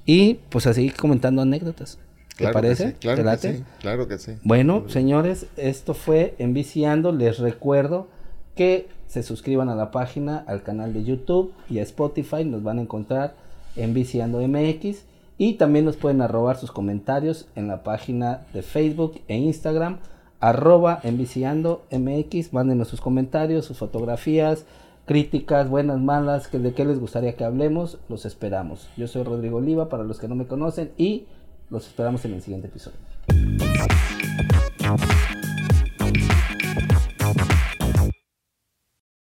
Y 0.05 0.35
pues 0.49 0.67
a 0.67 0.75
seguir 0.75 0.93
comentando 0.95 1.41
anécdotas. 1.41 1.97
¿Te 2.37 2.45
Claro 2.45 2.51
que 2.51 2.53
parece? 2.53 2.87
sí, 2.89 2.93
claro 2.99 3.23
¿Te 3.23 3.29
que 3.47 3.57
sí, 3.57 3.63
claro 3.79 4.07
que 4.07 4.17
sí. 4.17 4.31
Bueno, 4.43 4.85
señores, 4.87 5.47
esto 5.55 5.93
fue 5.93 6.33
Enviciando. 6.39 7.11
Les 7.11 7.37
recuerdo 7.39 8.07
que 8.55 8.87
se 9.07 9.21
suscriban 9.23 9.69
a 9.69 9.75
la 9.75 9.91
página, 9.91 10.43
al 10.47 10.63
canal 10.63 10.93
de 10.93 11.03
YouTube 11.03 11.53
y 11.69 11.79
a 11.79 11.83
Spotify. 11.83 12.43
Nos 12.43 12.63
van 12.63 12.79
a 12.79 12.81
encontrar 12.81 13.35
Enviciando 13.75 14.39
MX. 14.47 15.03
Y 15.37 15.53
también 15.53 15.85
nos 15.85 15.97
pueden 15.97 16.21
arrobar 16.21 16.57
sus 16.57 16.71
comentarios 16.71 17.47
en 17.55 17.67
la 17.67 17.83
página 17.83 18.41
de 18.53 18.61
Facebook 18.61 19.21
e 19.27 19.35
Instagram. 19.35 19.97
Arroba 20.39 20.99
Enviciando 21.03 21.83
MX. 21.91 22.53
Mándenos 22.53 22.87
sus 22.87 23.01
comentarios, 23.01 23.65
sus 23.65 23.77
fotografías, 23.77 24.65
críticas, 25.05 25.69
buenas, 25.69 25.99
malas, 25.99 26.47
que 26.47 26.59
de 26.59 26.73
qué 26.73 26.85
les 26.85 26.99
gustaría 26.99 27.35
que 27.35 27.43
hablemos. 27.43 27.99
Los 28.09 28.25
esperamos. 28.25 28.89
Yo 28.97 29.07
soy 29.07 29.23
Rodrigo 29.23 29.57
Oliva, 29.57 29.89
para 29.89 30.03
los 30.03 30.19
que 30.19 30.27
no 30.27 30.35
me 30.35 30.47
conocen. 30.47 30.91
Y 30.97 31.25
los 31.69 31.87
esperamos 31.87 32.23
en 32.25 32.33
el 32.33 32.41
siguiente 32.41 32.67
episodio. 32.67 32.97